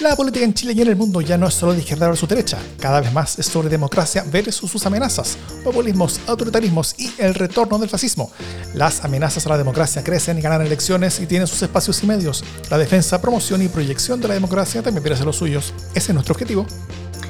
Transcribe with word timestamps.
La 0.00 0.16
política 0.16 0.46
en 0.46 0.54
Chile 0.54 0.72
y 0.74 0.80
en 0.80 0.88
el 0.88 0.96
mundo 0.96 1.20
ya 1.20 1.36
no 1.36 1.46
es 1.46 1.52
solo 1.52 1.74
de 1.74 1.80
izquierda 1.80 2.08
versus 2.08 2.26
derecha, 2.26 2.56
cada 2.78 3.02
vez 3.02 3.12
más 3.12 3.38
es 3.38 3.44
sobre 3.44 3.68
democracia 3.68 4.24
versus 4.32 4.70
sus 4.70 4.86
amenazas, 4.86 5.36
populismos, 5.62 6.20
autoritarismos 6.26 6.94
y 6.98 7.12
el 7.18 7.34
retorno 7.34 7.78
del 7.78 7.90
fascismo. 7.90 8.32
Las 8.72 9.04
amenazas 9.04 9.44
a 9.44 9.50
la 9.50 9.58
democracia 9.58 10.02
crecen 10.02 10.38
y 10.38 10.40
ganan 10.40 10.62
elecciones 10.62 11.20
y 11.20 11.26
tienen 11.26 11.46
sus 11.46 11.60
espacios 11.60 12.02
y 12.02 12.06
medios. 12.06 12.42
La 12.70 12.78
defensa, 12.78 13.20
promoción 13.20 13.60
y 13.60 13.68
proyección 13.68 14.22
de 14.22 14.28
la 14.28 14.34
democracia 14.34 14.82
también 14.82 15.04
merece 15.04 15.26
los 15.26 15.36
suyos. 15.36 15.74
Ese 15.94 16.12
es 16.12 16.14
nuestro 16.14 16.32
objetivo. 16.32 16.66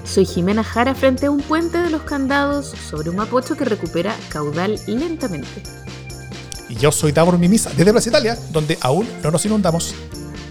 Soy 0.04 0.24
Jimena 0.24 0.62
Jara 0.62 0.94
frente 0.94 1.26
a 1.26 1.32
un 1.32 1.40
puente 1.40 1.78
de 1.78 1.90
los 1.90 2.02
candados 2.02 2.72
sobre 2.88 3.10
un 3.10 3.16
mapocho 3.16 3.56
que 3.56 3.64
recupera 3.64 4.14
caudal 4.28 4.78
lentamente. 4.86 5.60
Y 6.68 6.76
yo 6.76 6.92
soy 6.92 7.10
Davor 7.10 7.36
Mimisa 7.36 7.70
desde 7.76 7.90
Plaza 7.90 8.10
Italia, 8.10 8.38
donde 8.52 8.78
aún 8.80 9.08
no 9.24 9.32
nos 9.32 9.44
inundamos. 9.44 9.92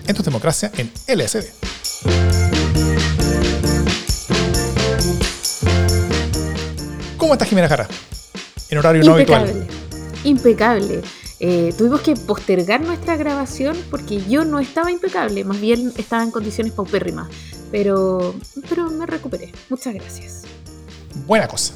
Esto 0.05 0.21
es 0.21 0.25
Democracia 0.25 0.69
en 0.75 0.91
LSD. 1.07 1.68
¿Cómo 7.29 7.33
estás, 7.33 7.49
Jimena 7.49 7.67
Jara? 7.67 7.87
En 8.71 8.77
horario 8.79 9.03
no 9.03 9.13
habitual. 9.13 9.67
Impecable. 10.23 11.01
Eh, 11.39 11.73
tuvimos 11.77 12.01
que 12.01 12.15
postergar 12.15 12.81
nuestra 12.81 13.17
grabación 13.17 13.77
porque 13.91 14.21
yo 14.27 14.45
no 14.45 14.59
estaba 14.59 14.91
impecable, 14.91 15.43
más 15.43 15.61
bien 15.61 15.93
estaba 15.97 16.23
en 16.23 16.31
condiciones 16.31 16.73
paupérrimas. 16.73 17.27
Pero, 17.71 18.33
pero 18.67 18.89
me 18.89 19.05
recuperé. 19.05 19.51
Muchas 19.69 19.93
gracias. 19.93 20.41
Buena 21.27 21.47
cosa. 21.47 21.75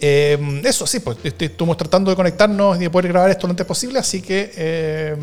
Eh, 0.00 0.62
eso 0.64 0.86
sí, 0.86 1.00
pues 1.00 1.18
estuvimos 1.22 1.76
tratando 1.76 2.10
de 2.10 2.16
conectarnos 2.16 2.78
y 2.78 2.80
de 2.80 2.90
poder 2.90 3.08
grabar 3.08 3.30
esto 3.30 3.46
lo 3.46 3.50
antes 3.50 3.66
posible, 3.66 3.98
así 3.98 4.22
que 4.22 4.52
eh, 4.56 5.16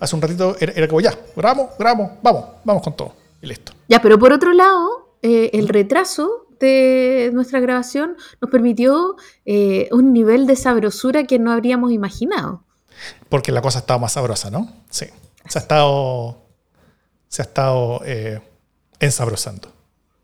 hace 0.00 0.16
un 0.16 0.20
ratito 0.20 0.54
era, 0.60 0.86
como 0.86 1.00
ya, 1.00 1.16
grabamos, 1.34 1.70
grabamos, 1.78 2.10
vamos, 2.20 2.44
vamos 2.62 2.82
con 2.82 2.94
todo 2.94 3.21
y 3.42 3.46
listo. 3.46 3.72
Ya, 3.88 4.00
pero 4.00 4.18
por 4.18 4.32
otro 4.32 4.52
lado, 4.54 5.16
eh, 5.20 5.50
el 5.52 5.68
retraso 5.68 6.46
de 6.58 7.30
nuestra 7.34 7.60
grabación 7.60 8.16
nos 8.40 8.50
permitió 8.50 9.16
un 9.90 10.12
nivel 10.12 10.46
de 10.46 10.54
sabrosura 10.54 11.24
que 11.24 11.40
no 11.40 11.50
habríamos 11.52 11.90
imaginado. 11.92 12.64
Porque 13.28 13.50
la 13.50 13.60
cosa 13.60 13.80
ha 13.80 13.80
estado 13.80 13.98
más 13.98 14.12
sabrosa, 14.12 14.50
¿no? 14.50 14.72
Sí. 14.88 15.06
Se 15.48 15.58
ha 15.58 15.62
estado. 15.62 16.40
Se 17.26 17.42
ha 17.42 17.46
estado 17.46 18.00
ensabrosando. 19.00 19.72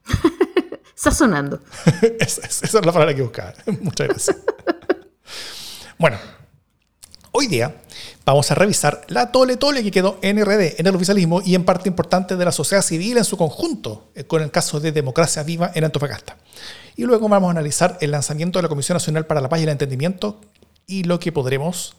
Sazonando. 0.98 1.60
esa, 2.18 2.46
es 2.46 2.74
la 2.74 2.80
palabra 2.92 3.14
que 3.14 3.22
buscaba. 3.22 3.54
Muchas 3.80 4.08
gracias. 4.08 4.36
bueno, 5.96 6.18
hoy 7.32 7.46
día 7.46 7.74
vamos 8.24 8.50
a 8.50 8.54
revisar 8.54 9.02
la 9.08 9.32
tole 9.32 9.56
tole 9.56 9.82
que 9.82 9.90
quedó 9.90 10.18
en 10.22 10.42
RD, 10.44 10.80
en 10.80 10.86
el 10.86 10.94
oficialismo 10.94 11.40
y 11.44 11.54
en 11.54 11.64
parte 11.64 11.88
importante 11.88 12.36
de 12.36 12.44
la 12.44 12.52
sociedad 12.52 12.82
civil 12.82 13.18
en 13.18 13.24
su 13.24 13.36
conjunto, 13.36 14.08
eh, 14.14 14.24
con 14.24 14.42
el 14.42 14.50
caso 14.50 14.80
de 14.80 14.92
Democracia 14.92 15.42
Viva 15.42 15.70
en 15.74 15.84
Antofagasta. 15.84 16.36
Y 16.96 17.04
luego 17.04 17.28
vamos 17.28 17.48
a 17.48 17.50
analizar 17.52 17.98
el 18.00 18.10
lanzamiento 18.10 18.58
de 18.58 18.64
la 18.64 18.68
Comisión 18.68 18.96
Nacional 18.96 19.26
para 19.26 19.40
la 19.40 19.48
Paz 19.48 19.60
y 19.60 19.62
el 19.64 19.68
Entendimiento 19.68 20.40
y 20.86 21.04
lo 21.04 21.18
que 21.20 21.32
podremos 21.32 21.94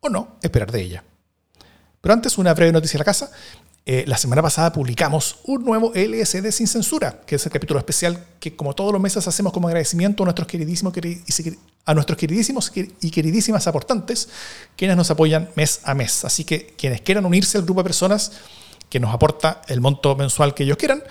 o 0.00 0.08
no 0.08 0.36
esperar 0.42 0.72
de 0.72 0.82
ella. 0.82 1.04
Pero 2.00 2.12
antes, 2.12 2.36
una 2.36 2.52
breve 2.52 2.70
noticia 2.70 2.98
de 2.98 3.00
la 3.00 3.04
casa. 3.06 3.30
Eh, 3.86 4.04
la 4.06 4.16
semana 4.16 4.40
pasada 4.40 4.72
publicamos 4.72 5.40
un 5.44 5.62
nuevo 5.62 5.92
LSD 5.94 6.50
sin 6.52 6.66
censura, 6.66 7.20
que 7.26 7.34
es 7.34 7.44
el 7.44 7.52
capítulo 7.52 7.78
especial 7.78 8.24
que 8.40 8.56
como 8.56 8.74
todos 8.74 8.92
los 8.92 9.00
meses 9.00 9.28
hacemos 9.28 9.52
como 9.52 9.68
agradecimiento 9.68 10.22
a 10.22 10.26
nuestros 10.26 10.48
queridísimos, 10.48 10.94
a 11.84 11.94
nuestros 11.94 12.18
queridísimos 12.18 12.72
y 12.74 13.10
queridísimas 13.10 13.66
aportantes, 13.66 14.30
quienes 14.74 14.96
nos 14.96 15.10
apoyan 15.10 15.50
mes 15.54 15.80
a 15.84 15.94
mes. 15.94 16.24
Así 16.24 16.44
que 16.44 16.74
quienes 16.78 17.02
quieran 17.02 17.26
unirse 17.26 17.58
al 17.58 17.64
grupo 17.64 17.80
de 17.80 17.84
personas 17.84 18.32
que 18.88 19.00
nos 19.00 19.12
aporta 19.12 19.62
el 19.68 19.80
monto 19.80 20.14
mensual 20.16 20.54
que 20.54 20.64
ellos 20.64 20.76
quieran 20.76 21.02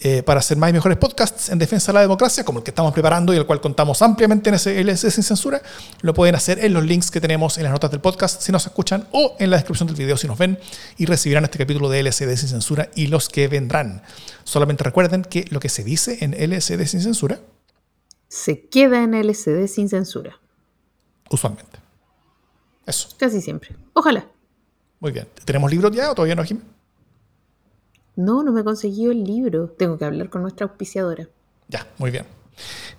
eh, 0.00 0.22
para 0.22 0.40
hacer 0.40 0.56
más 0.56 0.70
y 0.70 0.72
mejores 0.72 0.98
podcasts 0.98 1.48
en 1.48 1.58
defensa 1.58 1.92
de 1.92 1.94
la 1.94 2.00
democracia, 2.00 2.44
como 2.44 2.58
el 2.58 2.64
que 2.64 2.72
estamos 2.72 2.92
preparando 2.92 3.32
y 3.32 3.36
el 3.36 3.46
cual 3.46 3.60
contamos 3.60 4.02
ampliamente 4.02 4.48
en 4.48 4.56
ese 4.56 4.82
LSD 4.82 5.10
sin 5.10 5.22
censura, 5.22 5.62
lo 6.00 6.12
pueden 6.12 6.34
hacer 6.34 6.64
en 6.64 6.72
los 6.72 6.84
links 6.84 7.10
que 7.10 7.20
tenemos 7.20 7.56
en 7.58 7.64
las 7.64 7.72
notas 7.72 7.90
del 7.90 8.00
podcast 8.00 8.42
si 8.42 8.50
nos 8.50 8.66
escuchan 8.66 9.06
o 9.12 9.36
en 9.38 9.50
la 9.50 9.56
descripción 9.58 9.86
del 9.86 9.96
video 9.96 10.16
si 10.16 10.26
nos 10.26 10.38
ven 10.38 10.58
y 10.98 11.06
recibirán 11.06 11.44
este 11.44 11.58
capítulo 11.58 11.88
de 11.88 12.02
LSD 12.02 12.34
sin 12.36 12.48
censura 12.48 12.90
y 12.94 13.06
los 13.06 13.28
que 13.28 13.46
vendrán. 13.46 14.02
Solamente 14.44 14.82
recuerden 14.82 15.22
que 15.22 15.44
lo 15.50 15.60
que 15.60 15.68
se 15.68 15.84
dice 15.84 16.18
en 16.20 16.32
LSD 16.32 16.84
sin 16.86 17.00
censura 17.00 17.38
se 18.26 18.66
queda 18.66 19.04
en 19.04 19.12
LSD 19.12 19.66
sin 19.68 19.88
censura. 19.88 20.40
Usualmente. 21.30 21.78
Eso. 22.86 23.08
Casi 23.18 23.40
siempre. 23.40 23.76
Ojalá. 23.92 24.26
Muy 24.98 25.12
bien. 25.12 25.28
¿Tenemos 25.44 25.70
libros 25.70 25.92
ya 25.92 26.10
o 26.10 26.14
todavía 26.14 26.34
no, 26.34 26.42
Jiménez? 26.42 26.68
No, 28.14 28.42
no 28.42 28.52
me 28.52 28.62
conseguido 28.62 29.10
el 29.10 29.24
libro. 29.24 29.68
Tengo 29.68 29.96
que 29.96 30.04
hablar 30.04 30.28
con 30.28 30.42
nuestra 30.42 30.66
auspiciadora. 30.66 31.28
Ya, 31.68 31.86
muy 31.98 32.10
bien. 32.10 32.26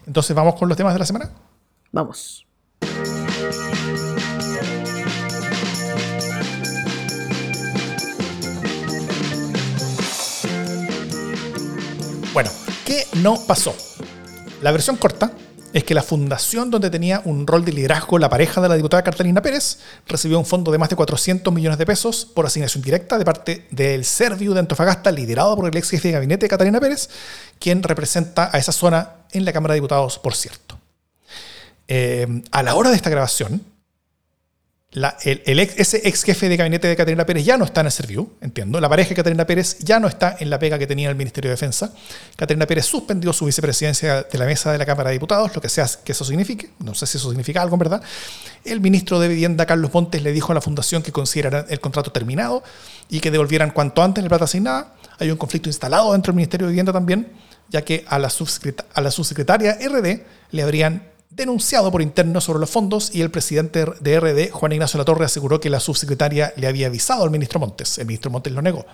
Entonces, 0.08 0.36
¿vamos 0.36 0.56
con 0.56 0.68
los 0.68 0.76
temas 0.76 0.94
de 0.94 1.00
la 1.00 1.06
semana? 1.06 1.30
Vamos. 1.92 2.48
Bueno, 12.34 12.50
¿qué 12.84 13.06
no 13.22 13.36
pasó? 13.48 13.76
La 14.64 14.72
versión 14.72 14.98
corta 14.98 15.32
es 15.74 15.84
que 15.84 15.96
la 15.96 16.04
fundación 16.04 16.70
donde 16.70 16.90
tenía 16.90 17.22
un 17.26 17.48
rol 17.48 17.66
de 17.66 17.74
liderazgo 17.74 18.20
la 18.20 18.30
pareja 18.30 18.62
de 18.62 18.70
la 18.70 18.76
diputada 18.76 19.04
Catalina 19.04 19.42
Pérez 19.42 19.80
recibió 20.08 20.38
un 20.38 20.46
fondo 20.46 20.72
de 20.72 20.78
más 20.78 20.90
de 20.90 20.96
400 20.96 21.52
millones 21.54 21.80
de 21.80 21.86
pesos 21.86 22.26
por 22.26 22.46
asignación 22.46 22.84
directa 22.84 23.18
de 23.18 23.26
parte 23.26 23.68
del 23.72 24.06
Serviu 24.06 24.54
de 24.54 24.60
Antofagasta, 24.60 25.12
liderado 25.12 25.56
por 25.56 25.68
el 25.68 25.76
ex 25.76 25.90
jefe 25.90 26.10
de 26.10 26.14
gabinete 26.14 26.48
Catalina 26.48 26.80
Pérez, 26.80 27.10
quien 27.60 27.82
representa 27.82 28.50
a 28.54 28.60
esa 28.60 28.72
zona 28.72 29.10
en 29.32 29.46
la 29.46 29.52
Cámara 29.52 29.74
de 29.74 29.80
Diputados, 29.80 30.20
por 30.20 30.36
cierto. 30.36 30.78
Eh, 31.88 32.44
a 32.52 32.64
la 32.64 32.76
hora 32.76 32.92
de 32.92 32.96
esta 32.96 33.10
grabación, 33.10 33.62
el, 34.96 35.60
ese 35.60 36.08
ex 36.08 36.24
jefe 36.24 36.48
de 36.50 36.56
gabinete 36.56 36.88
de 36.88 36.96
Caterina 36.96 37.26
Pérez 37.26 37.44
ya 37.44 37.58
no 37.58 37.66
está 37.66 37.82
en 37.82 37.88
el 37.88 37.92
Serviu, 37.92 38.32
entiendo. 38.42 38.80
La 38.80 38.88
pareja 38.88 39.16
de 39.16 39.46
Pérez 39.46 39.80
ya 39.80 40.00
no 40.00 40.08
está 40.08 40.38
en 40.40 40.52
la 40.52 40.60
pega 40.60 40.78
que 40.78 40.86
tenía 40.86 41.10
el 41.10 41.16
Ministerio 41.16 41.50
de 41.50 41.56
Defensa. 41.56 41.92
Caterina 42.36 42.68
Pérez 42.68 42.86
suspendió 42.86 43.34
su 43.34 43.46
vicepresidencia 43.46 44.24
de 44.24 44.38
la 44.38 44.46
mesa 44.46 44.72
de 44.72 44.78
la 44.78 44.86
Cámara 44.86 45.10
de 45.10 45.16
Diputados, 45.16 45.56
lo 45.56 45.62
que 45.62 45.70
sea 45.70 45.88
que 46.04 46.12
eso 46.12 46.24
signifique. 46.24 46.70
No 46.80 46.94
sé 46.94 47.08
si 47.08 47.18
eso 47.18 47.30
significa 47.30 47.62
algo 47.62 47.76
en 47.76 47.80
verdad. 47.80 48.04
El 48.64 48.82
ministro 48.82 49.20
de 49.20 49.30
Vivienda, 49.30 49.66
Carlos 49.66 49.92
Montes, 49.94 50.22
le 50.22 50.32
dijo 50.32 50.52
a 50.52 50.56
la 50.56 50.62
Fundación 50.62 51.02
que 51.02 51.12
considerara 51.12 51.66
el 51.70 51.80
contrato 51.80 52.12
terminado 52.12 52.64
y 53.10 53.20
que 53.20 53.32
devolvieran 53.32 53.72
cuanto 53.72 54.04
antes 54.04 54.24
la 54.24 54.30
plata 54.30 54.46
asignada. 54.46 54.94
Hay 55.18 55.32
un 55.32 55.38
conflicto 55.38 55.70
instalado 55.70 56.12
dentro 56.12 56.32
del 56.32 56.38
Ministerio 56.38 56.68
de 56.68 56.72
Vivienda 56.72 56.94
también, 56.94 57.32
ya 57.70 57.82
que 57.82 58.06
a 58.08 58.20
la, 58.20 58.32
a 58.94 59.02
la 59.02 59.12
subsecretaria 59.12 59.80
RD 59.82 60.22
le 60.52 60.62
habrían 60.62 61.13
denunciado 61.36 61.92
por 61.92 62.02
interno 62.02 62.42
sobre 62.42 62.60
los 62.60 62.70
fondos 62.70 63.14
y 63.14 63.22
el 63.22 63.32
presidente 63.32 63.86
de 64.00 64.20
RD, 64.20 64.52
Juan 64.52 64.72
Ignacio 64.72 64.98
Latorre, 64.98 65.26
aseguró 65.26 65.60
que 65.60 65.70
la 65.70 65.80
subsecretaria 65.80 66.54
le 66.58 66.68
había 66.68 66.88
avisado 66.88 67.24
al 67.24 67.32
ministro 67.32 67.60
Montes. 67.60 67.98
El 67.98 68.06
ministro 68.06 68.32
Montes 68.32 68.54
lo 68.54 68.62
negó. 68.62 68.86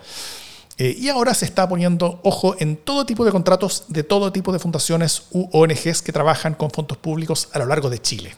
Eh, 0.78 0.96
y 0.98 1.08
ahora 1.08 1.34
se 1.34 1.44
está 1.44 1.68
poniendo 1.68 2.20
ojo 2.22 2.56
en 2.58 2.76
todo 2.76 3.04
tipo 3.04 3.24
de 3.24 3.32
contratos 3.32 3.84
de 3.88 4.02
todo 4.02 4.32
tipo 4.32 4.52
de 4.52 4.58
fundaciones 4.58 5.24
u 5.30 5.48
ONGs 5.52 6.00
que 6.00 6.12
trabajan 6.12 6.54
con 6.54 6.70
fondos 6.70 6.96
públicos 6.96 7.48
a 7.52 7.58
lo 7.58 7.66
largo 7.66 7.90
de 7.90 8.00
Chile. 8.00 8.34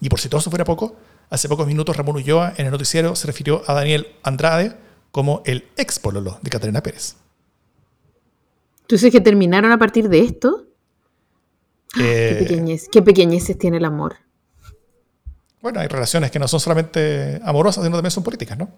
Y 0.00 0.10
por 0.10 0.20
si 0.20 0.28
todo 0.28 0.40
eso 0.40 0.50
fuera 0.50 0.64
poco, 0.64 0.94
hace 1.30 1.48
pocos 1.48 1.66
minutos 1.66 1.96
Ramón 1.96 2.16
Ulloa 2.16 2.52
en 2.58 2.66
el 2.66 2.72
noticiero 2.72 3.16
se 3.16 3.26
refirió 3.26 3.62
a 3.66 3.72
Daniel 3.72 4.08
Andrade 4.22 4.76
como 5.10 5.42
el 5.46 5.64
ex 5.78 5.98
pololo 5.98 6.38
de 6.42 6.50
Catarina 6.50 6.82
Pérez. 6.82 7.16
¿Tú 8.86 8.96
dices 8.96 9.10
que 9.10 9.22
terminaron 9.22 9.72
a 9.72 9.78
partir 9.78 10.10
de 10.10 10.20
esto? 10.20 10.65
Qué, 11.96 12.30
eh, 12.30 12.34
pequeñez, 12.36 12.88
qué 12.90 13.02
pequeñeces 13.02 13.58
tiene 13.58 13.78
el 13.78 13.84
amor. 13.84 14.16
Bueno, 15.60 15.80
hay 15.80 15.88
relaciones 15.88 16.30
que 16.30 16.38
no 16.38 16.46
son 16.46 16.60
solamente 16.60 17.40
amorosas, 17.42 17.82
sino 17.84 17.96
también 17.96 18.10
son 18.10 18.22
políticas, 18.22 18.56
¿no? 18.56 18.70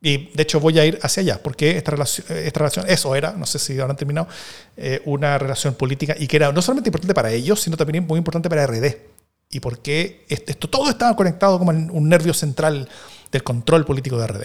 Y 0.00 0.30
de 0.34 0.42
hecho 0.42 0.58
voy 0.58 0.76
a 0.80 0.84
ir 0.84 0.98
hacia 1.02 1.20
allá, 1.20 1.40
porque 1.40 1.76
esta 1.76 1.92
relación, 1.92 2.26
esta 2.28 2.58
relación 2.58 2.86
eso 2.88 3.14
era, 3.14 3.32
no 3.32 3.46
sé 3.46 3.60
si 3.60 3.78
ahora 3.78 3.92
han 3.92 3.96
terminado, 3.96 4.26
eh, 4.76 5.00
una 5.04 5.38
relación 5.38 5.74
política 5.74 6.16
y 6.18 6.26
que 6.26 6.36
era 6.36 6.50
no 6.50 6.60
solamente 6.60 6.88
importante 6.88 7.14
para 7.14 7.30
ellos, 7.30 7.60
sino 7.60 7.76
también 7.76 8.04
muy 8.04 8.18
importante 8.18 8.48
para 8.48 8.66
RD. 8.66 8.96
Y 9.50 9.60
porque 9.60 10.24
esto 10.28 10.68
todo 10.68 10.90
estaba 10.90 11.14
conectado 11.14 11.58
como 11.58 11.70
en 11.70 11.88
un 11.90 12.08
nervio 12.08 12.34
central 12.34 12.88
del 13.30 13.44
control 13.44 13.84
político 13.84 14.18
de 14.18 14.26
RD. 14.26 14.42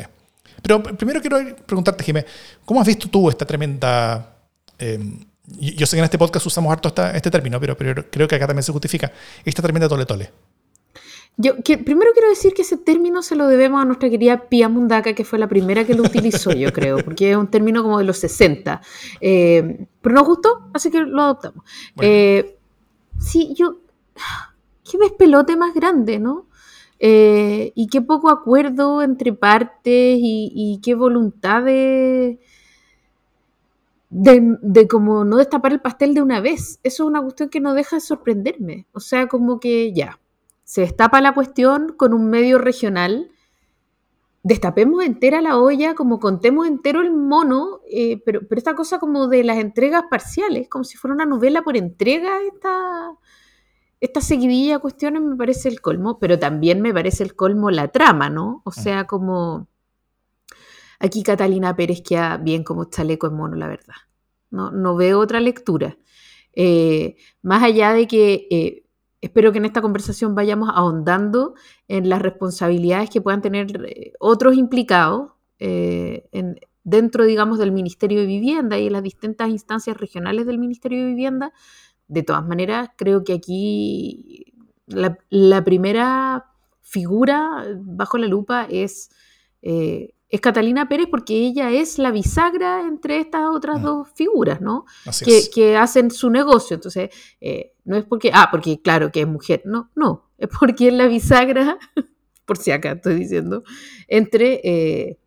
Pero 0.61 0.83
primero 0.83 1.21
quiero 1.21 1.37
preguntarte, 1.65 2.03
Jiménez, 2.03 2.29
¿cómo 2.65 2.81
has 2.81 2.87
visto 2.87 3.09
tú 3.09 3.29
esta 3.29 3.45
tremenda 3.45 4.35
em, 4.77 5.25
yo 5.47 5.85
sé 5.85 5.95
que 5.95 5.99
en 5.99 6.05
este 6.05 6.17
podcast 6.17 6.45
usamos 6.45 6.71
harto 6.71 6.93
este 7.13 7.31
término, 7.31 7.59
pero, 7.59 7.77
creo 7.77 8.27
que 8.27 8.35
acá 8.35 8.47
también 8.47 8.63
se 8.63 8.73
justifica. 8.73 9.11
Esta 9.45 9.61
tremenda 9.61 9.87
tole 9.87 10.05
tole. 10.05 10.31
Yo 11.39 11.55
primero 11.61 12.11
quiero 12.13 12.29
decir 12.29 12.53
que 12.53 12.63
ese 12.63 12.77
término 12.77 13.21
se 13.21 13.35
lo 13.35 13.47
debemos 13.47 13.79
a 13.81 13.85
nuestra 13.85 14.09
querida 14.09 14.49
Pia 14.49 14.69
Mundaka, 14.69 15.13
que 15.13 15.23
fue 15.23 15.37
la 15.37 15.47
primera 15.47 15.85
que 15.85 15.93
lo 15.93 16.01
utilizó, 16.03 16.51
yo 16.51 16.73
creo, 16.73 16.97
porque 16.97 17.31
es 17.31 17.37
un 17.37 17.47
término 17.47 17.83
como 17.83 17.99
de 17.99 18.05
los 18.05 18.17
60. 18.17 18.81
Eh, 19.21 19.85
pero 20.01 20.15
nos 20.15 20.25
gustó, 20.25 20.67
así 20.73 20.89
que 20.89 20.99
lo 21.01 21.21
adoptamos. 21.21 21.63
Eh, 22.01 22.57
sí, 23.19 23.53
yo. 23.55 23.77
Qué 24.89 24.97
despelote 24.97 25.55
más 25.57 25.73
grande, 25.73 26.17
¿no? 26.17 26.47
Eh, 26.99 27.71
y 27.75 27.87
qué 27.87 28.01
poco 28.01 28.31
acuerdo 28.31 29.03
entre 29.03 29.31
partes 29.33 30.17
y, 30.19 30.51
y 30.55 30.79
qué 30.81 30.95
voluntad 30.95 31.61
de 31.63 32.39
de, 34.09 34.57
de, 34.61 34.87
como 34.87 35.25
no 35.25 35.37
destapar 35.37 35.73
el 35.73 35.81
pastel 35.81 36.13
de 36.13 36.21
una 36.21 36.39
vez. 36.39 36.79
Eso 36.83 37.03
es 37.03 37.07
una 37.07 37.21
cuestión 37.21 37.49
que 37.49 37.59
no 37.59 37.73
deja 37.73 37.97
de 37.97 38.01
sorprenderme. 38.01 38.87
O 38.93 38.99
sea, 38.99 39.27
como 39.27 39.59
que 39.59 39.93
ya, 39.93 40.19
se 40.63 40.81
destapa 40.81 41.21
la 41.21 41.33
cuestión 41.33 41.93
con 41.95 42.13
un 42.13 42.29
medio 42.29 42.57
regional, 42.57 43.31
destapemos 44.43 45.03
entera 45.03 45.41
la 45.41 45.57
olla, 45.57 45.95
como 45.95 46.19
contemos 46.19 46.67
entero 46.67 47.01
el 47.01 47.11
mono, 47.11 47.81
eh, 47.89 48.21
pero, 48.25 48.41
pero 48.47 48.59
esta 48.59 48.75
cosa 48.75 48.99
como 48.99 49.27
de 49.27 49.43
las 49.43 49.57
entregas 49.57 50.03
parciales, 50.09 50.69
como 50.69 50.83
si 50.83 50.97
fuera 50.97 51.15
una 51.15 51.25
novela 51.25 51.61
por 51.63 51.77
entrega, 51.77 52.41
esta, 52.41 53.11
esta 53.99 54.21
seguidilla 54.21 54.75
de 54.75 54.79
cuestiones 54.79 55.21
me 55.21 55.35
parece 55.35 55.69
el 55.69 55.81
colmo, 55.81 56.19
pero 56.19 56.37
también 56.37 56.81
me 56.81 56.93
parece 56.93 57.23
el 57.23 57.35
colmo 57.35 57.71
la 57.71 57.89
trama, 57.89 58.29
¿no? 58.29 58.61
O 58.63 58.71
sea, 58.71 59.05
como 59.05 59.67
aquí 60.99 61.23
Catalina 61.23 61.75
Pérez 61.75 62.01
queda 62.01 62.37
bien 62.37 62.63
como 62.63 62.85
chaleco 62.85 63.27
en 63.27 63.35
mono, 63.35 63.55
la 63.55 63.67
verdad. 63.67 63.95
No, 64.49 64.71
no 64.71 64.95
veo 64.95 65.19
otra 65.19 65.39
lectura. 65.39 65.97
Eh, 66.59 67.17
más 67.43 67.61
allá 67.61 67.93
de 67.93 68.07
que 68.07 68.47
eh, 68.49 68.83
espero 69.21 69.51
que 69.51 69.59
en 69.59 69.65
esta 69.65 69.81
conversación 69.81 70.33
vayamos 70.33 70.69
ahondando 70.73 71.53
en 71.87 72.09
las 72.09 72.19
responsabilidades 72.19 73.11
que 73.11 73.21
puedan 73.21 73.43
tener 73.43 73.85
eh, 73.85 74.13
otros 74.19 74.55
implicados 74.55 75.31
dentro, 76.83 77.25
digamos, 77.25 77.57
del 77.57 77.71
Ministerio 77.71 78.19
de 78.19 78.27
Vivienda 78.27 78.77
y 78.77 78.87
en 78.87 78.93
las 78.93 79.01
distintas 79.01 79.49
instancias 79.49 79.97
regionales 79.97 80.45
del 80.45 80.59
Ministerio 80.59 80.99
de 80.99 81.07
Vivienda, 81.07 81.51
de 82.07 82.21
todas 82.21 82.45
maneras, 82.45 82.89
creo 82.95 83.23
que 83.23 83.33
aquí 83.33 84.53
la, 84.85 85.63
primera 85.63 86.45
figura 86.81 87.65
bajo 87.81 88.19
la 88.19 88.27
lupa 88.27 88.67
es, 88.69 89.09
es 90.29 90.41
Catalina 90.41 90.89
Pérez 90.89 91.07
porque 91.09 91.35
ella 91.35 91.71
es 91.71 91.97
la 91.99 92.11
bisagra 92.11 92.81
entre 92.81 93.19
estas 93.19 93.49
otras 93.49 93.79
mm. 93.79 93.83
dos 93.83 94.07
figuras, 94.13 94.59
¿no? 94.61 94.85
Que, 95.23 95.49
que, 95.53 95.77
hacen 95.77 96.11
su 96.11 96.29
negocio. 96.29 96.75
Entonces, 96.75 97.09
eh, 97.39 97.73
no 97.85 97.95
es 97.95 98.03
porque, 98.03 98.31
ah, 98.33 98.49
porque 98.51 98.81
claro 98.81 99.11
que 99.11 99.21
es 99.21 99.27
mujer, 99.27 99.61
no, 99.65 99.89
no, 99.95 100.29
es 100.37 100.49
porque 100.59 100.89
es 100.89 100.93
la 100.93 101.07
bisagra, 101.07 101.77
por 102.45 102.57
si 102.57 102.71
acá 102.71 102.93
estoy 102.93 103.15
diciendo, 103.15 103.63
entre, 104.07 104.61
eh, 104.63 105.19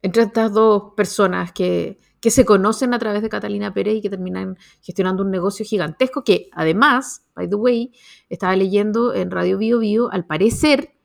entre 0.00 0.22
estas 0.22 0.52
dos 0.52 0.94
personas 0.96 1.52
que, 1.52 1.98
que 2.20 2.30
se 2.30 2.44
conocen 2.44 2.94
a 2.94 2.98
través 2.98 3.22
de 3.22 3.28
Catalina 3.28 3.74
Pérez 3.74 3.96
y 3.96 4.00
que 4.00 4.10
terminan 4.10 4.56
gestionando 4.80 5.22
un 5.22 5.30
negocio 5.30 5.64
gigantesco 5.64 6.24
que 6.24 6.48
además, 6.52 7.26
by 7.34 7.48
the 7.48 7.56
way, 7.56 7.92
estaba 8.28 8.56
leyendo 8.56 9.14
en 9.14 9.30
Radio 9.30 9.58
Bio 9.58 9.78
Bio, 9.78 10.10
al 10.10 10.24
parecer, 10.24 10.97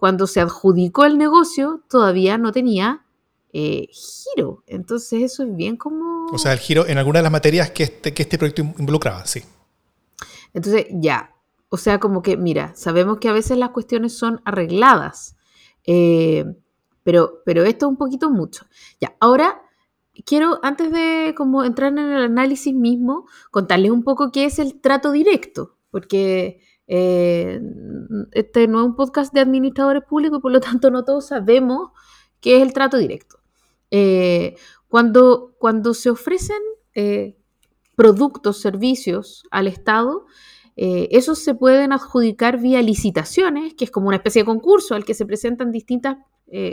cuando 0.00 0.26
se 0.26 0.40
adjudicó 0.40 1.04
el 1.04 1.18
negocio, 1.18 1.82
todavía 1.90 2.38
no 2.38 2.52
tenía 2.52 3.04
eh, 3.52 3.86
giro. 3.92 4.64
Entonces 4.66 5.22
eso 5.22 5.42
es 5.42 5.54
bien 5.54 5.76
como... 5.76 6.24
O 6.32 6.38
sea, 6.38 6.54
el 6.54 6.58
giro 6.58 6.86
en 6.86 6.96
alguna 6.96 7.18
de 7.18 7.24
las 7.24 7.32
materias 7.32 7.70
que 7.70 7.82
este, 7.82 8.14
que 8.14 8.22
este 8.22 8.38
proyecto 8.38 8.62
involucraba, 8.62 9.26
sí. 9.26 9.42
Entonces, 10.54 10.86
ya. 10.90 11.34
O 11.68 11.76
sea, 11.76 12.00
como 12.00 12.22
que, 12.22 12.38
mira, 12.38 12.72
sabemos 12.74 13.18
que 13.18 13.28
a 13.28 13.34
veces 13.34 13.58
las 13.58 13.70
cuestiones 13.70 14.16
son 14.16 14.40
arregladas, 14.46 15.36
eh, 15.84 16.46
pero, 17.02 17.42
pero 17.44 17.64
esto 17.64 17.84
es 17.84 17.90
un 17.90 17.98
poquito 17.98 18.30
mucho. 18.30 18.64
Ya, 19.02 19.14
ahora 19.20 19.60
quiero, 20.24 20.60
antes 20.62 20.90
de 20.90 21.34
como 21.36 21.62
entrar 21.62 21.92
en 21.92 21.98
el 21.98 22.22
análisis 22.22 22.74
mismo, 22.74 23.26
contarles 23.50 23.90
un 23.90 24.02
poco 24.02 24.32
qué 24.32 24.46
es 24.46 24.58
el 24.58 24.80
trato 24.80 25.12
directo, 25.12 25.76
porque 25.90 26.62
eh, 26.92 27.60
este 28.32 28.66
no 28.66 28.80
es 28.80 28.86
un 28.86 28.96
podcast 28.96 29.32
de 29.32 29.38
administradores 29.38 30.02
públicos 30.02 30.40
por 30.42 30.50
lo 30.50 30.58
tanto 30.58 30.90
no 30.90 31.04
todos 31.04 31.28
sabemos 31.28 31.92
qué 32.40 32.56
es 32.56 32.62
el 32.62 32.72
trato 32.72 32.98
directo. 32.98 33.38
Eh, 33.92 34.56
cuando, 34.88 35.54
cuando 35.60 35.94
se 35.94 36.10
ofrecen 36.10 36.58
eh, 36.96 37.36
productos, 37.94 38.60
servicios 38.60 39.44
al 39.52 39.68
Estado, 39.68 40.26
esos 40.76 41.40
se 41.40 41.54
pueden 41.54 41.92
adjudicar 41.92 42.58
vía 42.58 42.80
licitaciones, 42.80 43.74
que 43.74 43.84
es 43.84 43.90
como 43.90 44.08
una 44.08 44.16
especie 44.16 44.40
de 44.42 44.46
concurso 44.46 44.94
al 44.94 45.04
que 45.04 45.12
se 45.12 45.26
presentan 45.26 45.72
distintas 45.72 46.16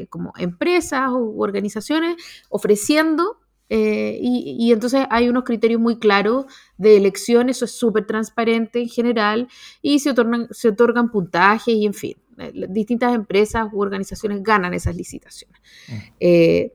como 0.09 0.31
empresas 0.37 1.11
u 1.11 1.43
organizaciones 1.43 2.15
ofreciendo 2.49 3.41
eh, 3.69 4.19
y, 4.21 4.71
entonces 4.71 5.05
hay 5.09 5.29
unos 5.29 5.43
criterios 5.43 5.81
muy 5.81 5.97
claros 5.97 6.45
de 6.77 6.97
elección, 6.97 7.49
eso 7.49 7.65
es 7.65 7.71
súper 7.71 8.05
transparente 8.05 8.79
en 8.79 8.89
general, 8.89 9.47
y 9.81 9.99
se 9.99 10.11
otorgan, 10.11 10.47
se 10.51 10.69
otorgan 10.69 11.11
puntajes 11.11 11.73
y 11.73 11.85
en 11.85 11.93
fin, 11.93 12.17
eh, 12.37 12.51
distintas 12.69 13.13
empresas 13.13 13.67
u 13.71 13.81
organizaciones 13.81 14.41
ganan 14.43 14.73
esas 14.73 14.95
licitaciones. 14.95 15.59
Mm. 15.87 16.71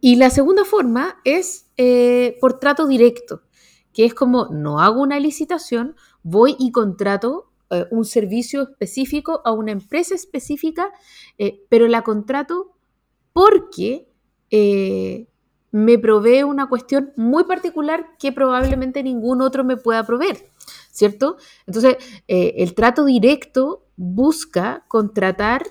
y 0.00 0.16
la 0.16 0.30
segunda 0.30 0.64
forma 0.64 1.16
es 1.24 1.66
por 2.40 2.58
trato 2.58 2.86
directo, 2.86 3.42
que 3.92 4.04
es 4.04 4.14
como 4.14 4.48
no 4.50 4.80
hago 4.80 5.00
una 5.00 5.18
licitación, 5.18 5.96
voy 6.22 6.56
y 6.58 6.72
contrato 6.72 7.50
eh, 7.70 7.86
un 7.90 8.04
servicio 8.04 8.62
específico 8.62 9.40
a 9.44 9.52
una 9.52 9.72
empresa 9.72 10.14
específica, 10.14 10.92
eh, 11.38 11.64
pero 11.68 11.88
la 11.88 12.02
contrato 12.02 12.76
porque 13.32 14.06
eh, 14.50 15.26
me 15.74 15.98
provee 15.98 16.44
una 16.44 16.68
cuestión 16.68 17.12
muy 17.16 17.44
particular 17.44 18.06
que 18.18 18.30
probablemente 18.30 19.02
ningún 19.02 19.42
otro 19.42 19.64
me 19.64 19.76
pueda 19.76 20.04
proveer, 20.04 20.52
¿cierto? 20.92 21.36
Entonces, 21.66 21.96
el 22.28 22.74
trato 22.74 23.04
directo 23.04 23.82
busca 23.96 24.84
contratar 24.86 25.64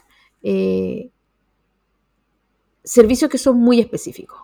servicios 2.83 3.31
que 3.31 3.37
son 3.37 3.57
muy 3.57 3.79
específicos 3.79 4.41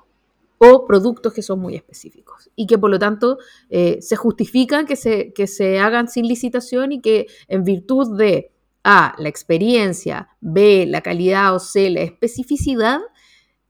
o 0.59 0.85
productos 0.85 1.33
que 1.33 1.41
son 1.41 1.59
muy 1.59 1.75
específicos 1.75 2.50
y 2.56 2.67
que 2.67 2.77
por 2.77 2.89
lo 2.89 3.00
tanto 3.00 3.38
eh, 3.69 4.00
se 4.01 4.15
justifican 4.15 4.85
que 4.85 4.95
se, 4.95 5.33
que 5.33 5.47
se 5.47 5.79
hagan 5.79 6.07
sin 6.07 6.27
licitación 6.27 6.91
y 6.91 7.01
que 7.01 7.27
en 7.47 7.63
virtud 7.63 8.17
de 8.17 8.51
A, 8.83 9.15
la 9.17 9.29
experiencia, 9.29 10.29
B, 10.41 10.85
la 10.88 11.01
calidad 11.01 11.56
o 11.56 11.59
C, 11.59 11.89
la 11.89 12.01
especificidad, 12.01 13.00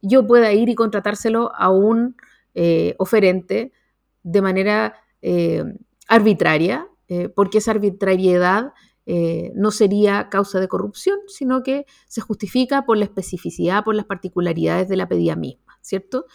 yo 0.01 0.25
pueda 0.25 0.53
ir 0.53 0.69
y 0.69 0.75
contratárselo 0.75 1.51
a 1.55 1.69
un 1.69 2.15
eh, 2.55 2.95
oferente 2.97 3.71
de 4.23 4.41
manera 4.41 4.95
eh, 5.21 5.63
arbitraria, 6.07 6.87
porque 7.35 7.57
esa 7.57 7.71
arbitrariedad 7.71 8.71
no 9.55 9.71
sería 9.71 10.29
causa 10.29 10.59
de 10.59 10.67
corrupción, 10.67 11.17
sino 11.25 11.63
que 11.63 11.87
se 12.07 12.21
justifica 12.21 12.85
por 12.85 12.97
la 12.97 13.05
especificidad, 13.05 13.83
por 13.83 13.95
las 13.95 14.05
particularidades 14.05 14.87
de 14.87 14.95
la 14.95 15.07
pedida 15.07 15.35
misma, 15.35 15.79
¿cierto? 15.81 16.27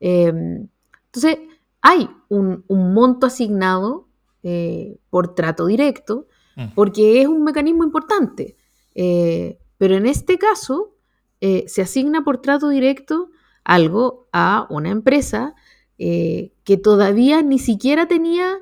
Em, 0.00 0.68
entonces, 1.04 1.36
hay 1.82 2.08
un, 2.28 2.64
monto 2.68 3.26
asignado 3.26 4.08
eh, 4.42 4.98
por 5.10 5.34
trato 5.34 5.66
directo, 5.66 6.26
mm. 6.56 6.68
porque 6.74 7.20
es 7.20 7.28
un 7.28 7.44
mecanismo 7.44 7.84
importante. 7.84 8.56
Eh, 8.94 9.58
pero 9.76 9.96
en 9.96 10.06
este 10.06 10.38
caso, 10.38 10.94
eh, 11.42 11.64
se 11.68 11.82
asigna 11.82 12.24
por 12.24 12.40
trato 12.40 12.70
directo 12.70 13.28
algo 13.64 14.28
a 14.32 14.66
una 14.70 14.88
empresa 14.88 15.54
que 15.98 16.76
todavía 16.82 17.42
ni 17.42 17.60
siquiera 17.60 18.08
tenía 18.08 18.58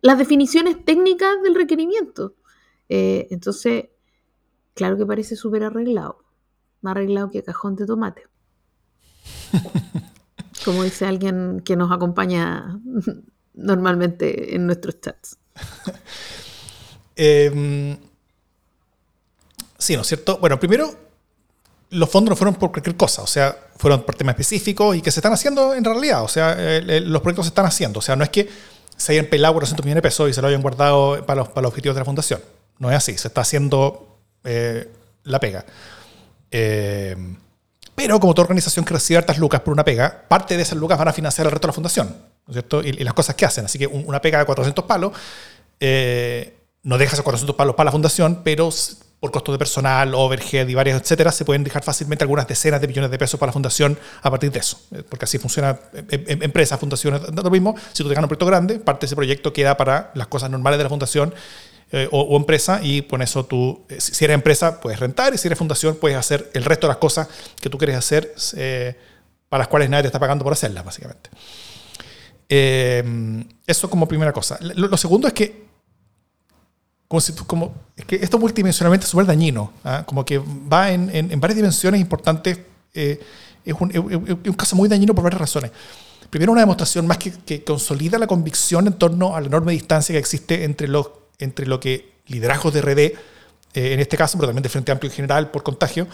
las 0.00 0.16
definiciones 0.16 0.84
técnicas 0.84 1.42
del 1.42 1.56
requerimiento. 1.56 2.36
entonces, 2.88 3.86
claro 4.74 4.96
que 4.96 5.04
parece 5.04 5.34
súper 5.34 5.64
arreglado, 5.64 6.22
más 6.80 6.92
arreglado 6.92 7.30
que 7.30 7.42
cajón 7.42 7.74
de 7.74 7.86
tomate. 7.86 8.28
como 10.64 10.84
dice 10.84 11.06
alguien 11.06 11.60
que 11.64 11.76
nos 11.76 11.90
acompaña 11.90 12.80
normalmente 13.54 14.54
en 14.54 14.66
nuestros 14.66 15.00
chats. 15.00 15.38
Em, 17.14 17.98
sí, 19.76 19.94
¿no 19.96 20.00
es 20.00 20.06
cierto? 20.06 20.38
Bueno, 20.38 20.58
primero, 20.58 20.94
los 21.92 22.08
fondos 22.08 22.30
no 22.30 22.36
fueron 22.36 22.54
por 22.54 22.70
cualquier 22.72 22.96
cosa, 22.96 23.22
o 23.22 23.26
sea, 23.26 23.56
fueron 23.76 24.02
por 24.02 24.14
temas 24.14 24.34
específicos 24.34 24.96
y 24.96 25.02
que 25.02 25.10
se 25.10 25.20
están 25.20 25.32
haciendo 25.32 25.74
en 25.74 25.84
realidad, 25.84 26.22
o 26.22 26.28
sea, 26.28 26.56
los 26.82 27.20
proyectos 27.20 27.46
se 27.46 27.50
están 27.50 27.66
haciendo, 27.66 27.98
o 27.98 28.02
sea, 28.02 28.16
no 28.16 28.24
es 28.24 28.30
que 28.30 28.48
se 28.96 29.12
hayan 29.12 29.26
pelado 29.26 29.54
400 29.54 29.84
millones 29.84 30.02
de 30.02 30.08
pesos 30.08 30.30
y 30.30 30.32
se 30.32 30.40
lo 30.40 30.48
hayan 30.48 30.62
guardado 30.62 31.24
para 31.26 31.40
los, 31.40 31.48
para 31.48 31.62
los 31.62 31.68
objetivos 31.70 31.94
de 31.94 32.00
la 32.00 32.04
fundación, 32.04 32.40
no 32.78 32.90
es 32.90 32.96
así, 32.96 33.16
se 33.18 33.28
está 33.28 33.42
haciendo 33.42 34.18
eh, 34.44 34.88
la 35.24 35.38
pega. 35.38 35.64
Eh, 36.50 37.16
pero 37.94 38.18
como 38.18 38.34
toda 38.34 38.44
organización 38.44 38.84
que 38.84 38.94
recibe 38.94 39.18
hartas 39.18 39.38
lucas 39.38 39.60
por 39.60 39.72
una 39.72 39.84
pega, 39.84 40.24
parte 40.28 40.56
de 40.56 40.62
esas 40.62 40.78
lucas 40.78 40.98
van 40.98 41.08
a 41.08 41.12
financiar 41.12 41.46
el 41.46 41.52
resto 41.52 41.66
de 41.66 41.70
la 41.70 41.74
fundación, 41.74 42.08
¿no 42.08 42.50
es 42.50 42.54
cierto? 42.54 42.82
Y, 42.82 42.92
las 42.92 43.14
cosas 43.14 43.34
que 43.34 43.44
hacen. 43.44 43.66
Así 43.66 43.78
que 43.78 43.86
una 43.86 44.20
pega 44.20 44.38
de 44.38 44.46
400 44.46 44.84
palos 44.86 45.12
eh, 45.78 46.56
no 46.82 46.96
deja 46.98 47.12
esos 47.12 47.24
400 47.24 47.54
palos 47.54 47.74
para 47.74 47.86
la 47.86 47.92
fundación, 47.92 48.40
pero 48.42 48.70
por 49.22 49.30
costos 49.30 49.54
de 49.54 49.58
personal, 49.60 50.16
overhead 50.16 50.66
y 50.66 50.74
varias, 50.74 51.00
etcétera, 51.00 51.30
se 51.30 51.44
pueden 51.44 51.62
dejar 51.62 51.84
fácilmente 51.84 52.24
algunas 52.24 52.48
decenas 52.48 52.80
de 52.80 52.88
millones 52.88 53.08
de 53.08 53.18
pesos 53.18 53.38
para 53.38 53.50
la 53.50 53.52
fundación 53.52 53.96
a 54.20 54.28
partir 54.28 54.50
de 54.50 54.58
eso. 54.58 54.80
Eh, 54.90 55.04
porque 55.08 55.26
así 55.26 55.38
funciona 55.38 55.78
empresas, 56.10 56.80
fundaciones, 56.80 57.20
lo 57.32 57.48
mismo. 57.48 57.76
Si 57.92 58.02
tú 58.02 58.08
te 58.08 58.16
ganas 58.16 58.24
un 58.24 58.30
proyecto 58.30 58.46
grande, 58.46 58.80
parte 58.80 59.02
de 59.02 59.06
ese 59.06 59.14
proyecto 59.14 59.52
queda 59.52 59.76
para 59.76 60.10
las 60.16 60.26
cosas 60.26 60.50
normales 60.50 60.76
de 60.78 60.82
la 60.82 60.88
fundación 60.88 61.32
eh, 61.92 62.08
o, 62.10 62.36
empresa 62.36 62.80
y 62.82 63.02
con 63.02 63.22
eso 63.22 63.44
tú, 63.44 63.86
eh, 63.88 64.00
si 64.00 64.24
eres 64.24 64.34
empresa, 64.34 64.80
puedes 64.80 64.98
rentar 64.98 65.32
y 65.32 65.38
si 65.38 65.46
eres 65.46 65.56
fundación, 65.56 65.94
puedes 65.94 66.18
hacer 66.18 66.50
el 66.52 66.64
resto 66.64 66.88
de 66.88 66.90
las 66.90 66.98
cosas 66.98 67.28
que 67.60 67.70
tú 67.70 67.78
quieres 67.78 67.94
hacer 67.94 68.34
para 69.48 69.60
las 69.60 69.68
cuales 69.68 69.88
nadie 69.88 70.02
te 70.02 70.08
está 70.08 70.18
pagando 70.18 70.42
por 70.42 70.52
hacerlas, 70.52 70.84
básicamente. 70.84 71.30
Eso 72.48 73.88
como 73.88 74.08
primera 74.08 74.32
cosa. 74.32 74.58
Lo, 74.60 74.96
segundo 74.96 75.28
es 75.28 75.32
que, 75.32 75.68
como, 77.46 77.74
es 77.96 78.04
que 78.04 78.16
esto 78.16 78.38
multidimensionalmente 78.38 79.04
es 79.04 79.10
súper 79.10 79.26
dañino, 79.26 79.72
¿ah? 79.84 80.04
como 80.06 80.24
que 80.24 80.38
va 80.38 80.90
en, 80.90 81.10
en, 81.14 81.40
varias 81.40 81.56
dimensiones 81.56 82.00
importantes. 82.00 82.58
Eh, 82.94 83.20
es, 83.64 83.74
un, 83.78 83.90
es, 83.90 83.96
un, 83.98 84.54
caso 84.54 84.76
muy 84.76 84.88
dañino 84.88 85.14
por 85.14 85.24
varias 85.24 85.40
razones. 85.40 85.70
Primero, 86.30 86.52
una 86.52 86.62
demostración 86.62 87.06
más 87.06 87.18
que, 87.18 87.30
que, 87.30 87.62
consolida 87.62 88.18
la 88.18 88.26
convicción 88.26 88.86
en 88.86 88.94
torno 88.94 89.36
a 89.36 89.40
la 89.40 89.46
enorme 89.46 89.72
distancia 89.72 90.12
que 90.14 90.18
existe 90.18 90.64
entre, 90.64 90.88
los, 90.88 91.10
entre 91.38 91.66
lo 91.66 91.78
que 91.78 92.12
liderazgos 92.26 92.74
de 92.74 92.80
RD, 92.80 92.98
eh, 92.98 93.14
en 93.74 94.00
este 94.00 94.16
caso, 94.16 94.38
pero 94.38 94.48
también 94.48 94.62
de 94.62 94.68
Frente 94.68 94.92
Amplio 94.92 95.10
en 95.10 95.16
general 95.16 95.50
por 95.50 95.62
contagio, 95.62 96.06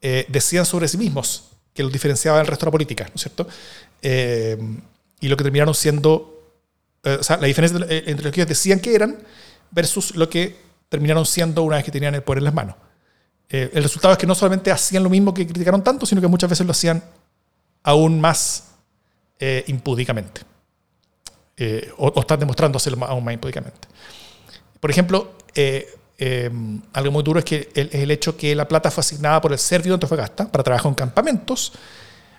eh, 0.00 0.26
decían 0.28 0.66
sobre 0.66 0.88
sí 0.88 0.98
mismos 0.98 1.44
que 1.74 1.82
los 1.82 1.92
diferenciaba 1.92 2.38
del 2.38 2.46
resto 2.46 2.66
de 2.66 2.68
la 2.68 2.72
política, 2.72 3.04
¿no 3.04 3.14
es 3.14 3.22
cierto? 3.22 3.46
Eh, 4.02 4.58
y 5.20 5.28
lo 5.28 5.36
que 5.36 5.44
terminaron 5.44 5.74
siendo, 5.74 6.54
o 7.04 7.22
sea, 7.22 7.36
la 7.38 7.46
diferencia 7.46 7.78
entre 7.88 8.24
lo 8.24 8.30
que 8.32 8.40
ellos 8.40 8.48
decían 8.48 8.80
que 8.80 8.94
eran 8.94 9.18
versus 9.70 10.14
lo 10.16 10.28
que 10.28 10.56
terminaron 10.88 11.26
siendo 11.26 11.62
una 11.62 11.76
vez 11.76 11.84
que 11.84 11.90
tenían 11.90 12.14
el 12.14 12.22
poder 12.22 12.38
en 12.38 12.44
las 12.44 12.54
manos. 12.54 12.76
el 13.48 13.82
resultado 13.82 14.12
es 14.12 14.18
que 14.18 14.26
no 14.26 14.34
solamente 14.34 14.70
hacían 14.70 15.02
lo 15.02 15.10
mismo 15.10 15.32
que 15.32 15.46
criticaron 15.46 15.82
tanto, 15.82 16.06
sino 16.06 16.20
que 16.20 16.26
muchas 16.26 16.50
veces 16.50 16.66
lo 16.66 16.72
hacían 16.72 17.02
aún 17.82 18.20
más 18.20 18.68
impúdicamente. 19.66 20.42
o, 21.96 22.06
o, 22.08 22.20
están 22.20 22.40
demostrando 22.40 22.76
hacerlo 22.76 23.04
aún 23.06 23.24
más 23.24 23.34
impúdicamente. 23.34 23.88
Por 24.80 24.90
ejemplo, 24.90 25.32
eh, 25.54 25.86
eh, 26.18 26.50
algo 26.92 27.12
muy 27.12 27.22
duro 27.22 27.38
es 27.38 27.44
que 27.44 27.68
el, 27.74 27.90
el, 27.92 28.10
hecho 28.10 28.36
que 28.36 28.54
la 28.54 28.66
plata 28.66 28.90
fue 28.90 29.00
asignada 29.00 29.40
por 29.40 29.52
el 29.52 29.58
Servio 29.58 29.92
de 29.92 29.94
Antofagasta 29.94 30.50
para 30.50 30.64
trabajar 30.64 30.88
en 30.88 30.94
campamentos 30.94 31.72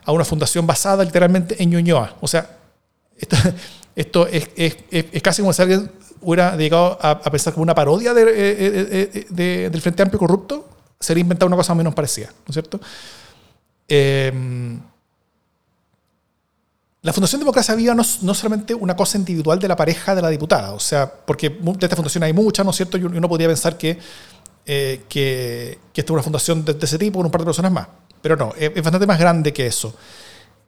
a 0.06 0.12
una 0.12 0.26
fundación 0.26 0.66
basada 0.66 1.04
literalmente 1.04 1.62
en 1.62 1.70
Ñuñoa. 1.70 2.16
O 2.22 2.28
sea, 2.28 2.58
esto, 3.18 3.38
esto 3.96 4.28
es, 4.28 4.50
es, 4.56 4.78
es, 4.92 5.22
casi 5.22 5.42
como 5.42 5.54
si 5.54 5.62
alguien 5.62 5.92
hubiera 6.22 6.56
dedicado 6.56 6.98
a, 7.02 7.22
pensar 7.22 7.54
como 7.54 7.64
una 7.64 7.76
parodia 7.76 8.14
de, 8.14 8.24
eh, 8.28 9.26
de, 9.30 9.70
del 9.70 9.82
Frente 9.82 10.04
Amplio 10.04 10.20
Corrupto, 10.20 10.68
sería 11.00 11.22
inventar 11.22 11.48
una 11.48 11.58
cosa 11.58 11.74
menos 11.76 11.94
parecida, 11.94 12.28
¿no 12.28 12.50
es 12.50 12.54
cierto? 12.54 12.80
la 17.02 17.14
Fundación 17.14 17.40
Democracia 17.40 17.76
Viva 17.76 17.96
no, 17.96 18.04
no 18.22 18.34
solamente 18.34 18.74
una 18.74 18.96
cosa 18.96 19.18
individual 19.18 19.58
de 19.58 19.68
la 19.68 19.76
pareja 19.76 20.14
de 20.14 20.22
la 20.22 20.30
diputada, 20.30 20.74
o 20.74 20.80
sea, 20.80 21.12
porque 21.12 21.50
de 21.50 21.72
esta 21.82 21.96
fundación 21.96 22.24
hay 22.24 22.34
muchas, 22.34 22.66
¿no 22.66 22.72
es 22.72 22.78
cierto? 22.78 22.98
Y 22.98 23.04
uno 23.04 23.30
podría 23.30 23.48
pensar 23.48 23.78
que, 23.78 23.98
eh, 24.66 25.06
que, 25.08 25.80
que, 25.94 26.02
esta 26.02 26.12
es 26.12 26.14
una 26.14 26.24
fundación 26.24 26.66
de, 26.66 26.78
ese 26.80 26.98
tipo 26.98 27.20
con 27.20 27.26
un 27.26 27.32
par 27.32 27.42
de 27.42 27.46
personas 27.46 27.72
más. 27.72 27.88
Pero 28.22 28.36
no, 28.36 28.54
es, 28.58 28.74
bastante 28.76 29.08
más 29.08 29.18
grande 29.18 29.54
que 29.54 29.66
eso. 29.66 29.96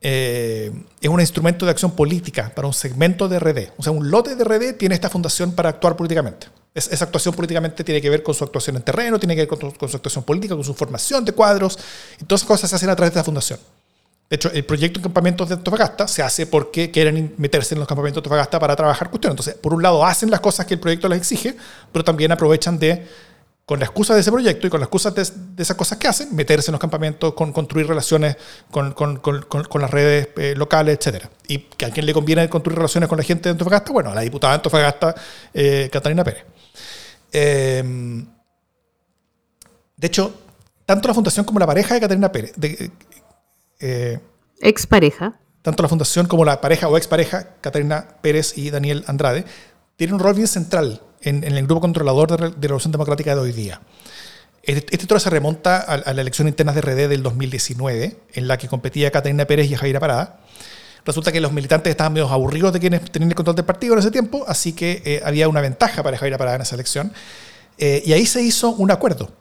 Eh, 0.03 0.71
es 0.99 1.09
un 1.09 1.21
instrumento 1.21 1.65
de 1.65 1.71
acción 1.71 1.91
política 1.91 2.51
para 2.55 2.67
un 2.67 2.73
segmento 2.73 3.29
de 3.29 3.39
RD. 3.39 3.69
O 3.77 3.83
sea, 3.83 3.91
un 3.91 4.09
lote 4.09 4.35
de 4.35 4.43
RD 4.43 4.73
tiene 4.73 4.95
esta 4.95 5.09
fundación 5.09 5.53
para 5.53 5.69
actuar 5.69 5.95
políticamente. 5.95 6.47
esa 6.73 7.05
actuación 7.05 7.35
políticamente 7.35 7.83
tiene 7.83 8.01
que 8.01 8.09
ver 8.09 8.23
con 8.23 8.33
su 8.33 8.43
actuación 8.43 8.77
en 8.77 8.81
terreno, 8.81 9.19
tiene 9.19 9.35
que 9.35 9.41
ver 9.41 9.47
con, 9.47 9.71
con 9.71 9.89
su 9.89 9.97
actuación 9.97 10.23
política, 10.23 10.55
con 10.55 10.63
su 10.63 10.73
formación 10.73 11.23
de 11.23 11.33
cuadros, 11.33 11.77
y 12.19 12.25
todas 12.25 12.41
esas 12.41 12.47
cosas 12.47 12.69
se 12.69 12.75
hacen 12.77 12.89
a 12.89 12.95
través 12.95 13.13
de 13.13 13.19
la 13.19 13.23
fundación. 13.23 13.59
De 14.31 14.35
hecho, 14.35 14.49
el 14.53 14.63
proyecto 14.63 14.99
de 14.99 15.03
campamentos 15.03 15.49
de 15.49 15.55
Antofagasta 15.55 16.07
se 16.07 16.23
hace 16.23 16.47
porque 16.47 16.89
quieren 16.89 17.35
meterse 17.37 17.75
en 17.75 17.79
los 17.79 17.87
campamentos 17.87 18.15
de 18.15 18.19
Antofagasta 18.27 18.59
para 18.59 18.77
trabajar 18.77 19.09
cuestiones. 19.09 19.33
Entonces, 19.33 19.55
por 19.55 19.73
un 19.73 19.83
lado, 19.83 20.05
hacen 20.05 20.31
las 20.31 20.39
cosas 20.39 20.65
que 20.65 20.75
el 20.75 20.79
proyecto 20.79 21.09
les 21.09 21.19
exige, 21.19 21.57
pero 21.91 22.05
también 22.05 22.31
aprovechan 22.31 22.79
de, 22.79 23.05
con 23.65 23.79
la 23.79 23.85
excusa 23.85 24.13
de 24.13 24.21
ese 24.21 24.31
proyecto 24.31 24.67
y 24.67 24.69
con 24.69 24.79
la 24.79 24.85
excusa 24.85 25.11
de, 25.11 25.21
esas 25.21 25.77
cosas 25.77 25.97
que 25.97 26.07
hacen, 26.07 26.35
meterse 26.35 26.71
en 26.71 26.73
los 26.73 26.81
campamentos, 26.81 27.33
con, 27.33 27.53
construir 27.53 27.87
relaciones 27.87 28.35
con, 28.69 28.93
con, 28.93 29.17
con 29.19 29.81
las 29.81 29.89
redes 29.89 30.29
eh, 30.37 30.55
locales, 30.57 30.99
etc. 30.99 31.25
Y 31.47 31.59
que 31.59 31.85
a 31.85 31.91
quien 31.91 32.05
le 32.05 32.13
conviene 32.13 32.49
construir 32.49 32.77
relaciones 32.77 33.07
con 33.07 33.17
la 33.17 33.23
gente 33.23 33.43
de 33.43 33.51
Antofagasta, 33.51 33.91
bueno, 33.91 34.11
a 34.11 34.15
la 34.15 34.21
diputada 34.21 34.53
de 34.53 34.55
Antofagasta, 34.55 35.15
eh, 35.53 35.89
Catalina 35.91 36.23
Pérez. 36.23 36.45
Eh, 37.31 37.83
de 39.95 40.07
hecho, 40.07 40.33
tanto 40.85 41.07
la 41.07 41.13
fundación 41.13 41.45
como 41.45 41.59
la 41.59 41.67
pareja 41.67 41.93
de 41.93 42.01
Catalina 42.01 42.31
Pérez, 42.31 42.53
de, 42.55 42.91
expareja. 44.59 45.39
Tanto 45.61 45.83
la 45.83 45.89
fundación 45.89 46.25
como 46.25 46.43
la 46.43 46.59
pareja 46.59 46.87
o 46.87 46.97
expareja, 46.97 47.55
Catarina 47.61 48.17
Pérez 48.21 48.57
y 48.57 48.71
Daniel 48.71 49.03
Andrade, 49.07 49.45
tienen 49.95 50.15
un 50.15 50.19
rol 50.19 50.33
bien 50.33 50.47
central 50.47 51.01
en, 51.21 51.43
el 51.43 51.65
grupo 51.65 51.81
controlador 51.81 52.31
de, 52.31 52.49
la 52.49 52.55
Revolución 52.59 52.91
Democrática 52.91 53.35
de 53.35 53.41
hoy 53.41 53.51
día. 53.51 53.81
Este, 54.63 54.95
este 54.95 55.19
se 55.19 55.29
remonta 55.29 55.79
a, 55.79 56.13
la 56.13 56.21
elección 56.21 56.47
interna 56.47 56.73
de 56.73 56.81
RD 56.81 57.09
del 57.09 57.23
2019, 57.23 58.17
en 58.33 58.47
la 58.47 58.57
que 58.57 58.67
competía 58.67 59.11
Catarina 59.11 59.45
Pérez 59.45 59.69
y 59.69 59.75
Javier 59.75 59.99
Parada. 59.99 60.39
Resulta 61.03 61.31
que 61.31 61.41
los 61.41 61.51
militantes 61.51 61.89
estaban 61.89 62.13
medio 62.13 62.29
aburridos 62.29 62.73
de 62.73 62.79
quienes 62.79 63.09
tenían 63.09 63.31
el 63.31 63.35
control 63.35 63.55
del 63.55 63.65
partido 63.65 63.93
en 63.93 63.99
ese 63.99 64.11
tiempo, 64.11 64.45
así 64.47 64.73
que 64.73 65.01
eh, 65.03 65.21
había 65.25 65.49
una 65.49 65.61
ventaja 65.61 66.03
para 66.03 66.17
Javier 66.17 66.37
Parada 66.37 66.57
en 66.57 66.61
esa 66.61 66.75
elección. 66.75 67.11
Eh, 67.77 68.03
y 68.05 68.13
ahí 68.13 68.25
se 68.27 68.41
hizo 68.41 68.69
un 68.69 68.91
acuerdo 68.91 69.31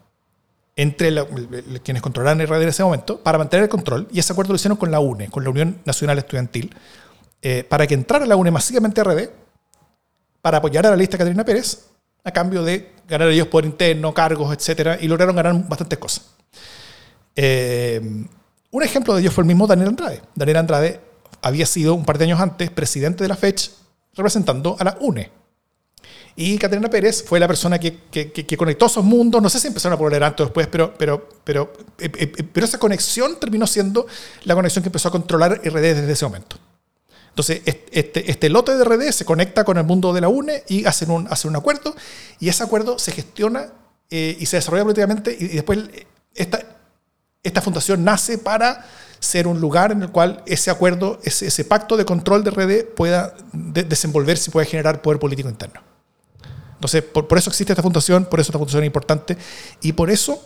entre 0.76 1.14
quienes 1.82 2.02
controlaban 2.02 2.40
RD 2.46 2.62
en 2.62 2.68
ese 2.68 2.82
momento 2.82 3.18
para 3.18 3.36
mantener 3.36 3.64
el 3.64 3.68
control, 3.68 4.08
y 4.10 4.18
ese 4.18 4.32
acuerdo 4.32 4.52
lo 4.52 4.56
hicieron 4.56 4.78
con 4.78 4.90
la 4.90 5.00
UNE, 5.00 5.28
con 5.28 5.44
la 5.44 5.50
Unión 5.50 5.78
Nacional 5.84 6.16
Estudiantil, 6.16 6.74
eh, 7.42 7.64
para 7.68 7.86
que 7.86 7.94
entrara 7.94 8.24
la 8.24 8.36
UNE 8.36 8.50
masivamente 8.50 9.00
a 9.00 9.04
RD, 9.04 9.28
para 10.42 10.58
apoyar 10.58 10.86
a 10.86 10.90
la 10.90 10.96
lista 10.96 11.16
de 11.16 11.18
Caterina 11.18 11.44
Pérez, 11.44 11.86
a 12.24 12.30
cambio 12.30 12.62
de 12.62 12.92
ganar 13.08 13.28
ellos 13.28 13.48
por 13.48 13.64
interno, 13.64 14.12
cargos, 14.14 14.52
etc. 14.52 14.98
Y 15.00 15.08
lograron 15.08 15.34
ganar 15.36 15.54
bastantes 15.68 15.98
cosas. 15.98 16.26
Eh, 17.34 18.00
un 18.70 18.82
ejemplo 18.82 19.14
de 19.14 19.22
ello 19.22 19.30
fue 19.30 19.42
el 19.42 19.48
mismo 19.48 19.66
Daniel 19.66 19.88
Andrade. 19.88 20.22
Daniel 20.34 20.58
Andrade 20.58 21.00
había 21.42 21.66
sido 21.66 21.94
un 21.94 22.04
par 22.04 22.18
de 22.18 22.24
años 22.24 22.40
antes 22.40 22.70
presidente 22.70 23.24
de 23.24 23.28
la 23.28 23.36
FECH 23.36 23.70
representando 24.14 24.76
a 24.78 24.84
la 24.84 24.96
UNE, 25.00 25.30
y 26.36 26.58
Caterina 26.58 26.88
Pérez 26.88 27.24
fue 27.24 27.40
la 27.40 27.46
persona 27.46 27.78
que, 27.78 28.04
que, 28.10 28.32
que, 28.32 28.56
conectó 28.56 28.86
esos 28.86 29.04
mundos. 29.04 29.42
No 29.42 29.50
sé 29.50 29.58
si 29.58 29.68
empezaron 29.68 29.96
a 29.96 29.98
poner 29.98 30.20
tanto 30.20 30.44
después, 30.44 30.66
pero, 30.68 30.94
pero, 30.96 31.28
pero, 31.44 31.72
eh, 31.98 32.10
eh, 32.16 32.32
eh, 32.36 32.42
pero 32.50 32.64
esa 32.66 32.78
conexión 32.78 33.38
terminó 33.38 33.66
siendo 33.66 34.06
la 34.44 34.54
conexión 34.54 34.82
que 34.82 34.88
empezó 34.88 35.08
a 35.08 35.12
controlar 35.12 35.60
RD 35.62 35.80
desde 35.80 36.12
ese 36.12 36.24
momento. 36.24 36.56
Entonces, 37.30 37.62
este, 37.64 38.30
este 38.30 38.48
lote 38.48 38.76
de 38.76 38.84
RD 38.84 39.12
se 39.12 39.24
conecta 39.24 39.64
con 39.64 39.78
el 39.78 39.84
mundo 39.84 40.12
de 40.12 40.20
la 40.20 40.28
UNE 40.28 40.64
y 40.68 40.84
hacen 40.84 41.10
un, 41.10 41.26
hacen 41.28 41.50
un 41.50 41.56
acuerdo, 41.56 41.94
y 42.38 42.48
ese 42.48 42.62
acuerdo 42.62 42.98
se 42.98 43.12
gestiona 43.12 43.72
y 44.10 44.44
se 44.46 44.56
desarrolla 44.56 44.82
políticamente, 44.82 45.36
y, 45.38 45.48
después 45.48 45.78
esta, 46.34 46.60
esta 47.42 47.60
fundación 47.60 48.04
nace 48.04 48.38
para 48.38 48.86
ser 49.20 49.46
un 49.46 49.60
lugar 49.60 49.92
en 49.92 50.02
el 50.02 50.10
cual 50.10 50.42
ese 50.46 50.70
acuerdo, 50.70 51.20
ese, 51.22 51.46
ese 51.46 51.64
pacto 51.64 51.96
de 51.96 52.04
control 52.04 52.42
de 52.42 52.50
RD 52.50 52.94
pueda 52.94 53.34
desenvolverse 53.52 54.50
y 54.50 54.52
pueda 54.52 54.66
generar 54.66 55.02
poder 55.02 55.20
político 55.20 55.48
interno. 55.48 55.80
Entonces, 56.80 57.02
por, 57.02 57.26
eso 57.36 57.50
existe 57.50 57.74
esta 57.74 57.82
fundación, 57.82 58.24
por 58.24 58.40
eso 58.40 58.50
esta 58.50 58.58
fundación 58.58 58.82
es 58.82 58.86
importante 58.86 59.36
y 59.82 59.92
por 59.92 60.10
eso, 60.10 60.42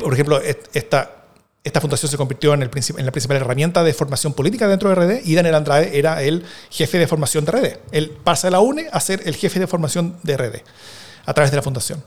por 0.00 0.12
ejemplo, 0.12 0.40
esta, 0.72 1.21
esta 1.64 1.80
fundación 1.80 2.10
se 2.10 2.16
convirtió 2.16 2.54
en, 2.54 2.60
la 2.60 2.70
principal 3.12 3.36
herramienta 3.36 3.84
de 3.84 3.94
formación 3.94 4.32
política 4.32 4.66
dentro 4.66 4.88
de 4.88 4.94
RD 4.94 5.26
y 5.26 5.34
Daniel 5.34 5.54
Andrade 5.54 5.96
era 5.96 6.22
el 6.22 6.44
jefe 6.70 6.98
de 6.98 7.06
formación 7.06 7.44
de 7.44 7.52
RD. 7.52 7.78
Él 7.92 8.10
pasa 8.24 8.48
de 8.48 8.52
la 8.52 8.60
UNE 8.60 8.88
a 8.92 9.00
ser 9.00 9.22
el 9.26 9.36
jefe 9.36 9.60
de 9.60 9.66
formación 9.66 10.16
de 10.22 10.36
RD 10.36 10.62
a 11.24 11.34
través 11.34 11.50
de 11.52 11.56
la 11.56 11.62
fundación. 11.62 12.02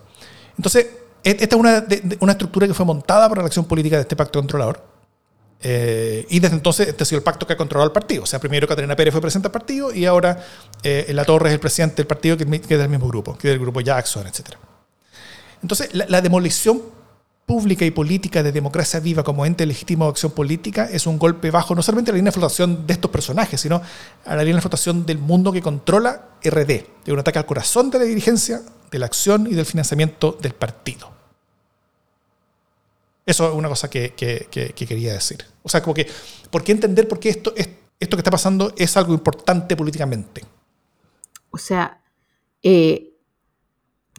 Entonces, 0.57 0.87
e, 1.23 1.31
esta 1.31 1.55
es 1.55 1.59
una, 1.59 1.85
una 2.19 2.33
estructura 2.33 2.67
que 2.67 2.73
fue 2.73 2.85
montada 2.85 3.29
por 3.29 3.37
la 3.37 3.45
acción 3.45 3.65
política 3.65 3.95
de 3.95 4.01
este 4.01 4.15
pacto 4.15 4.39
controlador 4.39 4.95
eh, 5.67 6.27
y 6.29 6.39
desde 6.39 6.55
entonces 6.55 6.87
este 6.89 7.01
ha 7.01 7.05
sido 7.05 7.17
el 7.17 7.23
pacto 7.23 7.47
que 7.47 7.53
ha 7.53 7.57
controlado 7.57 7.87
el 7.87 7.93
partido. 7.93 8.23
O 8.23 8.25
sea, 8.25 8.39
primero 8.39 8.67
Catarina 8.67 8.95
Pérez 8.95 9.11
fue 9.11 9.21
presidenta 9.21 9.49
del 9.49 9.53
partido 9.53 9.91
y 9.91 10.05
ahora 10.05 10.45
eh, 10.83 11.11
La 11.13 11.25
Torre 11.25 11.49
es 11.49 11.53
el 11.53 11.59
presidente 11.59 11.95
del 11.97 12.07
partido 12.07 12.37
que, 12.37 12.43
es 12.43 12.69
del 12.69 12.89
mismo 12.89 13.07
grupo, 13.07 13.35
que 13.37 13.47
es 13.47 13.53
del 13.53 13.59
grupo 13.59 13.81
Jackson, 13.81 14.27
etc. 14.27 14.57
Entonces, 15.63 15.89
la, 15.93 16.21
demolición 16.21 16.83
pública 17.45 17.85
y 17.85 17.91
política 17.91 18.41
de 18.41 18.51
democracia 18.51 18.99
viva 18.99 19.23
como 19.23 19.45
ente 19.45 19.65
legítimo 19.65 20.05
de 20.05 20.11
acción 20.11 20.31
política 20.31 20.89
es 20.91 21.05
un 21.05 21.19
golpe 21.19 21.51
bajo 21.51 21.75
no 21.75 21.83
solamente 21.83 22.09
a 22.09 22.13
la 22.13 22.17
línea 22.17 22.31
de 22.31 22.33
flotación 22.33 22.87
de 22.87 22.93
estos 22.93 23.11
personajes, 23.11 23.61
sino 23.61 23.81
a 24.25 24.35
la 24.35 24.43
línea 24.43 24.55
de 24.55 24.61
flotación 24.61 25.05
del 25.05 25.19
mundo 25.19 25.51
que 25.51 25.61
controla 25.61 26.29
RD, 26.43 26.83
de 27.05 27.13
un 27.13 27.19
ataque 27.19 27.39
al 27.39 27.45
corazón 27.45 27.91
de 27.91 27.99
la 27.99 28.05
dirigencia, 28.05 28.61
de 28.89 28.99
la 28.99 29.05
acción 29.05 29.47
y 29.47 29.53
del 29.53 29.65
financiamiento 29.65 30.37
del 30.41 30.53
partido. 30.53 31.13
Eso 33.25 33.49
es 33.49 33.55
una 33.55 33.69
cosa 33.69 33.89
que, 33.89 34.13
quería 34.15 35.13
decir. 35.13 35.45
O 35.63 35.69
sea, 35.69 35.81
como 35.81 35.93
que, 35.93 36.07
¿por 36.51 36.63
qué 36.63 36.71
entender 36.71 37.07
por 37.07 37.19
qué 37.19 37.29
esto, 37.29 37.53
esto 37.55 38.17
que 38.17 38.21
está 38.21 38.31
pasando 38.31 38.73
es 38.77 38.97
algo 38.97 39.13
importante 39.13 39.75
políticamente? 39.75 40.43
O 41.49 41.57
sea, 41.57 42.01
eh, 42.61 43.13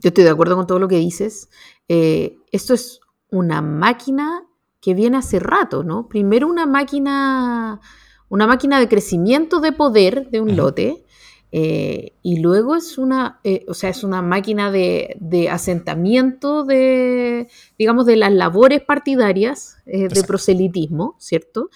yo 0.02 0.08
estoy 0.08 0.24
de 0.24 0.30
acuerdo 0.30 0.56
con 0.56 0.66
todo 0.66 0.78
lo 0.78 0.88
que 0.88 0.96
dices. 0.96 1.48
Eh, 1.88 2.36
esto 2.50 2.74
es 2.74 3.00
una 3.36 3.62
máquina 3.62 4.44
que 4.80 4.94
viene 4.94 5.18
hace 5.18 5.38
rato, 5.38 5.82
¿no? 5.82 6.08
Primero 6.08 6.48
una 6.48 6.66
máquina, 6.66 7.80
una 8.28 8.46
máquina 8.46 8.78
de 8.80 8.88
crecimiento 8.88 9.60
de 9.60 9.72
poder 9.72 10.30
de 10.30 10.40
un 10.40 10.56
lote 10.56 11.06
eh, 11.52 12.12
y 12.22 12.40
luego 12.40 12.76
es 12.76 12.98
una, 12.98 13.40
eh, 13.44 13.64
o 13.68 13.74
sea, 13.74 13.90
es 13.90 14.04
una 14.04 14.20
máquina 14.20 14.70
de, 14.70 15.48
asentamiento 15.50 16.64
de, 16.64 17.48
digamos, 17.78 18.04
de 18.04 18.16
las 18.16 18.32
labores 18.32 18.82
partidarias 18.82 19.78
eh, 19.86 20.08
de 20.08 20.22
proselitismo, 20.24 21.16
¿cierto? 21.18 21.70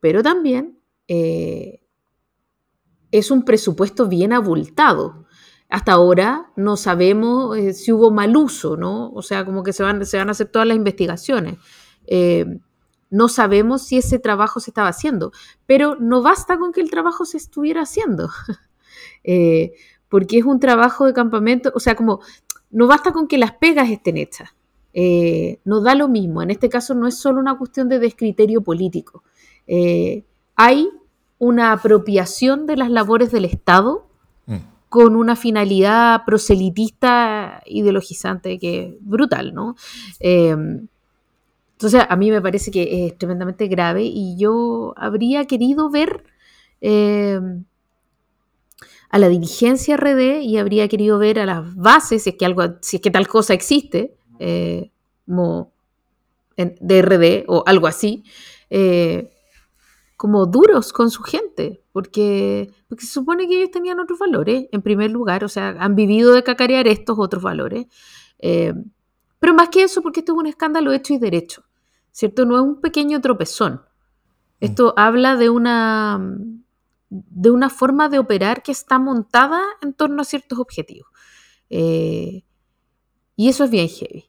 pero 0.00 0.22
también 0.22 0.78
es 1.06 1.80
un 3.30 3.44
presupuesto 3.44 4.08
bien 4.08 4.32
abultado. 4.32 5.26
Hasta 5.70 5.92
ahora 5.92 6.50
no 6.56 6.76
sabemos 6.76 7.56
eh, 7.56 7.72
si 7.72 7.92
hubo 7.92 8.10
mal 8.10 8.36
uso, 8.36 8.76
¿no? 8.76 9.10
O 9.12 9.22
sea, 9.22 9.44
como 9.44 9.62
que 9.62 9.72
se 9.72 9.84
van, 9.84 10.04
se 10.04 10.18
van 10.18 10.28
a 10.28 10.32
hacer 10.32 10.48
todas 10.48 10.66
las 10.66 10.76
investigaciones. 10.76 11.58
Eh, 12.06 12.58
no 13.08 13.28
sabemos 13.28 13.82
si 13.82 13.98
ese 13.98 14.18
trabajo 14.18 14.58
se 14.58 14.70
estaba 14.70 14.88
haciendo, 14.88 15.30
pero 15.66 15.96
no 15.96 16.22
basta 16.22 16.58
con 16.58 16.72
que 16.72 16.80
el 16.80 16.90
trabajo 16.90 17.24
se 17.24 17.36
estuviera 17.36 17.82
haciendo, 17.82 18.30
eh, 19.24 19.72
porque 20.08 20.38
es 20.38 20.44
un 20.44 20.58
trabajo 20.58 21.06
de 21.06 21.12
campamento, 21.12 21.70
o 21.74 21.80
sea, 21.80 21.94
como 21.94 22.20
no 22.70 22.88
basta 22.88 23.12
con 23.12 23.28
que 23.28 23.38
las 23.38 23.52
pegas 23.52 23.90
estén 23.90 24.16
hechas, 24.16 24.50
no 25.64 25.80
da 25.80 25.94
lo 25.94 26.08
mismo, 26.08 26.42
en 26.42 26.50
este 26.50 26.68
caso 26.68 26.94
no 26.94 27.06
es 27.06 27.16
solo 27.16 27.40
una 27.40 27.58
cuestión 27.58 27.88
de 27.88 28.00
descriterio 28.00 28.62
político, 28.62 29.24
hay 30.56 30.88
una 31.38 31.72
apropiación 31.72 32.66
de 32.66 32.76
las 32.76 32.90
labores 32.90 33.32
del 33.32 33.44
Estado 33.44 34.10
con 34.90 35.14
una 35.14 35.36
finalidad 35.36 36.24
proselitista 36.26 37.62
ideologizante 37.64 38.58
que 38.58 38.88
es 38.88 38.94
brutal, 39.00 39.54
¿no? 39.54 39.76
Eh, 40.18 40.56
entonces, 41.72 42.02
a 42.06 42.16
mí 42.16 42.30
me 42.30 42.42
parece 42.42 42.72
que 42.72 43.06
es 43.06 43.16
tremendamente 43.16 43.68
grave 43.68 44.02
y 44.02 44.36
yo 44.36 44.92
habría 44.96 45.46
querido 45.46 45.90
ver 45.90 46.24
eh, 46.80 47.40
a 49.08 49.18
la 49.18 49.28
dirigencia 49.28 49.96
RD 49.96 50.42
y 50.42 50.58
habría 50.58 50.88
querido 50.88 51.18
ver 51.18 51.38
a 51.38 51.46
las 51.46 51.74
bases, 51.76 52.24
si 52.24 52.30
es 52.30 52.36
que, 52.36 52.44
algo, 52.44 52.64
si 52.82 52.96
es 52.96 53.02
que 53.02 53.12
tal 53.12 53.28
cosa 53.28 53.54
existe, 53.54 54.14
eh, 54.40 54.90
de 56.56 57.02
RD 57.02 57.44
o 57.46 57.62
algo 57.64 57.86
así, 57.86 58.24
como 60.20 60.44
duros 60.44 60.92
con 60.92 61.10
su 61.10 61.22
gente, 61.22 61.82
porque, 61.92 62.70
porque 62.90 63.06
se 63.06 63.12
supone 63.12 63.48
que 63.48 63.56
ellos 63.56 63.70
tenían 63.70 64.00
otros 64.00 64.18
valores, 64.18 64.66
en 64.70 64.82
primer 64.82 65.10
lugar, 65.10 65.44
o 65.44 65.48
sea, 65.48 65.74
han 65.78 65.94
vivido 65.94 66.34
de 66.34 66.42
cacarear 66.42 66.86
estos 66.88 67.18
otros 67.18 67.42
valores. 67.42 67.86
Eh, 68.38 68.74
pero 69.38 69.54
más 69.54 69.70
que 69.70 69.82
eso, 69.82 70.02
porque 70.02 70.20
esto 70.20 70.32
es 70.32 70.38
un 70.38 70.46
escándalo 70.46 70.92
hecho 70.92 71.14
y 71.14 71.18
derecho, 71.18 71.64
¿cierto? 72.12 72.44
No 72.44 72.56
es 72.56 72.62
un 72.62 72.82
pequeño 72.82 73.22
tropezón. 73.22 73.76
Mm. 73.76 74.64
Esto 74.66 74.92
habla 74.94 75.36
de 75.36 75.48
una, 75.48 76.20
de 77.08 77.50
una 77.50 77.70
forma 77.70 78.10
de 78.10 78.18
operar 78.18 78.62
que 78.62 78.72
está 78.72 78.98
montada 78.98 79.62
en 79.80 79.94
torno 79.94 80.20
a 80.20 80.26
ciertos 80.26 80.58
objetivos. 80.58 81.08
Eh, 81.70 82.44
y 83.36 83.48
eso 83.48 83.64
es 83.64 83.70
bien 83.70 83.88
heavy. 83.88 84.28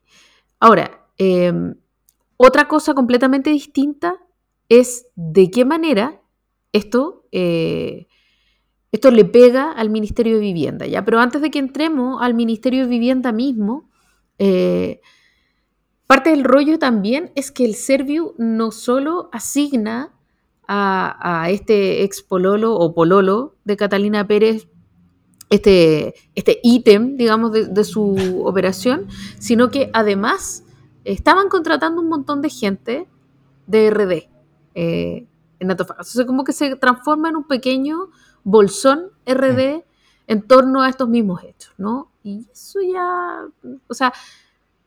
Ahora, 0.58 1.06
eh, 1.18 1.52
otra 2.38 2.70
cosa 2.70 2.94
completamente 2.94 3.50
distinta 3.50 4.22
es 4.72 5.08
de 5.16 5.52
qué 5.52 5.66
manera 5.66 6.22
esto, 6.72 7.26
eh, 7.34 8.08
esto 8.94 9.12
le 9.12 9.26
pega 9.26 9.70
al 9.74 9.90
Ministerio 9.90 10.36
de 10.36 10.40
Vivienda. 10.40 10.88
¿ya? 10.88 11.04
Pero 11.04 11.20
antes 11.20 11.42
de 11.42 11.52
que 11.52 11.60
entremos 11.60 12.22
al 12.22 12.34
Ministerio 12.36 12.84
de 12.84 12.88
Vivienda 12.88 13.34
mismo, 13.34 13.90
eh, 14.40 15.02
parte 16.08 16.30
del 16.30 16.46
rollo 16.46 16.80
también 16.80 17.34
es 17.36 17.52
que 17.52 17.66
el 17.66 17.76
Serviu 17.76 18.34
no 18.38 18.72
solo 18.72 19.30
asigna 19.34 20.14
a, 20.70 21.50
este 21.50 22.04
ex 22.04 22.22
pololo 22.22 22.74
o 22.76 22.94
pololo 22.94 23.58
de 23.66 23.76
Catalina 23.76 24.26
Pérez 24.26 24.70
este, 25.50 26.14
este 26.34 26.62
ítem, 26.64 27.18
digamos, 27.18 27.52
de, 27.52 27.68
de, 27.68 27.84
su 27.84 28.42
operación, 28.46 29.08
sino 29.38 29.70
que 29.70 29.90
además 29.92 30.64
estaban 31.04 31.50
contratando 31.50 32.00
un 32.00 32.08
montón 32.08 32.42
de 32.42 32.50
gente 32.50 33.10
de 33.68 33.92
RD. 33.92 34.31
Eh, 34.76 35.26
en 35.60 35.72
Antofagasta. 35.72 36.26
como 36.26 36.44
que 36.44 36.54
se 36.54 36.76
transforma 36.76 37.30
en 37.30 37.36
un 37.36 37.44
pequeño 37.44 38.10
bolsón 38.44 39.12
RD 39.26 39.84
en 40.28 40.42
torno 40.48 40.82
a 40.82 40.90
estos 40.90 41.08
mismos 41.08 41.44
hechos, 41.44 41.74
¿no? 41.78 42.10
Y 42.24 42.48
eso 42.52 42.80
ya, 42.82 43.46
o 43.88 43.94
sea, 43.94 44.14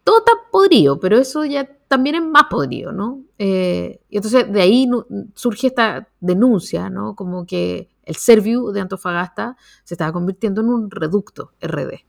todo 0.02 0.18
está 0.18 0.32
podrido, 0.50 0.98
pero 1.00 1.18
eso 1.18 1.44
ya 1.44 1.68
también 1.88 2.16
es 2.16 2.22
más 2.22 2.44
podrido, 2.50 2.92
¿no? 2.92 3.20
Eh, 3.38 4.00
y 4.08 4.16
entonces 4.16 4.50
de 4.52 4.60
ahí 4.60 4.88
surge 5.34 5.68
esta 5.68 6.08
denuncia, 6.20 6.90
¿no? 6.90 7.14
Como 7.14 7.46
que 7.46 7.88
el 8.04 8.16
Serviu 8.16 8.70
de 8.70 8.80
Antofagasta 8.80 9.56
se 9.84 9.94
estaba 9.94 10.12
convirtiendo 10.12 10.60
en 10.60 10.68
un 10.68 10.90
reducto 10.90 11.52
RD. 11.60 12.04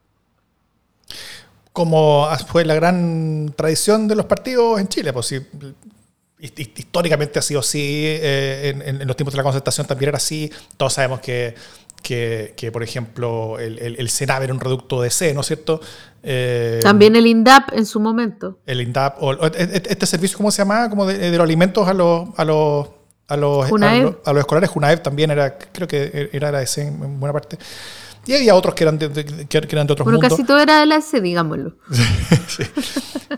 Como 1.72 2.28
fue 2.48 2.64
la 2.66 2.76
gran 2.76 3.54
tradición 3.56 4.08
de 4.08 4.16
los 4.16 4.26
partidos 4.26 4.80
en 4.80 4.88
Chile, 4.88 5.12
pues 5.12 5.26
si 5.26 5.40
históricamente 6.46 7.40
ha 7.40 7.42
sido 7.42 7.60
así, 7.60 8.04
eh, 8.06 8.74
en, 8.86 9.08
los 9.08 9.16
tiempos 9.16 9.34
de 9.34 9.38
la 9.38 9.44
concertación 9.44 9.88
también 9.88 10.10
era 10.10 10.18
así, 10.18 10.52
todos 10.78 10.94
sabemos 10.94 11.20
que, 11.20 11.56
que, 12.02 12.70
por 12.72 12.84
ejemplo, 12.84 13.60
el, 13.60 13.80
el, 13.80 13.96
el, 14.00 14.10
era 14.20 14.54
un 14.54 14.60
reducto 14.60 15.02
de 15.02 15.10
C, 15.10 15.34
¿no 15.34 15.42
es 15.42 15.48
cierto? 15.48 15.82
Eh, 16.22 16.80
también 16.84 17.16
el 17.16 17.28
INDAP 17.28 17.74
en 17.74 17.86
su 17.86 18.00
momento. 18.00 18.60
El 18.66 18.82
INDAP, 18.82 19.22
o, 19.22 19.34
e, 19.34 19.52
e, 19.54 19.84
este 19.88 20.06
servicio, 20.06 20.38
¿cómo 20.38 20.52
se 20.52 20.60
llama? 20.60 20.90
Como 20.90 21.06
de, 21.06 21.32
los 21.32 21.42
alimentos 21.42 21.88
a 21.88 21.94
los... 21.94 22.30
A 22.38 22.46
los 22.46 22.88
a 23.28 23.38
los, 23.38 23.72
a 23.72 24.34
los, 24.34 24.40
escolares, 24.40 24.70
Junaev 24.70 25.02
también 25.02 25.32
era, 25.32 25.58
creo 25.58 25.88
que 25.88 26.30
era 26.32 26.52
la 26.52 26.62
EC 26.62 26.78
en 26.78 27.20
buena 27.20 27.34
parte. 27.34 27.58
Y 28.28 28.34
había 28.34 28.56
otros 28.56 28.76
que 28.76 28.84
eran 28.84 28.98
de, 28.98 29.10
que, 29.48 29.58
eran 29.58 29.88
de 29.88 29.94
otros 29.94 30.06
bueno, 30.06 30.20
casi 30.20 30.44
todo 30.44 30.60
era 30.60 30.80
de 30.80 30.86
la 30.86 30.98
EC, 30.98 31.22
digámoslo. 31.22 31.76
sí. 32.48 32.64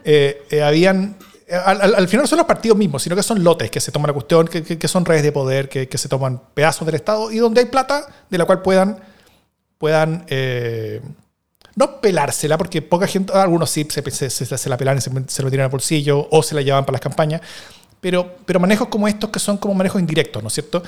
Eh, 0.04 0.62
habían 0.62 1.18
al, 1.50 2.08
final 2.08 2.24
no 2.24 2.28
son 2.28 2.38
los 2.38 2.48
partidos 2.48 2.78
mismos, 2.78 3.02
sino 3.02 3.16
que 3.16 3.24
son 3.24 3.44
lotes 3.44 3.72
que 3.72 3.80
se 3.80 3.92
toman 3.92 4.08
la 4.08 4.14
cuestión, 4.14 4.48
que, 4.48 4.88
son 4.88 5.06
redes 5.06 5.24
de 5.24 5.32
poder, 5.32 5.70
que, 5.70 5.98
se 5.98 6.10
toman 6.10 6.42
pedazos 6.54 6.86
del 6.86 6.96
Estado 6.96 7.32
y 7.32 7.38
donde 7.38 7.62
hay 7.62 7.68
plata 7.68 8.08
de 8.30 8.38
la 8.38 8.46
cual 8.46 8.62
puedan, 8.62 9.00
puedan 9.78 10.26
eh, 10.28 11.02
no 11.76 12.02
pelársela, 12.02 12.58
porque 12.58 12.82
poca 12.82 13.08
gente, 13.08 13.32
algunos 13.34 13.70
sí 13.70 13.88
se, 13.90 14.30
se, 14.30 14.70
la 14.70 14.78
pelan 14.78 14.98
y 14.98 15.02
se, 15.02 15.44
lo 15.44 15.50
tiran 15.50 15.66
al 15.66 15.72
bolsillo 15.72 16.28
o 16.32 16.44
se 16.44 16.54
la 16.54 16.62
llevan 16.62 16.84
para 16.84 16.94
las 16.94 17.02
campañas, 17.02 17.42
pero, 18.02 18.36
pero 18.46 18.60
manejos 18.60 18.90
como 18.90 19.08
estos 19.08 19.30
que 19.30 19.40
son 19.40 19.58
como 19.58 19.74
manejos 19.74 20.02
indirectos, 20.02 20.42
¿no 20.44 20.48
es 20.48 20.54
cierto? 20.54 20.84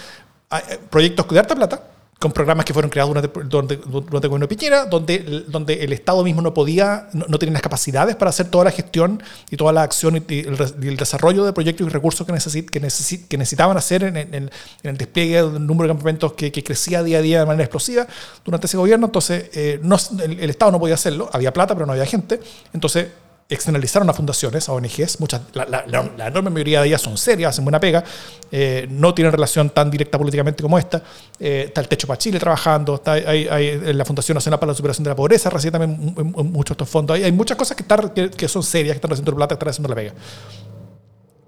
Eh, 0.52 0.80
proyectos 0.90 1.28
de 1.30 1.40
harta 1.40 1.56
plata 1.56 1.84
con 2.20 2.34
programas 2.34 2.66
que 2.66 2.74
fueron 2.74 2.92
creados 2.92 3.10
durante, 3.10 3.44
durante, 3.46 3.78
durante 3.78 4.28
el 4.28 4.30
gobierno 4.30 4.46
de 4.46 4.56
Piñera, 4.56 4.86
donde, 4.86 5.46
donde 5.48 5.86
el 5.86 5.94
Estado 5.94 6.22
mismo 6.22 6.42
no 6.42 6.54
podía, 6.54 7.08
no, 7.14 7.40
tenía 7.40 7.54
las 7.54 7.62
capacidades 7.62 8.18
para 8.18 8.28
hacer 8.28 8.50
toda 8.50 8.66
la 8.66 8.72
gestión 8.72 9.24
y 9.50 9.56
toda 9.56 9.72
la 9.72 9.84
acción 9.84 10.18
y, 10.28 10.40
el, 10.40 10.98
desarrollo 10.98 11.46
de 11.46 11.54
proyectos 11.54 11.88
y 11.88 11.90
recursos 11.90 12.28
que, 12.28 12.34
necesit, 12.34 12.70
que, 12.70 12.82
que 12.82 13.38
necesitaban 13.38 13.78
hacer 13.78 14.04
en, 14.04 14.18
en, 14.18 14.52
el 14.84 14.98
despliegue 14.98 15.42
del 15.44 15.66
número 15.66 15.88
de 15.88 15.96
campamentos 15.96 16.34
que, 16.34 16.52
que, 16.52 16.62
crecía 16.62 17.04
día 17.04 17.20
a 17.20 17.22
día 17.22 17.40
de 17.40 17.46
manera 17.46 17.64
explosiva 17.64 18.06
durante 18.44 18.68
ese 18.68 18.76
gobierno. 18.76 19.06
Entonces, 19.06 19.50
eh, 19.54 19.80
no, 19.82 19.96
el 20.22 20.50
Estado 20.50 20.74
no 20.74 20.80
podía 20.80 20.96
hacerlo, 20.96 21.30
había 21.32 21.54
plata, 21.54 21.74
pero 21.74 21.86
no 21.86 21.94
había 21.94 22.06
gente. 22.06 22.42
Entonces, 22.74 23.08
externalizaron 23.50 24.08
a 24.10 24.14
fundaciones, 24.14 24.70
a 24.70 24.74
ONGs, 24.74 25.20
muchas, 25.20 25.42
la, 25.54 26.28
enorme 26.28 26.52
mayoría 26.52 26.82
de 26.82 26.88
ellas 26.88 27.02
son 27.02 27.18
serias, 27.18 27.50
hacen 27.50 27.66
buena 27.66 27.80
pega, 27.80 28.04
eh, 28.52 28.86
no 28.92 29.14
tienen 29.16 29.32
relación 29.32 29.72
tan 29.72 29.90
directa 29.90 30.20
políticamente 30.20 30.62
como 30.62 30.78
esta. 30.78 31.02
Eh, 31.40 31.66
está 31.68 31.82
el 31.82 31.88
Techo 31.88 32.06
para 32.06 32.20
Chile 32.20 32.40
trabajando, 32.40 32.96
está, 32.96 33.14
hay, 33.14 33.94
la 33.94 34.06
Fundación 34.06 34.36
Nacional 34.36 34.60
para 34.60 34.72
la 34.72 34.76
Superación 34.76 35.04
de 35.04 35.10
la 35.10 35.16
Pobreza 35.16 35.50
recibe 35.50 35.72
también 35.72 36.16
muchos 36.52 36.76
estos 36.76 36.88
fondos. 36.88 37.18
Hay, 37.18 37.32
muchas 37.32 37.58
cosas 37.58 37.76
que, 37.76 37.82
están, 37.82 38.12
que, 38.12 38.48
son 38.48 38.62
serias, 38.62 38.94
que 38.94 38.98
están 38.98 39.12
haciendo 39.12 39.36
plata, 39.36 39.56
que 39.56 39.60
están 39.60 39.70
haciendo 39.70 39.90
la 39.90 39.96
pega. 39.96 40.14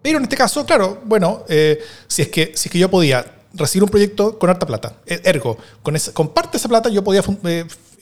Pero 0.02 0.18
en 0.18 0.24
este 0.24 0.36
caso, 0.36 0.66
claro, 0.66 1.02
bueno, 1.06 1.44
eh, 1.48 1.80
si, 2.08 2.24
es 2.24 2.30
que, 2.30 2.54
si 2.56 2.68
es 2.68 2.72
que 2.72 2.80
yo 2.80 2.90
podía 2.90 3.24
recibir 3.54 3.84
un 3.84 3.90
proyecto 3.90 4.40
con 4.40 4.50
harta 4.50 4.66
plata, 4.66 4.96
ergo, 5.06 5.56
con, 5.84 5.96
con 6.14 6.30
parte 6.30 6.54
de 6.54 6.58
esa 6.58 6.68
plata 6.68 6.90
yo 6.90 7.04
podía 7.04 7.22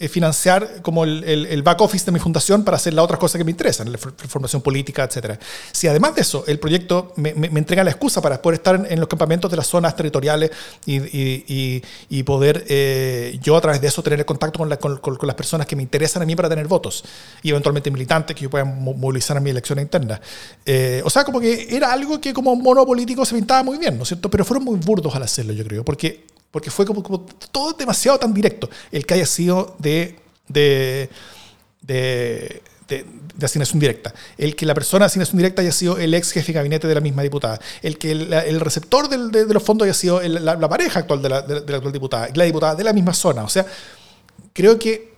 financiar 0.07 0.81
como 0.81 1.03
el, 1.03 1.23
el, 1.25 1.61
back 1.61 1.81
office 1.81 2.05
de 2.05 2.13
mi 2.13 2.19
fundación 2.19 2.63
para 2.63 2.77
hacer 2.77 2.93
las 2.93 3.03
otras 3.03 3.19
cosas 3.19 3.37
que 3.37 3.43
me 3.43 3.51
interesan, 3.51 3.91
la 3.91 3.97
formación 3.97 4.61
política, 4.61 5.03
etc. 5.03 5.37
Si 5.73 5.87
además 5.87 6.15
de 6.15 6.21
eso 6.21 6.45
el 6.47 6.57
proyecto 6.57 7.11
me, 7.17 7.33
me, 7.33 7.47
entrega 7.59 7.83
la 7.83 7.91
excusa 7.91 8.21
para 8.21 8.41
poder 8.41 8.59
estar 8.59 8.87
en, 8.89 8.99
los 8.99 9.09
campamentos 9.09 9.51
de 9.51 9.57
las 9.57 9.67
zonas 9.67 9.95
territoriales 9.97 10.51
y, 10.85 10.97
y, 10.97 11.83
y, 12.09 12.23
poder 12.23 12.65
eh, 12.69 13.37
yo 13.41 13.57
a 13.57 13.61
través 13.61 13.81
de 13.81 13.87
eso 13.87 14.01
tener 14.01 14.19
el 14.19 14.25
contacto 14.25 14.59
con, 14.59 14.69
la, 14.69 14.77
con, 14.77 14.97
con, 14.97 15.17
las 15.27 15.35
personas 15.35 15.67
que 15.67 15.75
me 15.75 15.83
interesan 15.83 16.21
a 16.21 16.25
mí 16.25 16.35
para 16.35 16.47
tener 16.47 16.67
votos 16.67 17.03
y 17.43 17.49
eventualmente 17.49 17.91
militantes 17.91 18.35
que 18.35 18.43
yo 18.43 18.49
pueda 18.49 18.63
movilizar 18.63 19.35
a 19.35 19.39
mi 19.41 19.49
elección 19.49 19.79
interna. 19.79 20.21
Eh, 20.65 21.01
o 21.03 21.09
sea, 21.09 21.25
como 21.25 21.41
que 21.41 21.67
era 21.75 21.91
algo 21.91 22.21
que 22.21 22.33
como 22.33 22.55
mono 22.55 22.85
político 22.85 23.25
se 23.25 23.35
pintaba 23.35 23.63
muy 23.63 23.77
bien, 23.77 23.97
¿no 23.97 24.03
es 24.03 24.09
cierto? 24.09 24.29
Pero 24.29 24.45
fueron 24.45 24.63
muy 24.63 24.77
burdos 24.77 25.13
al 25.15 25.23
hacerlo, 25.23 25.51
yo 25.51 25.65
creo, 25.65 25.83
porque 25.83 26.25
porque 26.51 26.71
fue 26.71 26.85
como, 26.85 27.01
todo 27.51 27.73
demasiado 27.73 28.17
tan 28.19 28.33
directo. 28.33 28.69
El 28.91 29.05
que 29.05 29.13
haya 29.15 29.25
sido 29.25 29.75
de, 29.79 30.19
de, 30.47 31.09
de, 31.81 32.61
de, 32.87 33.05
asignación 33.45 33.79
directa. 33.79 34.13
El 34.37 34.55
que 34.55 34.65
la 34.65 34.73
persona 34.73 35.05
de 35.05 35.07
asignación 35.07 35.37
directa 35.37 35.61
haya 35.61 35.71
sido 35.71 35.97
el 35.97 36.13
ex 36.13 36.31
jefe 36.31 36.47
de 36.47 36.53
gabinete 36.53 36.87
de 36.87 36.95
la 36.95 37.01
misma 37.01 37.21
diputada. 37.21 37.59
El 37.81 37.97
que 37.97 38.11
el, 38.11 38.59
receptor 38.59 39.09
de, 39.09 39.53
los 39.53 39.63
fondos 39.63 39.85
haya 39.85 39.93
sido 39.93 40.21
la, 40.21 40.69
pareja 40.69 40.99
actual 40.99 41.21
de 41.21 41.29
la, 41.29 41.41
de 41.41 41.69
la 41.69 41.77
actual 41.77 41.93
diputada. 41.93 42.29
La 42.33 42.45
diputada 42.45 42.75
de 42.75 42.83
la 42.83 42.93
misma 42.93 43.13
zona. 43.13 43.43
O 43.43 43.49
sea, 43.49 43.65
creo 44.53 44.79
que 44.79 45.09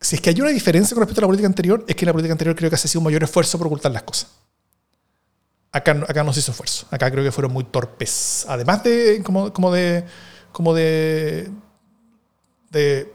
si 0.00 0.16
es 0.16 0.22
que 0.22 0.30
hay 0.30 0.40
una 0.40 0.50
diferencia 0.50 0.94
con 0.94 1.02
respecto 1.02 1.20
a 1.20 1.22
la 1.22 1.28
política 1.28 1.48
anterior, 1.48 1.84
es 1.86 1.96
que 1.96 2.04
en 2.04 2.06
la 2.06 2.12
política 2.12 2.32
anterior 2.32 2.56
creo 2.56 2.70
que 2.70 2.76
se 2.76 2.86
ha 2.86 2.90
sido 2.90 3.00
un 3.00 3.04
mayor 3.04 3.24
esfuerzo 3.24 3.58
por 3.58 3.66
ocultar 3.66 3.92
las 3.92 4.02
cosas. 4.04 4.28
Acá, 5.72 5.90
acá 6.08 6.24
no 6.24 6.32
se 6.32 6.40
hizo 6.40 6.52
esfuerzo. 6.52 6.86
Acá 6.90 7.10
creo 7.10 7.24
que 7.24 7.32
fueron 7.32 7.52
muy 7.52 7.64
torpes. 7.64 8.46
Además 8.48 8.82
de 8.84 9.22
como, 9.24 9.52
como 9.52 9.72
de 9.72 10.04
como 10.52 10.74
de, 10.74 11.50
de, 12.70 13.12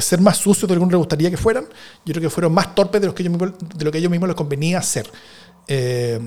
ser 0.00 0.20
más 0.20 0.36
sucios 0.36 0.68
de 0.68 0.74
lo 0.74 0.80
que 0.80 0.84
uno 0.84 0.92
le 0.92 0.98
gustaría 0.98 1.30
que 1.30 1.36
fueran, 1.36 1.64
yo 2.04 2.12
creo 2.12 2.22
que 2.22 2.30
fueron 2.30 2.52
más 2.52 2.74
torpes 2.74 3.00
de, 3.00 3.06
los 3.06 3.14
que 3.14 3.22
ellos 3.22 3.38
de 3.38 3.84
lo 3.84 3.90
que 3.90 3.98
ellos 3.98 4.10
mismos 4.10 4.28
les 4.28 4.36
convenía 4.36 4.78
hacer. 4.78 5.10
Eh, 5.68 6.20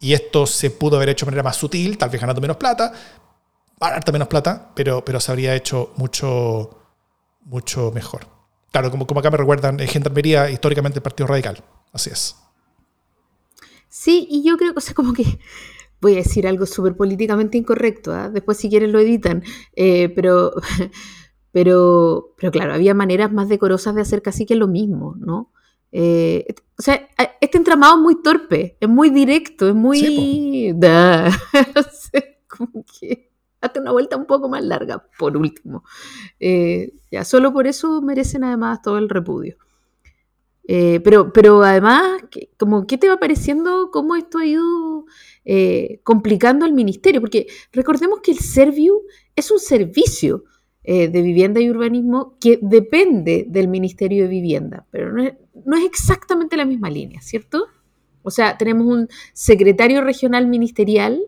y 0.00 0.12
esto 0.12 0.46
se 0.46 0.70
pudo 0.70 0.96
haber 0.96 1.08
hecho 1.10 1.24
de 1.24 1.30
manera 1.30 1.42
más 1.42 1.56
sutil, 1.56 1.96
tal 1.96 2.10
vez 2.10 2.20
ganando 2.20 2.40
menos 2.40 2.56
plata, 2.56 2.92
harta 3.80 4.12
menos 4.12 4.28
plata, 4.28 4.70
pero, 4.74 5.04
pero 5.04 5.20
se 5.20 5.32
habría 5.32 5.54
hecho 5.54 5.92
mucho, 5.96 6.70
mucho 7.44 7.90
mejor. 7.92 8.26
Claro, 8.70 8.90
como, 8.90 9.06
como 9.06 9.20
acá 9.20 9.30
me 9.30 9.36
recuerdan, 9.36 9.78
en 9.80 9.88
Gendarmería 9.88 10.50
históricamente 10.50 10.98
el 10.98 11.02
Partido 11.02 11.26
Radical. 11.28 11.62
Así 11.92 12.10
es. 12.10 12.36
Sí, 13.88 14.26
y 14.28 14.42
yo 14.42 14.56
creo 14.56 14.72
que, 14.72 14.78
o 14.78 14.80
sea, 14.80 14.92
como 14.92 15.12
que 15.12 15.38
voy 16.04 16.12
a 16.12 16.16
decir 16.16 16.46
algo 16.46 16.66
súper 16.66 16.96
políticamente 16.96 17.56
incorrecto, 17.56 18.12
¿ah? 18.12 18.28
después 18.28 18.58
si 18.58 18.68
quieren 18.68 18.92
lo 18.92 19.00
editan, 19.00 19.42
eh, 19.74 20.10
pero, 20.10 20.52
pero, 21.50 22.34
pero 22.36 22.52
claro, 22.52 22.74
había 22.74 22.92
maneras 22.92 23.32
más 23.32 23.48
decorosas 23.48 23.94
de 23.94 24.02
hacer 24.02 24.20
casi 24.20 24.44
que 24.44 24.54
lo 24.54 24.68
mismo, 24.68 25.14
¿no? 25.18 25.50
Eh, 25.92 26.44
o 26.78 26.82
sea, 26.82 27.08
este 27.40 27.56
entramado 27.56 27.96
es 27.96 28.02
muy 28.02 28.22
torpe, 28.22 28.76
es 28.80 28.88
muy 28.88 29.08
directo, 29.08 29.66
es 29.66 29.74
muy... 29.74 30.74
como 32.48 32.84
que 32.84 33.30
hasta 33.62 33.80
una 33.80 33.92
vuelta 33.92 34.18
un 34.18 34.26
poco 34.26 34.50
más 34.50 34.62
larga, 34.62 35.06
por 35.18 35.38
último. 35.38 35.84
Eh, 36.38 36.92
ya, 37.10 37.24
solo 37.24 37.50
por 37.50 37.66
eso 37.66 38.02
merecen 38.02 38.44
además 38.44 38.82
todo 38.82 38.98
el 38.98 39.08
repudio. 39.08 39.56
Eh, 40.66 41.00
pero, 41.02 41.32
pero 41.32 41.62
además, 41.62 42.22
como, 42.58 42.86
¿qué 42.86 42.98
te 42.98 43.08
va 43.08 43.18
pareciendo 43.18 43.90
cómo 43.90 44.16
esto 44.16 44.38
ha 44.38 44.46
ido 44.46 45.06
eh, 45.44 46.00
complicando 46.02 46.64
al 46.64 46.72
ministerio? 46.72 47.20
Porque 47.20 47.46
recordemos 47.72 48.20
que 48.22 48.32
el 48.32 48.38
Serviu 48.38 49.02
es 49.36 49.50
un 49.50 49.58
servicio 49.58 50.44
de 50.86 51.22
vivienda 51.22 51.62
y 51.62 51.70
urbanismo 51.70 52.36
que 52.38 52.58
depende 52.60 53.46
del 53.48 53.68
Ministerio 53.68 54.24
de 54.24 54.28
Vivienda, 54.28 54.84
pero 54.90 55.10
no 55.14 55.22
es, 55.22 55.32
no 55.64 55.78
es 55.78 55.84
exactamente 55.86 56.58
la 56.58 56.66
misma 56.66 56.90
línea, 56.90 57.22
¿cierto? 57.22 57.68
O 58.24 58.30
sea, 58.30 58.58
tenemos 58.58 58.86
un 58.86 59.08
secretario 59.32 60.02
regional 60.02 60.46
ministerial, 60.46 61.22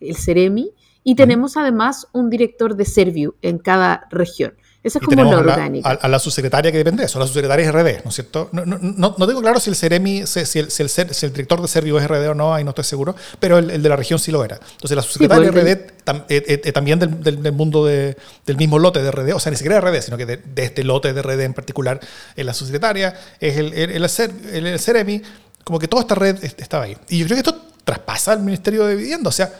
el 0.00 0.16
CEREMI, 0.16 0.72
y 1.02 1.14
tenemos 1.14 1.56
además 1.56 2.08
un 2.12 2.30
director 2.30 2.76
de 2.76 2.84
Serviu 2.84 3.34
en 3.42 3.58
cada 3.58 4.06
región. 4.10 4.54
Esa 4.86 5.00
es 5.00 5.04
como 5.04 5.24
la 5.24 5.38
orgánica. 5.38 5.90
A, 5.90 6.06
la 6.06 6.20
subsecretaria 6.20 6.70
que 6.70 6.78
depende 6.78 7.00
de 7.00 7.06
eso, 7.06 7.18
la 7.18 7.26
subsecretaria 7.26 7.66
es 7.66 7.72
RD, 7.72 8.04
¿no 8.04 8.10
es 8.10 8.14
cierto? 8.14 8.48
No, 8.52 8.64
no, 8.64 8.78
no, 8.80 9.16
no 9.18 9.26
tengo 9.26 9.40
claro 9.40 9.58
si 9.58 9.68
el 9.68 9.74
Ceremi, 9.74 10.24
si, 10.26 10.38
el, 10.38 10.70
si, 10.70 10.82
el, 10.82 11.32
director 11.32 11.60
de 11.60 11.66
Serviu 11.66 11.98
es 11.98 12.06
RD 12.06 12.28
o 12.28 12.34
no, 12.34 12.54
ahí 12.54 12.62
no 12.62 12.70
estoy 12.70 12.84
seguro, 12.84 13.16
pero 13.40 13.58
el, 13.58 13.82
de 13.82 13.88
la 13.88 13.96
región 13.96 14.20
sí 14.20 14.30
lo 14.30 14.44
era. 14.44 14.60
Entonces 14.74 14.94
la 14.94 15.02
subsecretaria 15.02 15.50
pues, 15.50 15.64
RD 15.64 15.68
eh, 15.68 15.88
eh, 16.28 16.60
eh, 16.64 16.72
también 16.72 17.00
del, 17.00 17.42
del, 17.42 17.52
mundo 17.52 17.84
de, 17.84 18.16
del 18.46 18.56
mismo 18.56 18.78
lote 18.78 19.02
de 19.02 19.10
RD, 19.10 19.34
o 19.34 19.40
sea, 19.40 19.50
ni 19.50 19.56
siquiera 19.56 19.80
de 19.80 19.90
RD, 19.90 20.02
sino 20.02 20.16
que 20.16 20.24
de, 20.24 20.40
este 20.54 20.84
lote 20.84 21.12
de 21.12 21.20
RD 21.20 21.40
en 21.40 21.54
particular, 21.54 21.98
es 22.36 22.46
la 22.46 22.54
subsecretaria, 22.54 23.12
es 23.40 23.56
el, 23.56 23.72
el, 23.72 23.90
el, 23.90 24.78
Ceremi, 24.78 25.20
como 25.64 25.80
que 25.80 25.88
toda 25.88 26.02
esta 26.02 26.14
red 26.14 26.38
estaba 26.44 26.84
ahí. 26.84 26.96
Y 27.08 27.18
yo 27.18 27.26
creo 27.26 27.42
que 27.42 27.48
esto 27.48 27.60
traspasa 27.82 28.34
al 28.34 28.40
Ministerio 28.44 28.86
de 28.86 28.94
Vivienda, 28.94 29.30
o 29.30 29.32
sea, 29.32 29.52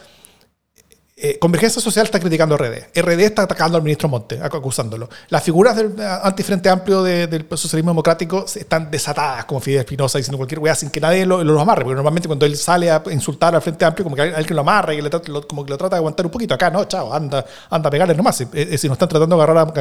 eh, 1.19 1.39
Convergencia 1.39 1.81
Social 1.81 2.05
está 2.05 2.21
criticando 2.21 2.57
a 2.57 2.59
RD. 2.59 2.89
RD 2.95 3.21
está 3.21 3.43
atacando 3.45 3.79
al 3.79 3.83
ministro 3.83 4.07
Monte, 4.07 4.39
acusándolo. 4.39 5.09
Las 5.31 5.43
figuras 5.43 5.75
del 5.75 5.99
eh, 5.99 6.19
antifrente 6.23 6.69
amplio 6.69 7.03
del 7.03 7.47
socialismo 7.55 7.91
democrático 7.91 8.45
están 8.45 8.91
desatadas, 8.91 9.47
como 9.47 9.59
Fidel 9.61 9.81
Espinosa, 9.81 10.19
diciendo 10.19 10.37
cualquier 10.37 10.59
weá 10.59 10.75
sin 10.75 10.91
que 10.91 11.01
nadie 11.01 11.25
lo, 11.25 11.43
lo, 11.43 11.59
amarre. 11.59 11.85
Porque 11.85 11.95
normalmente 11.95 12.29
cuando 12.29 12.45
él 12.45 12.55
sale 12.55 12.91
a 12.91 13.03
insultar 13.11 13.55
al 13.55 13.63
frente 13.63 13.87
amplio, 13.87 14.05
como 14.05 14.15
que 14.15 14.21
alguien 14.21 14.55
lo 14.55 14.61
amarra 14.61 14.93
y 14.93 15.01
le, 15.01 15.09
como 15.49 15.65
que 15.65 15.71
lo 15.71 15.79
trata 15.79 15.97
de 15.97 16.01
aguantar 16.01 16.27
un 16.27 16.33
poquito. 16.33 16.53
Acá 16.53 16.69
no, 16.69 16.85
chao, 16.85 17.11
anda, 17.15 17.47
anda 17.71 17.89
a 17.89 17.91
pegarle 17.91 18.15
nomás. 18.15 18.37
Si, 18.37 18.47
eh, 18.53 18.77
si 18.77 18.87
nos 18.87 18.97
están 18.97 19.09
tratando 19.09 19.39
de 19.39 19.43
agarrar 19.43 19.73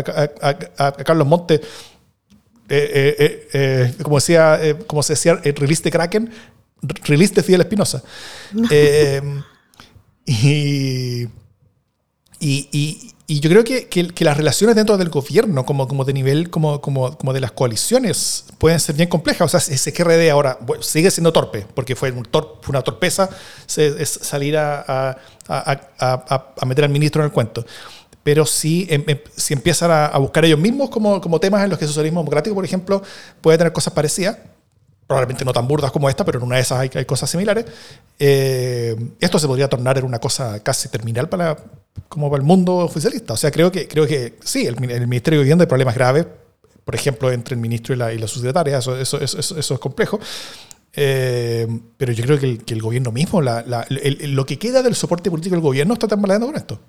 a, 0.77 0.91
Carlos 0.93 1.27
Monte, 1.27 1.59
como 4.01 4.15
decía, 4.15 4.57
como 4.87 5.03
se 5.03 5.13
decía, 5.13 5.35
release 5.35 5.83
de 5.83 5.91
Kraken, 5.91 6.31
release 7.03 7.33
de 7.33 7.43
Fidel 7.43 7.59
Espinosa. 7.59 8.01
Y, 10.25 11.27
y, 12.39 13.13
y, 13.27 13.39
yo 13.39 13.49
creo 13.49 13.63
que, 13.63 13.88
que, 13.88 14.25
las 14.25 14.38
relaciones 14.38 14.75
dentro 14.75 14.97
del 14.97 15.09
gobierno, 15.09 15.65
como, 15.65 15.88
como 15.88 16.03
de 16.03 16.13
nivel, 16.13 16.49
como, 16.49 16.81
como, 16.81 17.17
como 17.17 17.31
de 17.31 17.39
las 17.39 17.51
coaliciones, 17.51 18.45
pueden 18.57 18.79
ser 18.79 18.95
bien 18.95 19.07
complejas. 19.07 19.53
O 19.53 19.59
sea, 19.59 19.73
ese 19.73 19.91
GRD 19.91 20.29
ahora 20.31 20.59
sigue 20.81 21.11
siendo 21.11 21.31
torpe, 21.31 21.65
porque 21.73 21.95
fue, 21.95 22.11
un 22.11 22.25
fue 22.25 22.69
una 22.69 22.81
torpeza 22.81 23.29
salir 23.67 24.57
a, 24.57 25.17
a, 25.47 26.55
a, 26.59 26.65
meter 26.65 26.85
al 26.85 26.91
ministro 26.91 27.21
en 27.21 27.27
el 27.27 27.31
cuento. 27.31 27.65
Pero 28.23 28.45
si, 28.47 28.88
em, 28.89 29.03
em, 29.05 29.19
si 29.35 29.53
empiezan 29.53 29.91
a, 29.91 30.17
buscar 30.17 30.43
ellos 30.45 30.59
mismos 30.59 30.89
como, 30.89 31.21
como 31.21 31.39
temas 31.39 31.63
en 31.63 31.69
los 31.69 31.77
que 31.77 31.85
el 31.85 31.89
socialismo 31.89 32.21
democrático, 32.21 32.55
por 32.55 32.65
ejemplo, 32.65 33.03
puede 33.39 33.59
tener 33.59 33.71
cosas 33.71 33.93
parecidas, 33.93 34.38
probablemente 35.07 35.45
no 35.45 35.53
tan 35.53 35.67
burdas 35.67 35.91
como 35.91 36.09
esta, 36.09 36.25
pero 36.25 36.39
en 36.39 36.45
una 36.45 36.55
de 36.55 36.61
esas 36.61 36.79
hay, 36.79 36.89
hay 36.93 37.05
cosas 37.05 37.29
similares. 37.29 37.65
Eh, 38.17 38.95
esto 39.19 39.37
se 39.37 39.47
podría 39.47 39.69
tornar 39.69 39.97
en 39.97 40.05
una 40.05 40.19
cosa 40.19 40.61
casi 40.63 40.89
terminal 40.89 41.29
para, 41.29 41.57
como 42.07 42.29
para 42.29 42.41
el 42.41 42.47
mundo 42.47 42.77
oficialista. 42.77 43.33
O 43.33 43.37
sea, 43.37 43.51
creo 43.51 43.71
que, 43.71 43.87
creo 43.87 44.07
que 44.07 44.37
sí, 44.43 44.65
el, 44.65 44.79
Ministerio 44.79 45.39
de 45.39 45.43
Vivienda 45.43 45.63
hay 45.63 45.67
problemas 45.67 45.95
graves, 45.95 46.25
por 46.83 46.95
ejemplo, 46.95 47.31
entre 47.31 47.55
el 47.55 47.61
ministro 47.61 47.93
y 47.93 47.97
la, 47.97 48.13
y 48.13 48.17
la 48.17 48.27
subsecretaria, 48.27 48.79
eso, 48.79 48.97
eso, 48.97 49.19
eso, 49.19 49.39
eso 49.39 49.73
es 49.73 49.79
complejo. 49.79 50.19
Eh, 50.97 51.67
pero 51.97 52.13
yo 52.13 52.23
creo 52.23 52.39
que 52.39 52.45
el, 52.45 52.63
que 52.63 52.73
el 52.73 52.81
gobierno 52.81 53.11
mismo, 53.11 53.41
la, 53.41 53.63
la, 53.67 53.85
lo 53.89 54.45
que 54.45 54.57
queda 54.57 54.81
del 54.81 54.95
soporte 54.95 55.29
político 55.29 55.55
del 55.55 55.63
gobierno 55.63 55.93
está 55.93 56.07
tambaleando 56.07 56.47
con 56.47 56.55
esto. 56.55 56.79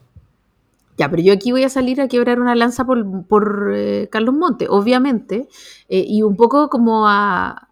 Ya, 0.96 1.10
pero 1.10 1.22
yo 1.22 1.34
aquí 1.34 1.52
voy 1.52 1.64
a 1.64 1.68
salir 1.68 2.00
a 2.00 2.08
quebrar 2.08 2.40
una 2.40 2.54
lanza 2.54 2.84
por, 2.86 3.26
por 3.26 3.72
eh, 3.74 4.08
Carlos 4.10 4.34
Monte, 4.34 4.66
obviamente, 4.70 5.48
y 5.88 6.22
un 6.22 6.36
poco 6.36 6.70
como 6.70 7.06
a, 7.06 7.65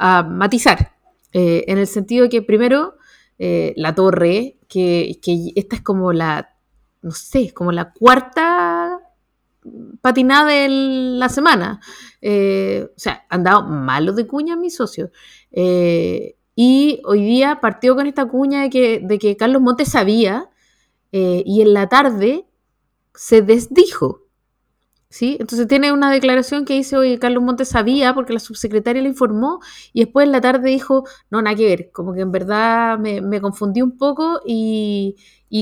a 0.00 0.22
matizar, 0.22 0.94
eh, 1.32 1.64
en 1.68 1.76
el 1.76 1.86
sentido 1.86 2.30
que 2.30 2.40
primero 2.40 2.96
eh, 3.38 3.74
la 3.76 3.94
torre, 3.94 4.56
que, 4.66 5.20
esta 5.54 5.76
es 5.76 5.82
como 5.82 6.14
la, 6.14 6.56
no 7.02 7.10
sé, 7.10 7.52
como 7.52 7.70
la 7.70 7.92
cuarta 7.92 8.98
patinada 10.00 10.46
de 10.48 10.68
la 10.70 11.28
semana. 11.28 11.80
Eh, 12.22 12.88
o 12.88 12.98
sea, 12.98 13.26
han 13.28 13.44
dado 13.44 13.62
malos 13.64 14.16
de 14.16 14.26
cuña 14.26 14.56
mis 14.56 14.74
socios. 14.74 15.10
y 15.52 17.02
hoy 17.04 17.22
día 17.22 17.60
partió 17.60 17.94
con 17.94 18.06
esta 18.06 18.26
cuña 18.26 18.62
de 18.62 18.70
que, 18.70 19.00
de 19.00 19.18
que 19.18 19.36
Carlos 19.36 19.60
Montes 19.60 19.90
sabía 19.90 20.48
y 21.12 21.60
en 21.60 21.74
la 21.74 21.88
tarde 21.88 22.46
se 23.14 23.42
desdijo. 23.42 24.29
¿Sí? 25.12 25.36
Entonces 25.40 25.66
tiene 25.66 25.90
una 25.90 26.12
declaración 26.12 26.64
que 26.64 26.74
dice, 26.74 26.96
oye, 26.96 27.18
Carlos 27.18 27.42
Montes 27.42 27.68
sabía 27.68 28.14
porque 28.14 28.32
la 28.32 28.38
subsecretaria 28.38 29.02
le 29.02 29.08
informó 29.08 29.58
y 29.92 30.04
después 30.04 30.24
en 30.24 30.30
la 30.30 30.40
tarde 30.40 30.70
dijo, 30.70 31.04
no, 31.30 31.42
nada 31.42 31.56
que 31.56 31.66
ver, 31.66 31.90
como 31.90 32.14
que 32.14 32.20
en 32.20 32.30
verdad 32.30 32.96
me, 32.96 33.40
confundí 33.40 33.82
un 33.82 33.98
poco 33.98 34.40
y, 34.46 35.16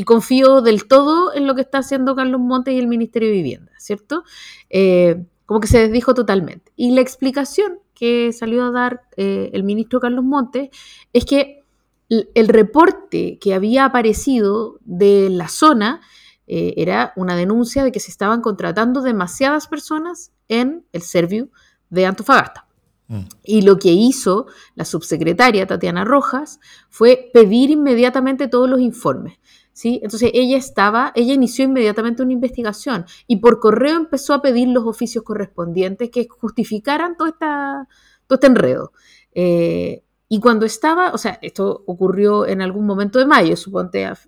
confío 0.05 0.61
del 0.61 0.87
todo 0.87 1.33
en 1.35 1.47
lo 1.47 1.55
que 1.55 1.63
está 1.63 1.79
haciendo 1.79 2.15
Carlos 2.15 2.43
Montes 2.43 2.75
y 2.75 2.79
el 2.79 2.89
Ministerio 2.89 3.29
de 3.31 3.37
Vivienda, 3.37 3.73
¿cierto? 3.79 4.23
Eh, 4.69 5.25
como 5.47 5.61
que 5.61 5.69
se 5.69 5.79
desdijo 5.79 6.13
totalmente. 6.13 6.71
Y 6.77 6.91
la 6.91 7.01
explicación 7.01 7.79
que 7.95 8.35
salió 8.35 8.67
a 8.67 8.71
dar 8.71 9.01
eh, 9.17 9.49
el 9.55 9.65
ministro 9.65 9.99
Carlos 9.99 10.25
Montes 10.25 10.69
es 11.15 11.25
que 11.25 11.65
el 12.11 12.49
reporte 12.49 13.39
que 13.39 13.55
había 13.55 13.87
aparecido 13.87 14.79
de 14.85 15.29
la 15.31 15.49
zona 15.49 16.03
eh, 16.49 16.75
era 16.79 17.13
una 17.15 17.37
denuncia 17.37 17.85
de 17.85 17.93
que 17.93 18.01
se 18.01 18.11
estaban 18.11 18.41
contratando 18.41 19.03
demasiadas 19.03 19.67
personas 19.69 20.33
en 20.49 20.87
el 20.93 21.03
Serviu 21.03 21.51
de 21.91 22.07
Antofagasta. 22.07 22.67
Mm. 23.09 23.21
Y 23.43 23.63
lo 23.63 23.79
que 23.79 23.93
hizo 23.93 24.47
la 24.75 24.87
subsecretaria 24.87 25.67
Tatiana 25.67 26.05
Rojas 26.05 26.59
fue 26.89 27.31
pedir 27.35 27.71
inmediatamente 27.71 28.49
todos 28.49 28.69
los 28.69 28.81
informes. 28.81 29.39
¿sí? 29.75 30.01
Entonces 30.03 30.31
ella 30.33 30.57
estaba, 30.57 31.13
ella 31.15 31.35
inició 31.35 31.67
inmediatamente 31.67 32.23
una 32.23 32.33
investigación 32.33 33.05
y 33.27 33.37
por 33.37 33.61
correo 33.61 33.97
empezó 33.97 34.33
a 34.33 34.41
pedir 34.41 34.69
los 34.69 34.87
oficios 34.87 35.25
correspondientes 35.25 36.11
que 36.11 36.27
justificaran 36.29 37.17
todo, 37.17 37.29
esta, 37.29 37.87
todo 38.27 38.37
este 38.37 38.47
enredo. 38.47 38.93
Eh, 39.35 40.03
y 40.31 40.41
cuando 40.41 40.65
estaba, 40.67 41.13
o 41.13 41.19
sea, 41.19 41.39
esto 41.43 41.85
ocurrió 41.87 42.47
en 42.47 42.63
algún 42.63 42.87
momento 42.87 43.19
de 43.19 43.27
mayo, 43.27 43.57
suponte 43.57 44.07
a 44.07 44.19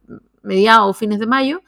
mediados 0.42 0.90
o 0.90 0.94
fines 0.94 1.18
de 1.18 1.26
mayo, 1.26 1.62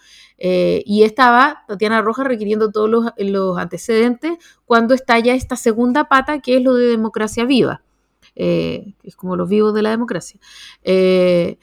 eh, 0.44 0.82
y 0.86 1.04
estaba 1.04 1.62
Tatiana 1.68 2.02
Rojas 2.02 2.26
requiriendo 2.26 2.72
todos 2.72 2.90
los, 3.16 3.58
antecedentes 3.58 4.38
cuando 4.64 4.92
estalla 4.92 5.36
esta 5.36 5.54
segunda 5.54 6.08
pata 6.08 6.40
que 6.40 6.56
es 6.56 6.62
lo 6.64 6.74
de 6.74 6.88
democracia 6.88 7.44
viva, 7.44 7.84
eh, 8.34 8.92
es 9.04 9.14
como 9.14 9.36
los 9.36 9.48
vivos 9.48 9.72
de 9.72 9.82
la 9.82 9.90
democracia. 9.90 10.40
Eh, 10.82 11.60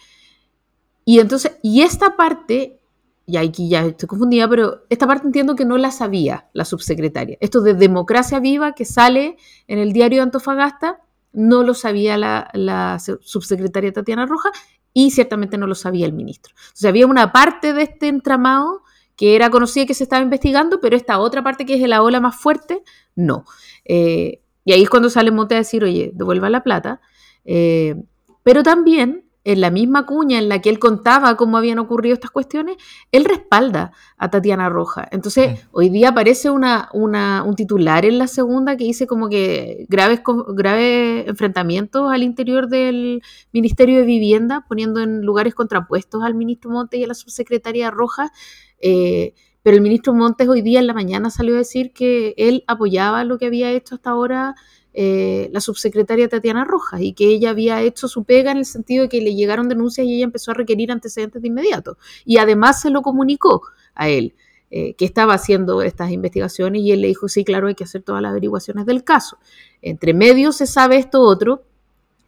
y 1.03 1.19
entonces, 1.19 1.57
y 1.61 1.81
esta 1.81 2.15
parte, 2.15 2.79
y 3.25 3.35
aquí 3.35 3.67
ya 3.67 3.85
estoy 3.85 4.07
confundida, 4.07 4.47
pero 4.47 4.85
esta 4.89 5.05
parte 5.05 5.27
entiendo 5.27 5.57
que 5.57 5.65
no 5.65 5.77
la 5.77 5.91
sabía 5.91 6.47
la 6.53 6.63
subsecretaria. 6.63 7.37
Esto 7.41 7.59
de 7.59 7.73
democracia 7.73 8.39
viva 8.39 8.75
que 8.75 8.85
sale 8.85 9.35
en 9.67 9.79
el 9.79 9.91
diario 9.91 10.23
Antofagasta, 10.23 11.01
no 11.33 11.63
lo 11.63 11.73
sabía 11.73 12.17
la, 12.17 12.49
la 12.53 12.97
subsecretaria 12.99 13.91
Tatiana 13.91 14.25
Rojas 14.25 14.53
y 14.93 15.11
ciertamente 15.11 15.57
no 15.57 15.67
lo 15.67 15.75
sabía 15.75 16.05
el 16.05 16.13
ministro. 16.13 16.53
O 16.55 16.75
sea, 16.75 16.89
había 16.89 17.07
una 17.07 17.31
parte 17.31 17.73
de 17.73 17.83
este 17.83 18.07
entramado 18.07 18.83
que 19.15 19.35
era 19.35 19.49
conocida 19.49 19.85
que 19.85 19.93
se 19.93 20.03
estaba 20.03 20.23
investigando, 20.23 20.79
pero 20.79 20.95
esta 20.95 21.19
otra 21.19 21.43
parte 21.43 21.65
que 21.65 21.73
es 21.73 21.87
la 21.87 22.01
ola 22.01 22.19
más 22.19 22.35
fuerte, 22.35 22.83
no. 23.15 23.45
Eh, 23.85 24.41
y 24.63 24.71
ahí 24.71 24.83
es 24.83 24.89
cuando 24.89 25.09
sale 25.09 25.31
Monte 25.31 25.55
a 25.55 25.59
decir, 25.59 25.83
oye, 25.83 26.11
devuelva 26.13 26.49
la 26.49 26.63
plata. 26.63 27.01
Eh, 27.43 27.95
pero 28.43 28.63
también 28.63 29.28
en 29.51 29.61
la 29.61 29.71
misma 29.71 30.05
cuña 30.05 30.37
en 30.37 30.47
la 30.47 30.61
que 30.61 30.69
él 30.69 30.77
contaba 30.77 31.35
cómo 31.35 31.57
habían 31.57 31.79
ocurrido 31.79 32.13
estas 32.13 32.29
cuestiones, 32.29 32.77
él 33.11 33.25
respalda 33.25 33.93
a 34.15 34.29
Tatiana 34.29 34.69
Roja. 34.69 35.07
Entonces, 35.11 35.53
mm. 35.53 35.67
hoy 35.71 35.89
día 35.89 36.09
aparece 36.09 36.51
una, 36.51 36.87
un 36.93 37.55
titular 37.55 38.05
en 38.05 38.19
la 38.19 38.27
segunda 38.27 38.77
que 38.77 38.83
dice 38.83 39.07
como 39.07 39.27
que 39.27 39.87
graves, 39.89 40.21
graves 40.49 41.27
enfrentamientos 41.27 42.11
al 42.11 42.21
interior 42.21 42.67
del 42.67 43.23
Ministerio 43.51 43.97
de 43.97 44.05
Vivienda, 44.05 44.65
poniendo 44.69 45.01
en 45.01 45.23
lugares 45.23 45.55
contrapuestos 45.55 46.23
al 46.23 46.35
ministro 46.35 46.69
Montes 46.69 46.99
y 46.99 47.03
a 47.03 47.07
la 47.07 47.15
subsecretaria 47.15 47.89
Roja. 47.89 48.31
Eh, 48.79 49.33
pero 49.63 49.75
el 49.75 49.81
ministro 49.81 50.13
Montes 50.13 50.47
hoy 50.47 50.61
día 50.61 50.79
en 50.79 50.85
la 50.85 50.93
mañana 50.93 51.31
salió 51.31 51.55
a 51.55 51.57
decir 51.57 51.91
que 51.91 52.35
él 52.37 52.63
apoyaba 52.67 53.23
lo 53.23 53.39
que 53.39 53.47
había 53.47 53.71
hecho 53.71 53.95
hasta 53.95 54.11
ahora 54.11 54.53
eh, 54.93 55.49
la 55.53 55.61
subsecretaria 55.61 56.27
Tatiana 56.27 56.65
Rojas 56.65 57.01
y 57.01 57.13
que 57.13 57.25
ella 57.25 57.51
había 57.51 57.81
hecho 57.81 58.07
su 58.07 58.23
pega 58.23 58.51
en 58.51 58.57
el 58.57 58.65
sentido 58.65 59.03
de 59.03 59.09
que 59.09 59.21
le 59.21 59.35
llegaron 59.35 59.69
denuncias 59.69 60.07
y 60.07 60.15
ella 60.15 60.25
empezó 60.25 60.51
a 60.51 60.55
requerir 60.55 60.91
antecedentes 60.91 61.41
de 61.41 61.47
inmediato. 61.47 61.97
Y 62.25 62.37
además 62.37 62.81
se 62.81 62.89
lo 62.89 63.01
comunicó 63.01 63.61
a 63.95 64.09
él. 64.09 64.33
Eh, 64.71 64.93
que 64.93 65.05
estaba 65.05 65.33
haciendo 65.33 65.81
estas 65.81 66.11
investigaciones 66.11 66.83
y 66.83 66.91
él 66.91 67.01
le 67.01 67.07
dijo, 67.07 67.27
sí, 67.27 67.43
claro, 67.43 67.69
hay 67.69 67.73
que 67.73 67.85
hacer 67.85 68.03
todas 68.03 68.21
las 68.21 68.29
averiguaciones 68.29 68.85
del 68.85 69.03
caso. 69.03 69.39
Entre 69.81 70.13
medio 70.13 70.51
se 70.51 70.67
sabe 70.67 70.97
esto 70.97 71.21
otro, 71.21 71.63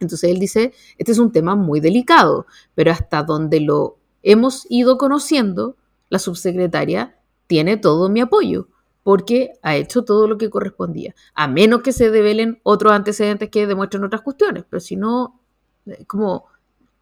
entonces 0.00 0.28
él 0.28 0.40
dice, 0.40 0.72
este 0.98 1.12
es 1.12 1.18
un 1.20 1.30
tema 1.30 1.54
muy 1.54 1.78
delicado, 1.78 2.46
pero 2.74 2.90
hasta 2.90 3.22
donde 3.22 3.60
lo 3.60 3.96
hemos 4.24 4.66
ido 4.68 4.98
conociendo, 4.98 5.76
la 6.08 6.18
subsecretaria 6.18 7.16
tiene 7.46 7.76
todo 7.76 8.08
mi 8.08 8.20
apoyo 8.20 8.66
porque 9.02 9.52
ha 9.62 9.76
hecho 9.76 10.04
todo 10.04 10.28
lo 10.28 10.38
que 10.38 10.50
correspondía, 10.50 11.14
a 11.34 11.48
menos 11.48 11.82
que 11.82 11.92
se 11.92 12.10
develen 12.10 12.60
otros 12.62 12.92
antecedentes 12.92 13.50
que 13.50 13.66
demuestren 13.66 14.04
otras 14.04 14.22
cuestiones, 14.22 14.64
pero 14.68 14.80
si 14.80 14.96
no, 14.96 15.40
eh, 15.86 16.04
como 16.06 16.46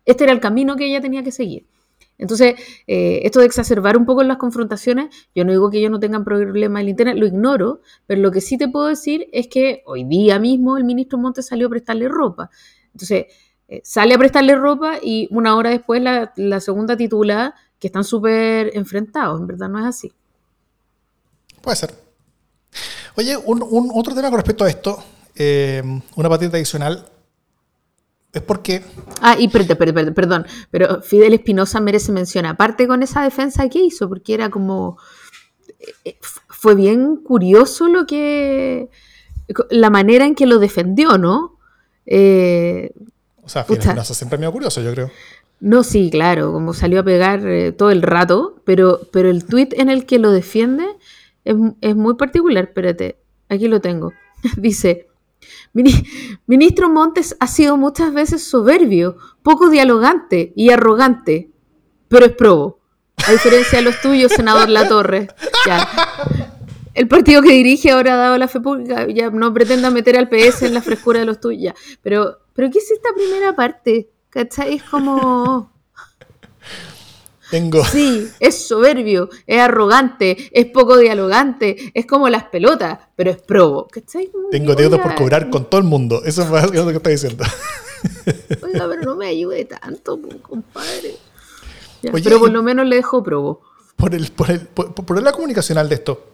este 0.04 0.24
era 0.24 0.32
el 0.32 0.40
camino 0.40 0.76
que 0.76 0.86
ella 0.86 1.00
tenía 1.00 1.22
que 1.22 1.32
seguir. 1.32 1.66
Entonces, 2.18 2.54
eh, 2.86 3.20
esto 3.24 3.40
de 3.40 3.46
exacerbar 3.46 3.96
un 3.96 4.04
poco 4.04 4.22
las 4.22 4.36
confrontaciones, 4.36 5.08
yo 5.34 5.44
no 5.44 5.52
digo 5.52 5.70
que 5.70 5.78
ellos 5.78 5.90
no 5.90 6.00
tengan 6.00 6.22
problema 6.22 6.80
en 6.80 6.90
Internet, 6.90 7.16
lo 7.16 7.26
ignoro, 7.26 7.80
pero 8.06 8.20
lo 8.20 8.30
que 8.30 8.42
sí 8.42 8.58
te 8.58 8.68
puedo 8.68 8.88
decir 8.88 9.28
es 9.32 9.48
que 9.48 9.82
hoy 9.86 10.04
día 10.04 10.38
mismo 10.38 10.76
el 10.76 10.84
ministro 10.84 11.18
Montes 11.18 11.46
salió 11.46 11.68
a 11.68 11.70
prestarle 11.70 12.08
ropa. 12.08 12.50
Entonces, 12.92 13.26
eh, 13.68 13.80
sale 13.84 14.14
a 14.14 14.18
prestarle 14.18 14.54
ropa 14.54 14.98
y 15.02 15.28
una 15.30 15.56
hora 15.56 15.70
después 15.70 16.02
la, 16.02 16.32
la 16.36 16.60
segunda 16.60 16.94
titula 16.96 17.54
que 17.78 17.86
están 17.86 18.04
súper 18.04 18.70
enfrentados, 18.76 19.40
en 19.40 19.46
verdad 19.46 19.70
no 19.70 19.78
es 19.78 19.86
así. 19.86 20.12
Puede 21.60 21.76
ser. 21.76 21.94
Oye, 23.16 23.36
un, 23.36 23.90
otro 23.94 24.14
tema 24.14 24.30
con 24.30 24.38
respecto 24.38 24.64
a 24.64 24.68
esto, 24.68 25.02
eh, 25.34 25.82
una 26.16 26.28
patente 26.28 26.56
adicional, 26.56 27.06
es 28.32 28.42
porque... 28.42 28.82
Ah, 29.20 29.36
y 29.38 29.48
perdón, 29.48 30.14
perdón, 30.14 30.46
pero 30.70 31.02
Fidel 31.02 31.34
Espinosa 31.34 31.80
merece 31.80 32.12
mención, 32.12 32.46
aparte 32.46 32.86
con 32.86 33.02
esa 33.02 33.22
defensa 33.22 33.68
que 33.68 33.80
hizo, 33.80 34.08
porque 34.08 34.34
era 34.34 34.50
como... 34.50 34.98
Eh, 36.04 36.16
fue 36.48 36.74
bien 36.74 37.16
curioso 37.16 37.88
lo 37.88 38.06
que... 38.06 38.88
La 39.68 39.90
manera 39.90 40.24
en 40.24 40.36
que 40.36 40.46
lo 40.46 40.60
defendió, 40.60 41.18
¿no? 41.18 41.58
Eh, 42.06 42.92
o 43.42 43.48
sea, 43.48 43.64
Fidel 43.64 43.80
Espinosa 43.80 44.14
siempre 44.14 44.38
me 44.38 44.50
curioso, 44.50 44.80
yo 44.80 44.92
creo. 44.92 45.10
No, 45.58 45.82
sí, 45.82 46.08
claro, 46.10 46.52
como 46.52 46.72
salió 46.72 47.00
a 47.00 47.04
pegar 47.04 47.42
todo 47.76 47.90
el 47.90 48.00
rato, 48.00 48.62
pero, 48.64 49.00
pero 49.12 49.28
el 49.28 49.44
tuit 49.44 49.74
en 49.74 49.90
el 49.90 50.06
que 50.06 50.18
lo 50.18 50.30
defiende 50.30 50.86
es, 51.80 51.96
muy 51.96 52.14
particular, 52.14 52.64
espérate, 52.64 53.18
aquí 53.48 53.68
lo 53.68 53.80
tengo. 53.80 54.12
Dice, 54.56 55.08
Ministro 56.46 56.88
Montes 56.88 57.36
ha 57.40 57.46
sido 57.46 57.76
muchas 57.76 58.12
veces 58.12 58.42
soberbio, 58.42 59.16
poco 59.42 59.68
dialogante 59.68 60.52
y 60.56 60.70
arrogante, 60.70 61.50
pero 62.08 62.26
es 62.26 62.32
probo. 62.32 62.80
A 63.26 63.32
diferencia 63.32 63.78
de 63.78 63.84
los 63.84 64.00
tuyos, 64.00 64.32
senador 64.32 64.68
Latorre. 64.68 65.28
El 66.94 67.06
partido 67.06 67.40
que 67.42 67.52
dirige 67.52 67.92
ahora 67.92 68.14
ha 68.14 68.16
dado 68.16 68.38
la 68.38 68.48
fe 68.48 68.60
pública, 68.60 69.06
ya 69.08 69.30
no 69.30 69.54
pretenda 69.54 69.90
meter 69.90 70.16
al 70.16 70.28
PS 70.28 70.62
en 70.62 70.74
la 70.74 70.82
frescura 70.82 71.20
de 71.20 71.26
los 71.26 71.40
tuyos. 71.40 71.74
Pero, 72.02 72.38
pero 72.52 72.68
¿qué 72.70 72.78
es 72.78 72.90
esta 72.90 73.10
primera 73.14 73.54
parte? 73.54 74.10
¿Cachai? 74.28 74.74
Es 74.74 74.82
como... 74.82 75.72
Sí, 77.90 78.28
es 78.38 78.66
soberbio, 78.66 79.28
es 79.46 79.60
arrogante, 79.60 80.50
es 80.52 80.66
poco 80.66 80.96
dialogante, 80.96 81.90
es 81.94 82.06
como 82.06 82.28
las 82.28 82.44
pelotas, 82.44 82.98
pero 83.16 83.30
es 83.30 83.38
probo. 83.38 83.88
Tengo 84.50 84.74
deuda 84.74 85.02
por 85.02 85.14
cobrar 85.14 85.50
con 85.50 85.68
todo 85.68 85.80
el 85.80 85.86
mundo. 85.86 86.22
Eso 86.24 86.42
es 86.42 86.72
lo 86.72 86.86
que 86.86 86.96
está 86.96 87.10
diciendo. 87.10 87.44
Oiga, 88.62 88.88
pero 88.88 89.02
no 89.02 89.16
me 89.16 89.26
ayude 89.26 89.64
tanto, 89.64 90.18
compadre. 90.42 91.16
pero 92.02 92.38
por 92.38 92.50
lo 92.50 92.62
menos 92.62 92.86
le 92.86 92.96
dejo 92.96 93.22
probo. 93.22 93.62
Por 93.96 94.14
el, 94.14 94.30
por 94.32 94.50
el, 94.50 94.60
por, 94.60 95.18
el 95.18 95.24
lado 95.24 95.36
comunicacional 95.36 95.88
de 95.88 95.96
esto, 95.96 96.24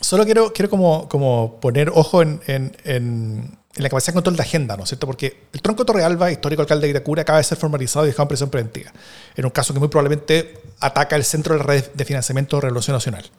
solo 0.00 0.24
quiero, 0.24 0.52
quiero 0.52 0.70
como, 0.70 1.08
como 1.08 1.58
poner 1.60 1.90
ojo 1.92 2.22
en, 2.22 2.40
en 2.46 2.72
en 2.84 3.58
la 3.76 3.88
capacidad 3.88 4.12
de 4.12 4.16
control 4.16 4.36
de 4.36 4.42
agenda, 4.42 4.76
¿no 4.76 4.82
es 4.82 4.88
cierto? 4.88 5.06
Porque 5.06 5.44
el 5.52 5.62
tronco 5.62 5.84
Torrealba, 5.84 6.32
histórico 6.32 6.62
alcalde 6.62 6.88
de 6.88 6.90
Itacura, 6.90 7.22
acaba 7.22 7.38
de 7.38 7.44
ser 7.44 7.56
formalizado 7.56 8.04
y 8.04 8.08
dejado 8.08 8.24
en 8.24 8.28
prisión 8.28 8.50
preventiva, 8.50 8.92
en 9.36 9.44
un 9.44 9.50
caso 9.50 9.72
que 9.72 9.78
muy 9.78 9.88
probablemente 9.88 10.60
ataca 10.80 11.16
el 11.16 11.24
centro 11.24 11.54
de 11.54 11.60
la 11.60 11.66
red 11.66 11.84
de 11.94 12.04
financiamiento 12.04 12.56
de 12.56 12.62
Revolución 12.62 12.94
Nacional. 12.94 13.30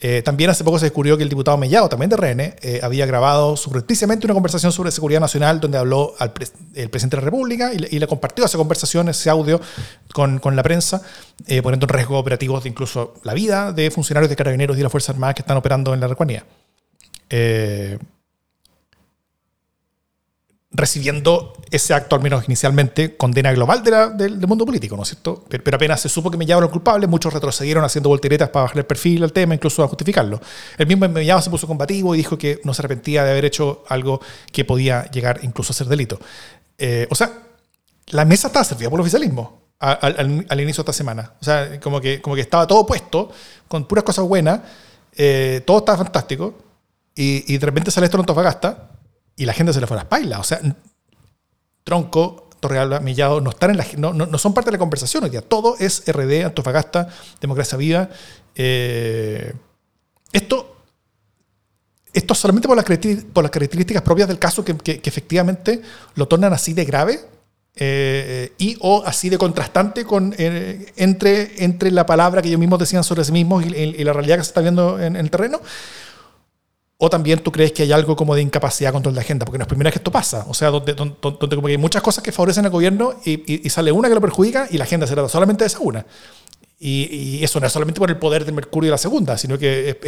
Eh, 0.00 0.22
también 0.22 0.50
hace 0.50 0.64
poco 0.64 0.78
se 0.78 0.86
descubrió 0.86 1.16
que 1.16 1.22
el 1.22 1.28
diputado 1.28 1.56
Mellado, 1.56 1.88
también 1.88 2.10
de 2.10 2.16
RN, 2.16 2.40
eh, 2.40 2.80
había 2.82 3.06
grabado 3.06 3.56
subrepticiamente 3.56 4.26
una 4.26 4.34
conversación 4.34 4.72
sobre 4.72 4.90
seguridad 4.90 5.20
nacional 5.20 5.60
donde 5.60 5.78
habló 5.78 6.14
al 6.18 6.32
el 6.74 6.90
presidente 6.90 7.16
de 7.16 7.22
la 7.22 7.24
República 7.24 7.72
y 7.72 7.98
le, 7.98 8.06
compartió 8.06 8.44
esa 8.44 8.58
conversación, 8.58 9.08
ese 9.08 9.30
audio 9.30 9.60
con, 10.12 10.40
con 10.40 10.56
la 10.56 10.62
prensa, 10.62 11.00
eh, 11.46 11.62
poniendo 11.62 11.86
en 11.86 11.88
riesgo 11.88 12.18
operativos 12.18 12.64
de 12.64 12.70
incluso 12.70 13.14
la 13.22 13.32
vida 13.34 13.72
de 13.72 13.90
funcionarios 13.90 14.28
de 14.28 14.36
carabineros 14.36 14.76
y 14.76 14.78
de 14.78 14.82
las 14.82 14.92
Fuerzas 14.92 15.14
Armadas 15.14 15.36
que 15.36 15.42
están 15.42 15.56
operando 15.56 15.94
en 15.94 16.00
la 16.00 16.08
Recuanía 16.08 16.44
recibiendo 20.74 21.52
ese 21.70 21.94
acto, 21.94 22.16
al 22.16 22.22
menos 22.22 22.44
inicialmente, 22.46 23.16
condena 23.16 23.52
global 23.52 23.82
del, 24.16 24.46
mundo 24.46 24.66
político, 24.66 24.96
¿no 24.96 25.04
es 25.04 25.10
cierto? 25.10 25.44
Pero, 25.48 25.76
apenas 25.76 26.00
se 26.00 26.08
supo 26.08 26.30
que 26.30 26.36
Mellado 26.36 26.62
era 26.62 26.70
culpable, 26.70 27.06
muchos 27.06 27.32
retrocedieron 27.32 27.84
haciendo 27.84 28.08
volteretas 28.08 28.48
para 28.48 28.64
bajar 28.64 28.78
el 28.78 28.84
perfil 28.84 29.22
al 29.22 29.32
tema, 29.32 29.54
incluso 29.54 29.84
a 29.84 29.88
justificarlo. 29.88 30.40
El 30.76 30.88
mismo 30.88 31.08
Mellado 31.08 31.40
se 31.40 31.48
puso 31.48 31.68
combativo 31.68 32.14
y 32.14 32.18
dijo 32.18 32.36
que 32.36 32.60
no 32.64 32.74
se 32.74 32.82
arrepentía 32.82 33.24
de 33.24 33.30
haber 33.30 33.44
hecho 33.44 33.84
algo 33.88 34.20
que 34.52 34.64
podía 34.64 35.08
llegar 35.10 35.40
incluso 35.42 35.72
a 35.72 35.74
ser 35.74 35.86
delito. 35.86 36.18
Eh, 36.76 37.06
o 37.08 37.14
sea, 37.14 37.30
la 38.08 38.24
mesa 38.24 38.48
estaba 38.48 38.64
servida 38.64 38.90
por 38.90 38.98
el 38.98 39.02
oficialismo 39.02 39.62
al, 39.78 40.60
inicio 40.60 40.82
de 40.82 40.90
esta 40.90 40.92
semana. 40.92 41.34
O 41.40 41.44
sea, 41.44 41.78
como 41.80 42.00
que, 42.00 42.20
como 42.20 42.34
que 42.34 42.42
estaba 42.42 42.66
todo 42.66 42.84
puesto, 42.84 43.30
con 43.68 43.84
puras 43.84 44.02
cosas 44.02 44.24
buenas, 44.26 44.60
eh, 45.16 45.62
todo 45.64 45.78
estaba 45.78 45.98
fantástico, 45.98 46.54
y, 47.14 47.54
y 47.54 47.58
de 47.58 47.66
repente 47.66 47.92
sale 47.92 48.06
esto 48.06 48.16
en 48.16 48.22
Antofagasta, 48.22 48.93
y 49.36 49.46
la 49.46 49.52
gente 49.52 49.72
se 49.72 49.80
le 49.80 49.86
fue 49.86 49.96
a 49.96 50.00
las 50.00 50.08
pailas. 50.08 50.40
O 50.40 50.44
sea, 50.44 50.60
Tronco, 51.82 52.48
Torreal, 52.60 53.02
Millado 53.02 53.40
no, 53.40 53.50
están 53.50 53.70
en 53.70 53.76
la, 53.76 53.86
no, 53.98 54.12
no, 54.12 54.38
son 54.38 54.54
parte 54.54 54.70
de 54.70 54.72
la 54.72 54.78
conversación. 54.78 55.30
Todo 55.48 55.76
es 55.78 56.02
RD, 56.06 56.44
Antofagasta, 56.44 57.08
Democracia 57.40 57.76
Viva. 57.76 58.08
Eh, 58.54 59.52
esto, 60.32 60.76
esto 62.12 62.34
solamente 62.34 62.68
por 62.68 62.76
las, 62.76 62.86
por 63.32 63.44
las 63.44 63.50
características 63.50 64.02
propias 64.02 64.28
del 64.28 64.38
caso 64.38 64.64
que, 64.64 64.76
que, 64.76 65.00
efectivamente 65.04 65.82
lo 66.14 66.26
tornan 66.26 66.52
así 66.52 66.72
de 66.72 66.84
grave 66.84 67.20
eh, 67.76 68.52
y 68.56 68.76
o 68.80 69.02
así 69.04 69.28
de 69.28 69.36
contrastante 69.36 70.04
con, 70.04 70.34
eh, 70.38 70.92
entre, 70.96 71.64
entre 71.64 71.90
la 71.90 72.06
palabra 72.06 72.40
que 72.40 72.48
ellos 72.48 72.60
mismos 72.60 72.78
decían 72.78 73.02
sobre 73.02 73.24
sí 73.24 73.32
mismos 73.32 73.64
y, 73.66 74.04
la 74.04 74.12
realidad 74.12 74.38
que 74.38 74.44
se 74.44 74.50
está 74.50 74.60
viendo 74.60 75.00
en 75.00 75.16
el 75.16 75.30
terreno. 75.30 75.60
¿O 76.96 77.10
también 77.10 77.40
tú 77.40 77.50
crees 77.50 77.72
que 77.72 77.82
hay 77.82 77.92
algo 77.92 78.14
como 78.14 78.34
de 78.34 78.42
incapacidad 78.42 78.92
control 78.92 79.14
de 79.14 79.20
agenda? 79.20 79.44
Porque 79.44 79.58
no 79.58 79.62
es 79.62 79.68
primera 79.68 79.88
vez 79.88 79.94
que 79.94 79.98
esto 79.98 80.12
pasa. 80.12 80.46
O 80.48 80.54
sea, 80.54 80.70
donde, 80.70 80.94
donde, 80.94 81.16
como 81.20 81.66
que 81.66 81.72
hay 81.72 81.78
muchas 81.78 82.02
cosas 82.02 82.22
que 82.22 82.30
favorecen 82.30 82.64
al 82.64 82.70
gobierno 82.70 83.14
y, 83.24 83.68
sale 83.68 83.90
una 83.90 84.08
que 84.08 84.14
lo 84.14 84.20
perjudica 84.20 84.68
y 84.70 84.78
la 84.78 84.84
agenda 84.84 85.06
se 85.06 85.14
trata 85.14 85.28
solamente 85.28 85.64
de 85.64 85.66
esa 85.66 85.80
una. 85.80 86.06
Y, 86.78 87.42
eso 87.42 87.58
no 87.58 87.66
es 87.66 87.72
solamente 87.72 87.98
por 87.98 88.10
el 88.10 88.18
poder 88.18 88.44
del 88.44 88.54
Mercurio 88.54 88.88
y 88.88 88.90
la 88.92 88.98
segunda, 88.98 89.36
sino 89.36 89.58
que 89.58 89.98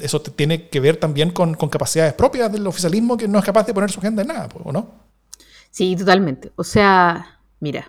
eso 0.00 0.20
tiene 0.20 0.68
que 0.68 0.80
ver 0.80 0.96
también 0.96 1.30
con, 1.30 1.54
con, 1.54 1.68
capacidades 1.68 2.14
propias 2.14 2.50
del 2.50 2.66
oficialismo 2.66 3.16
que 3.16 3.28
no 3.28 3.38
es 3.38 3.44
capaz 3.44 3.66
de 3.66 3.74
poner 3.74 3.90
su 3.90 4.00
agenda 4.00 4.22
en 4.22 4.28
nada, 4.28 4.48
¿o 4.64 4.72
no? 4.72 4.90
Sí, 5.70 5.94
totalmente. 5.96 6.52
O 6.56 6.64
sea, 6.64 7.38
mira, 7.60 7.88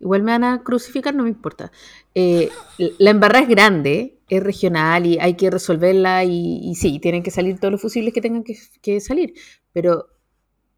igual 0.00 0.22
me 0.22 0.32
van 0.32 0.44
a 0.44 0.62
crucificar, 0.62 1.14
no 1.14 1.22
me 1.22 1.28
importa. 1.30 1.72
Eh, 2.14 2.50
la 2.98 3.10
embarrada 3.10 3.44
es 3.44 3.48
grande, 3.48 4.19
es 4.30 4.42
regional 4.42 5.06
y 5.06 5.18
hay 5.18 5.34
que 5.34 5.50
resolverla 5.50 6.24
y, 6.24 6.72
sí, 6.76 7.00
tienen 7.00 7.22
que 7.22 7.32
salir 7.32 7.58
todos 7.58 7.72
los 7.72 7.82
fusibles 7.82 8.14
que 8.14 8.20
tengan 8.20 8.44
que, 8.44 9.00
salir, 9.00 9.34
pero 9.72 10.06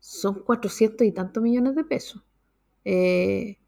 son 0.00 0.42
400 0.42 1.06
y 1.06 1.12
tantos 1.12 1.42
millones 1.42 1.76
de 1.76 1.84
pesos. 1.84 2.22
Eh, 2.84 3.58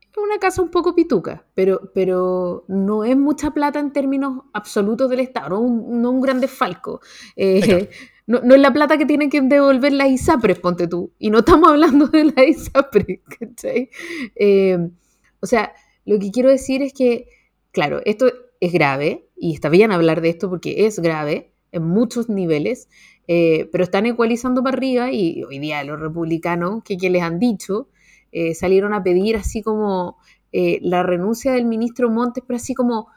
es 0.00 0.18
una 0.18 0.38
casa 0.38 0.62
un 0.62 0.70
poco 0.70 0.94
pituca, 0.94 1.46
pero, 1.54 1.92
pero 1.94 2.64
no 2.66 3.04
es 3.04 3.16
mucha 3.16 3.50
plata 3.50 3.78
en 3.78 3.92
términos 3.92 4.44
absolutos 4.54 5.10
del 5.10 5.20
Estado, 5.20 5.50
no 5.50 5.60
un, 5.60 6.00
no 6.00 6.10
un 6.10 6.20
gran 6.22 6.40
desfalco. 6.40 7.00
Eh, 7.36 7.90
no, 8.26 8.40
no, 8.40 8.54
es 8.54 8.60
la 8.60 8.72
plata 8.72 8.96
que 8.96 9.06
tienen 9.06 9.28
que 9.28 9.42
devolver 9.42 9.92
las 9.92 10.10
ISAPRES, 10.10 10.60
ponte 10.60 10.88
tú. 10.88 11.12
Y 11.18 11.28
no 11.28 11.40
estamos 11.40 11.68
hablando 11.68 12.06
de 12.06 12.24
las 12.24 12.46
ISAPRES, 12.48 13.20
¿cachai? 13.38 13.90
Eh, 14.34 14.78
o 15.40 15.46
sea, 15.46 15.74
lo 16.06 16.18
que 16.18 16.30
quiero 16.30 16.48
decir 16.48 16.80
es 16.82 16.94
que, 16.94 17.28
claro, 17.70 18.00
esto 18.06 18.32
es 18.62 18.72
grave, 18.72 19.26
y 19.36 19.54
está 19.54 19.68
bien 19.70 19.90
hablar 19.90 20.20
de 20.20 20.28
esto 20.28 20.48
porque 20.48 20.86
es 20.86 21.00
grave 21.00 21.52
en 21.72 21.82
muchos 21.82 22.28
niveles, 22.28 22.88
eh, 23.26 23.68
pero 23.72 23.82
están 23.82 24.06
ecualizando 24.06 24.62
para 24.62 24.76
arriba 24.76 25.10
y 25.10 25.42
hoy 25.42 25.58
día 25.58 25.82
los 25.82 25.98
republicanos, 25.98 26.84
que, 26.84 26.96
que 26.96 27.10
les 27.10 27.22
han 27.22 27.40
dicho, 27.40 27.88
eh, 28.30 28.54
salieron 28.54 28.94
a 28.94 29.02
pedir 29.02 29.34
así 29.34 29.62
como 29.62 30.16
eh, 30.52 30.78
la 30.80 31.02
renuncia 31.02 31.54
del 31.54 31.64
ministro 31.64 32.08
Montes, 32.08 32.44
pero 32.46 32.56
así 32.56 32.72
como 32.72 33.08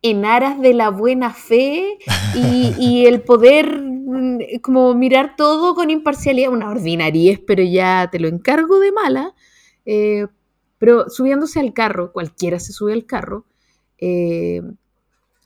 en 0.00 0.24
aras 0.24 0.60
de 0.60 0.74
la 0.74 0.90
buena 0.90 1.32
fe 1.34 1.98
y, 2.36 2.72
y 2.78 3.06
el 3.06 3.20
poder 3.22 3.82
mm, 3.82 4.60
como 4.62 4.94
mirar 4.94 5.34
todo 5.34 5.74
con 5.74 5.90
imparcialidad, 5.90 6.52
una 6.52 6.70
ordinariez, 6.70 7.40
pero 7.44 7.64
ya 7.64 8.08
te 8.12 8.20
lo 8.20 8.28
encargo 8.28 8.78
de 8.78 8.92
mala, 8.92 9.34
pero 10.78 11.10
subiéndose 11.10 11.58
al 11.58 11.72
carro, 11.72 12.12
cualquiera 12.12 12.60
se 12.60 12.72
sube 12.72 12.92
al 12.92 13.06
carro, 13.06 13.44
eh, 14.04 14.60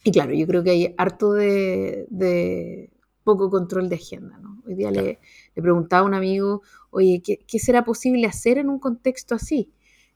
y 0.02 0.12
claro, 0.12 0.32
yo 0.32 0.46
creo 0.46 0.64
que 0.64 0.70
hay 0.70 0.94
harto 0.96 1.34
de, 1.34 2.06
de 2.08 2.88
poco 3.22 3.50
control 3.50 3.90
de 3.90 3.96
agenda. 3.96 4.38
¿no? 4.38 4.62
Hoy 4.66 4.74
día 4.74 4.90
claro. 4.90 5.08
le, 5.08 5.18
le, 5.54 5.62
preguntaba 5.62 6.02
a 6.02 6.06
un 6.06 6.14
amigo, 6.14 6.62
oye, 6.90 7.20
¿qué, 7.22 7.38
¿qué, 7.46 7.58
será 7.58 7.84
posible 7.84 8.26
hacer 8.26 8.56
en 8.56 8.70
un 8.70 8.78
contexto 8.78 9.34
así? 9.34 9.70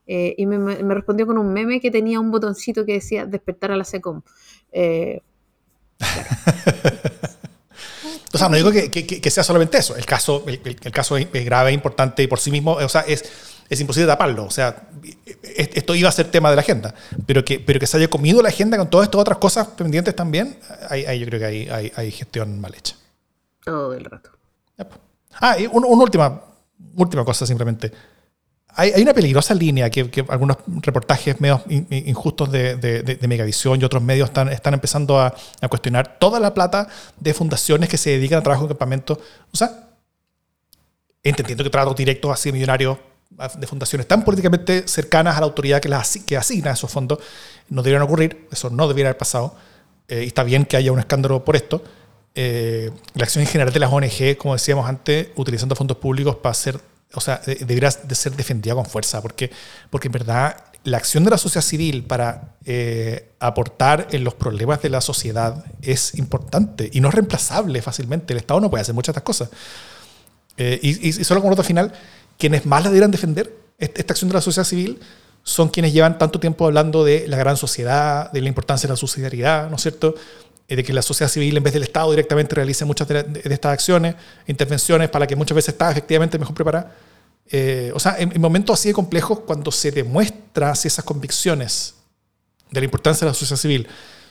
Eh, 0.07 0.35
y 0.38 0.46
me, 0.46 0.59
me, 0.59 0.94
respondió 0.94 1.26
con 1.26 1.37
un 1.37 1.53
meme 1.53 1.81
que 1.81 1.90
tenía 1.90 2.18
un 2.18 2.31
botoncito 2.31 2.87
que 2.87 2.94
decía 2.94 3.26
despertar 3.26 3.72
a 3.72 3.76
la 3.76 3.85
SECOM. 3.85 4.22
Eh, 4.72 5.20
claro. 5.98 6.29
o 8.33 8.38
sea, 8.38 8.48
no 8.48 8.57
digo 8.57 8.72
que, 8.72 8.90
que, 8.90 9.05
que, 9.05 9.31
sea 9.31 9.44
solamente 9.44 9.76
eso. 9.76 9.96
El 9.96 10.07
caso, 10.07 10.44
el, 10.46 10.62
el 10.64 10.92
caso 10.92 11.18
es 11.18 11.44
grave, 11.44 11.72
importante 11.72 12.22
y 12.22 12.26
por 12.26 12.40
sí 12.40 12.50
mismo, 12.50 12.72
o 12.72 12.88
sea, 12.88 13.03
es, 13.03 13.49
es 13.70 13.80
imposible 13.80 14.09
taparlo. 14.09 14.44
O 14.44 14.50
sea, 14.50 14.88
esto 15.56 15.94
iba 15.94 16.09
a 16.09 16.12
ser 16.12 16.28
tema 16.28 16.50
de 16.50 16.56
la 16.56 16.62
agenda. 16.62 16.92
Pero 17.24 17.44
que, 17.44 17.61
pero 17.61 17.78
que 17.78 17.87
se 17.87 17.96
haya 17.96 18.11
comido 18.11 18.42
la 18.42 18.48
agenda 18.48 18.76
con 18.76 18.90
todas 18.90 19.06
estas 19.06 19.20
otras 19.20 19.38
cosas 19.38 19.68
pendientes 19.68 20.14
también, 20.14 20.59
ahí, 20.88 21.04
ahí 21.06 21.20
yo 21.20 21.26
creo 21.26 21.38
que 21.38 21.46
hay, 21.46 21.68
hay, 21.68 21.92
hay, 21.94 22.11
gestión 22.11 22.61
mal 22.61 22.74
hecha. 22.74 22.96
Todo 23.64 23.94
el 23.94 24.04
rato. 24.04 24.30
Ah, 25.35 25.56
y 25.56 25.66
una 25.66 25.87
un 25.87 26.00
última, 26.00 26.42
última 26.96 27.24
cosa 27.24 27.46
simplemente. 27.46 27.92
Hay, 28.74 28.90
hay, 28.90 29.02
una 29.02 29.14
peligrosa 29.14 29.54
línea 29.54 29.88
que, 29.88 30.11
que, 30.11 30.24
algunos 30.28 30.59
reportajes 30.83 31.40
medios 31.40 31.61
injustos 31.68 32.50
de, 32.50 32.74
de, 32.76 33.02
de, 33.02 33.28
Megavisión 33.28 33.80
y 33.80 33.85
otros 33.85 34.02
medios 34.02 34.28
están, 34.30 34.48
están 34.48 34.74
empezando 34.74 35.18
a, 35.18 35.33
a, 35.61 35.68
cuestionar 35.68 36.18
toda 36.18 36.40
la 36.40 36.54
plata 36.54 36.88
de 37.18 37.35
fundaciones 37.35 37.88
que 37.88 37.96
se 37.96 38.11
dedican 38.11 38.40
a 38.40 38.42
trabajo 38.42 38.64
en 38.64 38.68
campamento. 38.68 39.20
O 39.52 39.56
sea, 39.56 39.90
entendiendo 41.22 41.62
que 41.62 41.70
tratos 41.70 41.94
directos 41.96 42.33
así 42.33 42.50
millonarios 42.52 42.98
de 43.31 43.66
fundaciones 43.66 44.07
tan 44.07 44.25
políticamente 44.25 44.87
cercanas 44.87 45.37
a 45.37 45.40
la 45.40 45.47
autoridad 45.47 45.81
que, 45.81 45.88
las, 45.88 46.19
que 46.27 46.37
asigna 46.37 46.73
esos 46.73 46.90
fondos 46.90 47.21
no 47.69 47.83
deberían 47.83 48.03
ocurrir, 48.03 48.49
eso 48.51 48.71
no 48.71 48.88
debería 48.88 49.09
haber 49.09 49.19
pasado, 49.19 49.55
eh, 50.09 50.25
y 50.25 50.27
está 50.27 50.43
bien 50.43 50.64
que 50.64 50.77
haya 50.77 50.93
un 50.93 50.99
escándalo 50.99 51.45
por 51.45 51.57
esto. 51.57 51.83
Eh, 52.35 52.90
la 53.14 53.25
acción 53.25 53.43
en 53.43 53.49
general 53.49 53.73
de 53.73 53.81
las 53.81 53.93
ONG, 53.93 54.37
como 54.37 54.55
decíamos 54.55 54.88
antes, 54.88 55.29
utilizando 55.37 55.75
fondos 55.75 55.97
públicos 55.97 56.37
para 56.37 56.51
hacer, 56.51 56.81
o 57.14 57.21
sea, 57.21 57.40
debería 57.47 57.90
de 57.90 58.14
ser 58.14 58.37
defendida 58.37 58.75
con 58.75 58.85
fuerza, 58.85 59.23
porque, 59.23 59.51
porque 59.90 60.09
en 60.09 60.12
verdad 60.12 60.57
la 60.85 60.97
acción 60.97 61.25
de 61.25 61.31
la 61.31 61.38
sociedad 61.38 61.64
civil 61.64 62.05
para 62.05 62.55
eh, 62.64 63.33
aportar 63.38 64.09
en 64.12 64.25
los 64.25 64.35
problemas 64.35 64.81
de 64.81 64.88
la 64.88 65.01
sociedad 65.01 65.64
es 65.83 66.14
importante 66.14 66.88
y 66.93 67.01
no 67.01 67.09
es 67.09 67.14
reemplazable 67.14 67.83
fácilmente. 67.83 68.33
El 68.33 68.38
Estado 68.38 68.61
no 68.61 68.71
puede 68.71 68.83
hacer 68.83 68.95
muchas 68.95 69.14
de 69.14 69.19
estas 69.19 69.25
cosas. 69.25 69.51
Eh, 70.57 70.79
y, 70.83 71.09
y, 71.09 71.12
solo 71.12 71.40
como 71.40 71.51
nota 71.51 71.62
final, 71.62 71.93
quienes 72.40 72.66
más 72.66 72.83
la 72.83 72.90
deberían 72.90 73.12
defender, 73.12 73.55
esta 73.79 74.12
acción 74.12 74.29
de 74.29 74.35
la 74.35 74.40
sociedad 74.40 74.66
civil, 74.66 74.98
son 75.42 75.68
quienes 75.68 75.92
llevan 75.92 76.18
tanto 76.18 76.40
tiempo 76.40 76.66
hablando 76.66 77.05
de 77.05 77.29
la 77.29 77.37
gran 77.37 77.57
sociedad, 77.57 78.33
de 78.33 78.40
la 78.40 78.48
importancia 78.48 78.88
de 78.88 78.92
la 78.92 78.96
subsidiariedad, 78.96 79.70
¿no 79.70 79.76
es 79.76 79.83
cierto? 79.83 80.14
Eh, 80.68 80.76
de 80.76 80.85
que 80.85 80.92
la 80.92 81.03
sociedad 81.03 81.31
civil, 81.31 81.57
en 81.57 81.62
vez 81.62 81.72
del 81.72 81.83
Estado, 81.85 82.11
directamente 82.11 82.55
realice 82.55 82.85
muchas 82.85 83.09
de 83.09 83.42
estas 83.44 83.72
acciones, 83.72 84.16
intervenciones, 84.46 85.09
para 85.09 85.26
que 85.26 85.37
muchas 85.37 85.55
veces 85.55 85.74
está 85.74 85.90
efectivamente 85.90 86.38
mejor 86.38 86.55
preparada. 86.55 86.94
Eh, 87.50 87.90
o 87.94 88.00
sea, 88.00 88.16
en, 88.18 88.33
en, 88.33 88.40
momentos 88.40 88.79
así 88.79 88.88
de 88.88 88.94
complejos, 88.94 89.40
cuando 89.40 89.70
se 89.72 89.90
demuestra 89.90 90.74
si 90.74 90.88
esas 90.88 91.05
convicciones 91.05 91.94
de 92.70 92.81
la 92.81 92.85
importancia 92.85 93.24
de 93.24 93.31
la 93.31 93.35
sociedad 93.35 93.61
civil 93.61 93.88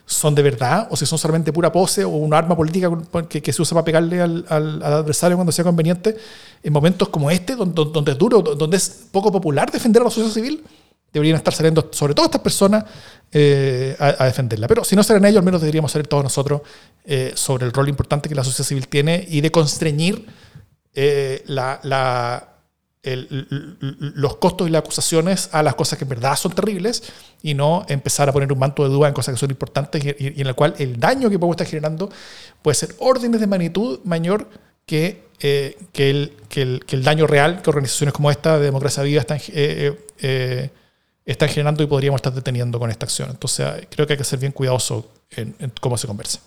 son 0.10 0.34
de 0.34 0.42
verdad 0.42 0.88
o 0.90 0.98
si 0.98 1.06
son 1.06 1.20
solamente 1.20 1.54
pura 1.54 1.72
pose 1.72 2.04
o 2.04 2.10
una 2.10 2.40
arma 2.40 2.58
política 2.58 2.90
que, 3.30 3.54
se 3.54 3.62
usa 3.62 3.76
para 3.76 3.86
pegarle 3.86 4.20
al, 4.20 4.44
adversario 4.84 5.38
cuando 5.38 5.52
sea 5.52 5.64
conveniente, 5.64 6.18
en 6.64 6.74
momentos 6.74 7.10
como 7.10 7.30
este, 7.30 7.56
donde, 7.56 8.12
es 8.12 8.18
duro, 8.18 8.42
donde 8.42 8.78
es 8.78 9.08
poco 9.12 9.32
popular 9.32 9.72
defender 9.72 10.02
a 10.02 10.06
la 10.06 10.10
sociedad 10.10 10.34
civil, 10.34 10.64
deberían 11.14 11.38
estar 11.38 11.54
saliendo, 11.54 11.90
sobre 11.92 12.16
todo 12.16 12.26
estas 12.26 12.42
personas, 12.42 12.86
eh, 13.32 13.96
a, 14.00 14.26
defenderla. 14.26 14.68
Pero 14.68 14.84
si 14.84 14.96
no 14.96 15.04
salen 15.04 15.26
ellos, 15.26 15.38
al 15.38 15.46
menos 15.46 15.62
deberíamos 15.62 15.92
salir 15.92 16.08
todos 16.08 16.24
nosotros 16.24 16.62
eh, 17.06 17.34
sobre 17.36 17.68
el 17.68 17.72
rol 17.72 17.88
importante 17.88 18.28
que 18.28 18.36
la 18.36 18.44
sociedad 18.44 18.68
civil 18.68 18.88
tiene 18.88 19.28
y 19.30 19.42
de 19.42 19.52
constreñir 19.52 20.26
eh, 20.96 21.44
la 21.46 22.59
el, 23.04 23.78
los 24.16 24.38
costos 24.38 24.68
y 24.68 24.72
las 24.72 24.82
acusaciones 24.82 25.50
a 25.54 25.64
las 25.64 25.76
cosas 25.76 25.98
que 25.98 26.06
en 26.06 26.10
verdad 26.10 26.36
son 26.36 26.52
terribles 26.52 27.04
y 27.42 27.54
no 27.54 27.86
empezar 27.88 28.28
a 28.28 28.34
poner 28.34 28.52
un 28.52 28.60
manto 28.60 28.84
de 28.84 28.90
duda 28.90 29.08
en 29.08 29.14
cosas 29.14 29.36
que 29.36 29.40
son 29.40 29.52
importantes 29.52 30.04
y, 30.04 30.42
en 30.42 30.48
la 30.48 30.54
cual 30.54 30.76
el 30.80 31.00
daño 31.00 31.30
que 31.30 31.40
podemos 31.40 31.54
estar 31.54 31.68
generando 31.68 32.10
puede 32.62 32.76
ser 32.76 32.96
órdenes 33.00 33.40
de 33.40 33.48
magnitud 33.48 34.00
mayor 34.04 34.50
que, 34.86 35.24
eh, 35.40 35.78
que, 35.94 36.10
el, 36.10 36.34
que, 36.50 36.62
el, 36.62 37.04
daño 37.04 37.26
real 37.26 37.62
que 37.62 37.70
organizaciones 37.70 38.14
como 38.14 38.32
esta 38.32 38.58
de 38.58 38.66
Democracia 38.66 39.04
Viva 39.04 39.22
están, 39.22 39.40
eh, 39.50 39.98
eh, 40.20 40.70
están 41.26 41.50
generando 41.50 41.84
y 41.84 41.88
podríamos 41.88 42.18
estar 42.20 42.34
deteniendo 42.34 42.80
con 42.80 42.90
esta 42.90 43.06
acción. 43.06 43.30
Entonces 43.30 43.88
creo 43.90 44.08
que 44.08 44.14
hay 44.14 44.18
que 44.18 44.26
ser 44.26 44.40
bien 44.40 44.52
cuidadoso 44.52 45.10
en 45.32 45.72
cómo 45.80 45.98
se 45.98 46.08
conversa. 46.08 46.42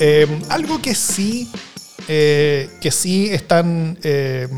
Eh, 0.00 0.26
algo 0.48 0.82
que 0.82 0.94
sí, 0.94 1.50
eh, 2.08 2.68
que 2.80 2.90
sí 2.90 3.28
están 3.30 3.98
eh, 4.02 4.48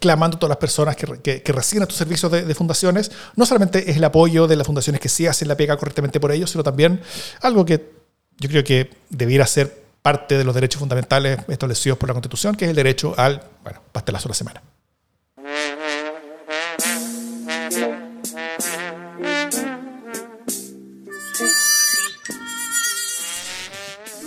clamando 0.00 0.38
todas 0.38 0.50
las 0.50 0.58
personas 0.58 0.96
que, 0.96 1.42
reciben 1.52 1.82
estos 1.82 1.98
servicios 1.98 2.32
de, 2.32 2.42
de, 2.42 2.54
fundaciones, 2.54 3.10
no 3.36 3.46
solamente 3.46 3.90
es 3.90 3.96
el 3.96 4.04
apoyo 4.04 4.46
de 4.46 4.56
las 4.56 4.66
fundaciones 4.66 5.00
que 5.00 5.08
sí 5.08 5.26
hacen 5.26 5.48
la 5.48 5.56
pega 5.56 5.76
correctamente 5.76 6.20
por 6.20 6.32
ellos, 6.32 6.50
sino 6.50 6.64
también 6.64 7.00
algo 7.42 7.64
que 7.64 7.92
yo 8.38 8.48
creo 8.48 8.64
que 8.64 8.90
debiera 9.10 9.46
ser 9.46 9.82
parte 10.02 10.36
de 10.36 10.44
los 10.44 10.54
derechos 10.54 10.80
fundamentales 10.80 11.38
establecidos 11.48 11.96
por 11.98 12.08
la 12.08 12.14
Constitución, 12.14 12.56
que 12.56 12.64
es 12.64 12.70
el 12.70 12.76
derecho 12.76 13.14
al, 13.16 13.42
bueno, 13.62 13.80
pastelazo 13.92 14.28
de 14.28 14.30
la 14.30 14.34
semana. 14.34 14.62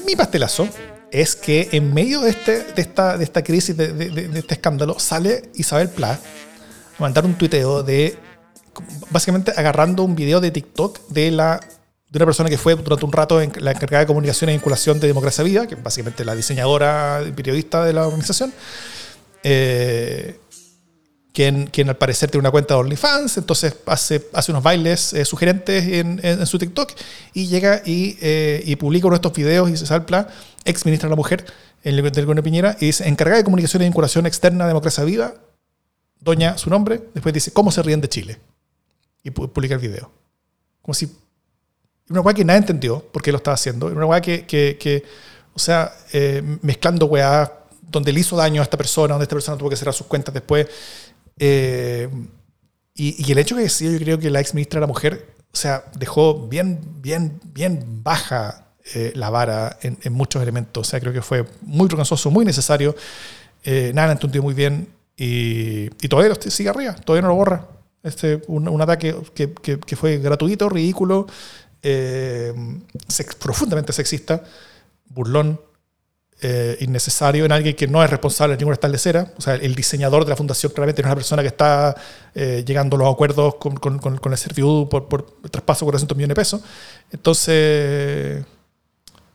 Mi 0.06 0.16
pastelazo 0.16 0.68
es 1.12 1.36
que 1.36 1.70
en 1.72 1.94
medio 1.94 2.22
de, 2.22 2.30
este, 2.30 2.64
de, 2.64 2.82
esta, 2.82 3.18
de 3.18 3.24
esta 3.24 3.44
crisis, 3.44 3.76
de, 3.76 4.32
este 4.36 4.56
escándalo, 4.56 5.00
sale 5.00 5.50
Isabel 5.56 5.90
Pla 5.90 6.12
a 6.12 7.02
mandar 7.02 7.26
un 7.26 7.36
tuiteo 7.36 7.84
de, 7.84 8.18
básicamente 9.10 9.54
agarrando 9.56 10.04
un 10.04 10.16
video 10.16 10.42
de 10.42 10.52
TikTok 10.52 11.08
de, 11.08 11.32
la, 11.32 11.60
de 12.10 12.18
una 12.18 12.26
persona 12.26 12.50
que 12.50 12.58
fue 12.58 12.76
durante 12.76 13.06
un 13.06 13.12
rato 13.12 13.42
en, 13.42 13.52
la 13.60 13.72
encargada 13.72 14.02
de 14.02 14.08
comunicación 14.08 14.50
e 14.50 14.54
vinculación 14.54 15.00
de 15.00 15.08
Democracia 15.08 15.44
Viva, 15.44 15.68
que 15.68 15.76
es 15.76 15.84
básicamente 15.84 16.26
la 16.26 16.36
diseñadora 16.36 17.24
y 17.26 17.32
periodista 17.32 17.84
de 17.84 17.94
la 17.94 18.06
organización, 18.06 18.54
eh, 19.44 20.40
quien, 21.36 21.68
quien, 21.68 21.90
al 21.90 21.98
parecer 21.98 22.32
tiene 22.32 22.44
una 22.44 22.52
cuenta 22.52 22.76
de 22.76 22.80
OnlyFans, 22.80 23.38
entonces 23.38 23.76
hace, 23.86 24.30
hace 24.32 24.52
unos 24.54 24.64
bailes 24.64 25.12
eh, 25.12 25.26
sugerentes 25.26 25.84
en, 25.84 26.22
en, 26.24 26.40
en, 26.40 26.46
su 26.46 26.58
TikTok 26.58 26.94
y 27.34 27.48
llega 27.48 27.82
y, 27.86 28.18
eh, 28.22 28.64
y, 28.66 28.78
publica 28.78 29.08
uno 29.08 29.16
de 29.16 29.18
estos 29.18 29.34
videos 29.34 29.70
y 29.70 29.76
se 29.76 29.86
salpla, 29.86 30.30
ex 30.64 30.86
ministra 30.86 31.08
de 31.08 31.12
la 31.12 31.18
Mujer, 31.18 31.46
el 31.84 31.98
del 31.98 32.26
gobierno 32.26 32.42
Piñera, 32.42 32.78
y 32.80 32.86
dice, 32.86 33.06
encargada 33.06 33.40
de 33.40 33.44
comunicación 33.44 33.84
y 33.84 33.86
vinculación 33.86 34.26
externa 34.26 34.64
de 34.64 34.70
Democracia 34.70 35.04
Viva, 35.04 35.34
doña 36.22 36.58
su 36.58 36.70
nombre, 36.70 37.04
después 37.14 37.34
dice, 37.34 37.52
¿cómo 37.52 37.70
se 37.70 37.84
ríen 37.84 38.00
de 38.00 38.08
Chile? 38.08 38.40
Y 39.22 39.32
publica 39.32 39.76
el 39.76 39.82
video. 39.82 40.10
Como 40.82 40.94
si... 40.94 41.12
Una 42.10 42.22
weá 42.22 42.34
que 42.34 42.46
nadie 42.46 42.60
entendió 42.60 43.02
por 43.12 43.22
qué 43.22 43.32
lo 43.32 43.38
estaba 43.38 43.56
haciendo, 43.56 43.88
una 43.88 44.06
weá 44.06 44.22
que, 44.22 44.46
que, 44.46 44.78
que, 44.80 45.04
o 45.54 45.60
sea, 45.60 45.92
eh, 46.14 46.42
mezclando 46.62 47.08
weá 47.08 47.52
donde 47.96 48.12
le 48.12 48.20
hizo 48.20 48.36
daño 48.36 48.62
a 48.62 48.64
esta 48.64 48.78
persona, 48.78 49.14
donde 49.14 49.24
esta 49.24 49.36
persona 49.36 49.58
tuvo 49.58 49.70
que 49.70 49.76
cerrar 49.76 49.94
sus 49.94 50.08
cuentas 50.08 50.34
después, 50.34 50.68
eh, 51.38 52.10
y, 52.98 53.30
el 53.30 53.38
hecho 53.38 53.56
que 53.56 53.64
decía, 53.64 53.92
yo 53.92 54.00
creo 54.00 54.20
que 54.20 54.30
la 54.30 54.40
ex 54.40 54.54
ministra 54.54 54.80
de 54.80 54.82
la 54.82 54.88
mujer, 54.88 55.36
o 55.52 55.56
sea, 55.56 55.84
dejó 55.98 56.48
bien, 56.48 56.80
bien, 57.02 57.42
bien 57.44 58.04
baja 58.04 58.70
eh, 58.94 59.12
la 59.16 59.30
vara 59.30 59.78
en, 59.82 60.14
muchos 60.14 60.42
elementos. 60.42 60.88
O 60.88 60.90
sea, 60.90 61.00
creo 61.00 61.12
que 61.12 61.22
fue 61.22 61.46
muy 61.62 61.88
vergonzoso, 61.88 62.32
muy 62.32 62.46
necesario. 62.46 62.96
Eh, 63.64 63.92
nada 63.94 64.14
entendió 64.14 64.42
muy 64.42 64.54
bien 64.54 64.88
y, 65.18 65.90
todavía 66.08 66.36
sigue 66.36 66.70
arriba, 66.70 66.94
todavía 66.94 67.24
no 67.24 67.30
lo 67.30 67.36
borra. 67.36 67.68
Este, 68.02 68.42
un, 68.48 68.82
ataque 68.82 69.16
que, 69.34 69.54
que, 69.54 69.96
fue 69.96 70.20
gratuito, 70.20 70.70
ridículo, 70.70 71.26
eh, 71.82 72.54
profundamente 73.40 73.92
sexista, 73.92 74.44
burlón, 75.08 75.60
eh, 76.42 76.78
innecesario 76.82 77.46
en 77.46 77.52
alguien 77.54 77.76
que 77.76 77.88
no 77.88 78.04
es 78.04 78.10
responsable 78.10 78.56
de 78.56 78.60
ninguna 78.60 78.74
establecera. 78.74 79.34
O 79.38 79.42
sea, 79.42 79.56
el 79.56 79.74
diseñador 79.74 80.26
de 80.26 80.32
la 80.32 80.36
fundación 80.36 80.72
claramente 80.74 81.02
es 81.02 81.06
una 81.06 81.16
persona 81.16 81.42
que 81.42 81.48
está 81.48 81.96
eh, 82.34 82.64
llegando 82.66 82.98
a 82.98 83.00
los 83.00 83.14
acuerdos 83.14 83.56
con, 83.56 83.76
con, 83.78 84.00
con, 84.00 84.32
el 84.32 84.38
Serviud 84.38 84.88
por, 84.88 85.08
por 85.08 85.24
traspaso 85.50 85.86
de 85.86 85.92
400 85.92 86.18
millones 86.18 86.36
de 86.36 86.42
pesos. 86.42 86.62
Entonces, 87.12 88.46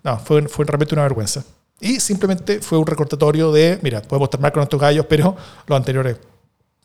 no, 0.02 0.18
fue, 0.18 0.46
fue 0.48 0.64
realmente 0.66 0.94
una 0.94 1.04
vergüenza. 1.04 1.42
Y 1.80 2.00
simplemente 2.00 2.60
fue 2.60 2.78
un 2.78 2.86
recortatorio 2.86 3.50
de, 3.50 3.78
mira, 3.82 4.02
podemos 4.02 4.28
terminar 4.28 4.52
con 4.52 4.60
nuestros 4.60 4.80
gallos, 4.80 5.06
pero 5.08 5.34
los 5.66 5.76
anteriores, 5.76 6.18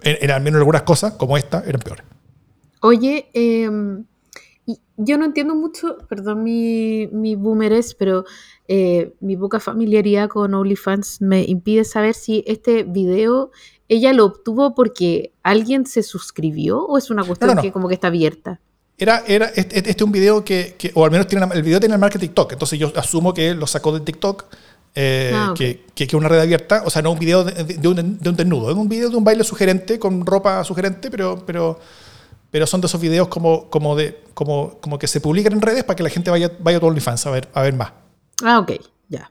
en, 0.02 0.32
al 0.32 0.42
menos 0.42 0.60
algunas 0.60 0.84
cosas, 0.84 1.14
como 1.14 1.38
esta, 1.38 1.64
eran 1.68 1.82
peores. 1.82 2.06
Oye, 2.82 3.30
eh, 3.34 3.70
yo 4.98 5.18
no 5.18 5.26
entiendo 5.26 5.56
mucho, 5.56 5.98
perdón 6.08 6.44
mi, 6.44 7.08
mi 7.08 7.36
boomeres, 7.36 7.96
pero 7.96 8.26
eh, 8.68 9.14
mi 9.20 9.36
poca 9.38 9.60
familiaridad 9.60 10.30
con 10.30 10.54
OnlyFans 10.54 11.22
me 11.22 11.44
impide 11.44 11.84
saber 11.84 12.14
si 12.14 12.44
este 12.48 12.84
video 12.84 13.52
ella 13.88 14.14
lo 14.14 14.26
obtuvo 14.26 14.74
porque 14.74 15.34
alguien 15.44 15.86
se 15.86 16.02
suscribió 16.02 16.80
o 16.86 16.98
es 16.98 17.10
una 17.10 17.24
cuestión 17.24 17.58
que 17.62 17.72
como 17.72 17.88
que 17.88 17.96
está 17.96 18.08
abierta. 18.08 18.60
Era, 18.98 19.24
era 19.28 19.48
este, 19.48 19.78
este, 19.78 19.92
es 19.92 20.02
un 20.02 20.12
video 20.12 20.44
que, 20.46 20.76
o 20.94 21.04
al 21.04 21.12
menos 21.12 21.28
tiene 21.28 21.46
el 21.54 21.64
video 21.64 21.80
tiene 21.80 21.96
el 21.96 22.02
marca 22.02 22.18
TikTok, 22.18 22.54
entonces 22.54 22.80
yo 22.80 22.94
asumo 22.96 23.34
que 23.34 23.54
lo 23.54 23.68
sacó 23.68 23.92
de 23.92 24.00
TikTok, 24.00 24.46
eh, 24.96 25.32
ah, 25.36 25.54
que, 25.56 25.84
que, 25.94 26.06
es 26.06 26.14
una 26.14 26.30
red 26.30 26.40
abierta, 26.40 26.82
o 26.86 26.90
sea, 26.90 27.02
no 27.02 27.12
un 27.12 27.20
video 27.20 27.44
de, 27.44 27.88
un, 27.90 28.18
de 28.18 28.30
un 28.30 28.36
desnudo, 28.38 28.72
es 28.72 28.78
un 28.78 28.88
video 28.88 29.10
de 29.10 29.18
un 29.18 29.26
baile 29.26 29.44
sugerente 29.44 30.00
con 30.00 30.26
ropa 30.26 30.64
sugerente, 30.64 31.12
pero, 31.12 31.44
pero 31.46 31.78
pero 32.56 32.68
son 32.68 32.80
de 32.80 32.88
esos 32.88 33.02
videos 33.02 33.28
como, 33.28 33.70
como, 33.70 33.98
de, 33.98 34.24
como, 34.34 34.80
como 34.80 34.98
que 34.98 35.08
se 35.08 35.20
publican 35.20 35.52
en 35.52 35.60
redes 35.60 35.84
para 35.84 35.98
que 35.98 36.04
la 36.04 36.10
gente 36.10 36.32
vaya, 36.32 36.50
vaya 36.62 36.78
a 36.78 36.80
tu 36.80 36.86
OnlyFans 36.86 37.26
a 37.26 37.32
ver, 37.32 37.50
a 37.54 37.62
ver 37.62 37.74
más. 37.74 37.92
Ah, 38.46 38.60
ok, 38.60 38.72
ya. 39.10 39.30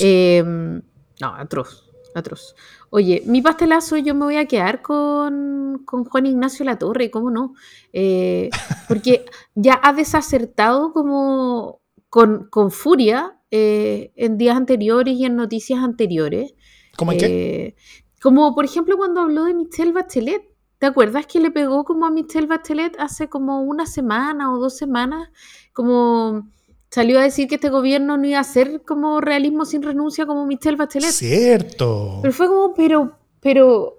Em, 0.00 0.80
no, 1.20 1.34
atroz, 1.36 1.90
atroz. 2.14 2.54
Oye, 2.88 3.24
mi 3.26 3.42
pastelazo 3.42 3.98
yo 3.98 4.14
me 4.14 4.24
voy 4.24 4.36
a 4.36 4.46
quedar 4.46 4.80
con, 4.80 5.82
con 5.84 6.06
Juan 6.06 6.24
Ignacio 6.24 6.64
Latorre, 6.64 7.10
¿cómo 7.10 7.30
no? 7.30 7.52
Eh, 7.92 8.48
porque 8.88 9.26
ya 9.54 9.78
ha 9.82 9.92
desacertado 9.92 10.94
como 10.94 11.82
con, 12.08 12.48
con 12.48 12.70
furia 12.70 13.38
eh, 13.50 14.14
en 14.16 14.38
días 14.38 14.56
anteriores 14.56 15.14
y 15.14 15.26
en 15.26 15.36
noticias 15.36 15.80
anteriores. 15.80 16.54
¿Cómo 16.96 17.12
en 17.12 17.18
qué? 17.18 17.26
Eh, 17.26 17.76
como 18.22 18.54
por 18.54 18.64
ejemplo 18.64 18.96
cuando 18.96 19.20
habló 19.20 19.44
de 19.44 19.52
Michelle 19.52 19.92
Bachelet. 19.92 20.51
¿Te 20.82 20.86
acuerdas 20.86 21.26
que 21.26 21.38
le 21.38 21.52
pegó 21.52 21.84
como 21.84 22.06
a 22.06 22.10
Michelle 22.10 22.48
Bachelet 22.48 22.96
hace 22.98 23.28
como 23.28 23.62
una 23.62 23.86
semana 23.86 24.52
o 24.52 24.58
dos 24.58 24.76
semanas? 24.76 25.30
Como 25.72 26.48
salió 26.90 27.20
a 27.20 27.22
decir 27.22 27.46
que 27.46 27.54
este 27.54 27.68
gobierno 27.68 28.16
no 28.16 28.26
iba 28.26 28.40
a 28.40 28.42
ser 28.42 28.82
como 28.82 29.20
realismo 29.20 29.64
sin 29.64 29.84
renuncia 29.84 30.26
como 30.26 30.44
Michelle 30.44 30.76
Bachelet. 30.76 31.12
Cierto. 31.12 32.18
Pero 32.20 32.34
fue 32.34 32.48
como, 32.48 32.74
pero, 32.74 33.16
pero, 33.38 33.96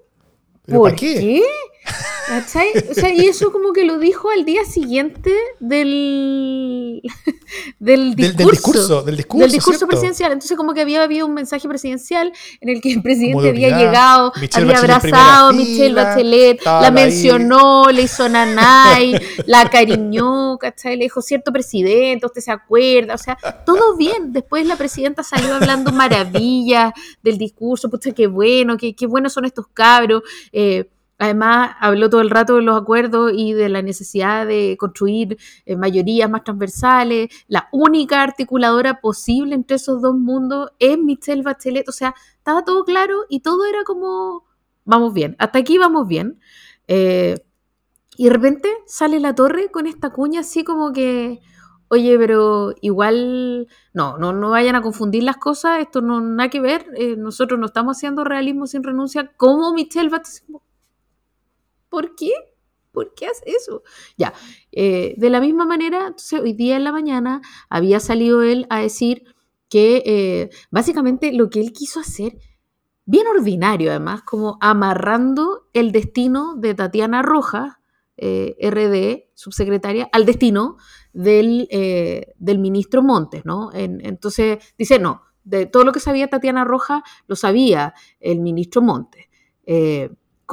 ¿por 0.67 0.93
qué? 0.93 1.41
O 2.29 2.93
sea, 2.93 3.13
y 3.13 3.27
eso 3.27 3.51
como 3.51 3.73
que 3.73 3.83
lo 3.83 3.97
dijo 3.97 4.29
al 4.29 4.45
día 4.45 4.63
siguiente 4.65 5.33
del, 5.59 7.01
del, 7.79 8.15
discurso, 8.15 9.03
del, 9.03 9.17
discurso, 9.17 9.47
discurso, 9.47 9.87
presidencial. 9.87 10.31
Entonces 10.31 10.55
como 10.55 10.73
que 10.73 10.81
había 10.81 11.03
habido 11.03 11.25
un 11.25 11.33
mensaje 11.33 11.67
presidencial 11.67 12.31
en 12.61 12.69
el 12.69 12.81
que 12.81 12.93
el 12.93 13.01
presidente 13.01 13.49
había 13.49 13.77
llegado, 13.77 14.31
había 14.53 14.77
abrazado 14.77 15.49
a 15.49 15.53
Michelle 15.53 15.93
Bachelet, 15.93 16.63
la 16.63 16.91
mencionó, 16.91 17.89
le 17.91 18.03
hizo 18.03 18.27
nanay, 18.29 19.19
la 19.45 19.61
acariñó, 19.61 20.57
¿cachai? 20.57 20.95
Le 20.95 21.05
dijo, 21.05 21.21
cierto 21.21 21.51
presidente, 21.51 22.25
usted 22.25 22.41
se 22.41 22.51
acuerda, 22.51 23.15
o 23.15 23.17
sea, 23.17 23.37
todo 23.65 23.97
bien. 23.97 24.31
Después 24.31 24.65
la 24.65 24.77
presidenta 24.77 25.23
salió 25.23 25.55
hablando 25.55 25.91
maravillas 25.91 26.93
del 27.21 27.37
discurso, 27.37 27.89
pucha, 27.89 28.11
qué 28.11 28.27
bueno, 28.27 28.77
qué, 28.77 28.95
qué 28.95 29.07
buenos 29.07 29.33
son 29.33 29.45
estos 29.45 29.67
cabros. 29.73 30.23
Eh, 30.51 30.89
Además, 31.23 31.77
habló 31.79 32.09
todo 32.09 32.19
el 32.19 32.29
rato 32.29 32.57
de 32.57 32.63
los 32.63 32.77
acuerdos 32.77 33.31
y 33.33 33.53
de 33.53 33.69
la 33.69 33.81
necesidad 33.81 34.45
de 34.45 34.75
construir 34.77 35.37
eh, 35.65 35.77
mayorías 35.77 36.29
más 36.29 36.43
transversales. 36.43 37.29
La 37.47 37.69
única 37.71 38.21
articuladora 38.21 38.99
posible 38.99 39.55
entre 39.55 39.77
esos 39.77 40.01
dos 40.01 40.15
mundos 40.15 40.71
es 40.79 40.97
Michelle 40.97 41.41
Bachelet. 41.41 41.87
O 41.87 41.93
sea, 41.93 42.13
estaba 42.35 42.65
todo 42.65 42.83
claro 42.83 43.23
y 43.29 43.39
todo 43.39 43.63
era 43.63 43.85
como, 43.85 44.43
vamos 44.83 45.13
bien, 45.13 45.37
hasta 45.39 45.59
aquí 45.59 45.77
vamos 45.77 46.09
bien. 46.09 46.41
Eh, 46.89 47.35
y 48.17 48.25
de 48.25 48.29
repente 48.29 48.69
sale 48.85 49.21
la 49.21 49.33
torre 49.33 49.71
con 49.71 49.87
esta 49.87 50.09
cuña 50.09 50.41
así 50.41 50.65
como 50.65 50.91
que, 50.91 51.39
oye, 51.87 52.17
pero 52.17 52.73
igual, 52.81 53.69
no, 53.93 54.17
no, 54.17 54.33
no 54.33 54.49
vayan 54.49 54.75
a 54.75 54.81
confundir 54.81 55.23
las 55.23 55.37
cosas, 55.37 55.79
esto 55.79 56.01
no 56.01 56.19
nada 56.19 56.49
que 56.49 56.59
ver, 56.59 56.85
eh, 56.97 57.15
nosotros 57.15 57.57
no 57.61 57.67
estamos 57.67 57.95
haciendo 57.95 58.25
realismo 58.25 58.67
sin 58.67 58.83
renuncia, 58.83 59.31
como 59.37 59.73
Michelle 59.73 60.09
Bachelet 60.09 60.43
¿Por 61.93 62.15
qué? 62.15 62.31
¿Por 62.91 63.13
qué 63.13 63.27
hace 63.27 63.51
eso? 63.51 63.83
Ya, 64.17 64.33
eh, 64.71 65.13
de 65.15 65.29
la 65.29 65.39
misma 65.39 65.63
manera, 65.63 66.07
entonces 66.07 66.39
hoy 66.39 66.53
día 66.53 66.75
en 66.75 66.83
la 66.83 66.91
mañana 66.91 67.43
había 67.69 67.99
salido 67.99 68.41
él 68.41 68.65
a 68.71 68.79
decir 68.79 69.25
que 69.69 70.01
eh, 70.03 70.49
básicamente 70.71 71.31
lo 71.33 71.51
que 71.51 71.59
él 71.59 71.71
quiso 71.71 71.99
hacer, 71.99 72.35
bien 73.05 73.27
ordinario 73.27 73.91
además, 73.91 74.23
como 74.23 74.57
amarrando 74.59 75.69
el 75.73 75.91
destino 75.91 76.55
de 76.55 76.73
Tatiana 76.73 77.21
Rojas, 77.21 77.75
eh, 78.17 78.55
RD, 78.59 79.29
subsecretaria, 79.35 80.09
al 80.11 80.25
destino 80.25 80.77
del, 81.13 81.67
del 82.39 82.57
ministro 82.57 83.03
Montes, 83.03 83.45
¿no? 83.45 83.69
entonces 83.71 84.57
dice, 84.79 84.97
no, 84.97 85.21
de 85.43 85.67
todo 85.67 85.83
lo 85.83 85.91
que 85.91 85.99
sabía 85.99 86.27
Tatiana 86.27 86.63
Rojas, 86.63 87.03
lo 87.27 87.35
sabía 87.35 87.93
el 88.19 88.39
ministro 88.39 88.81
Montes. 88.81 89.27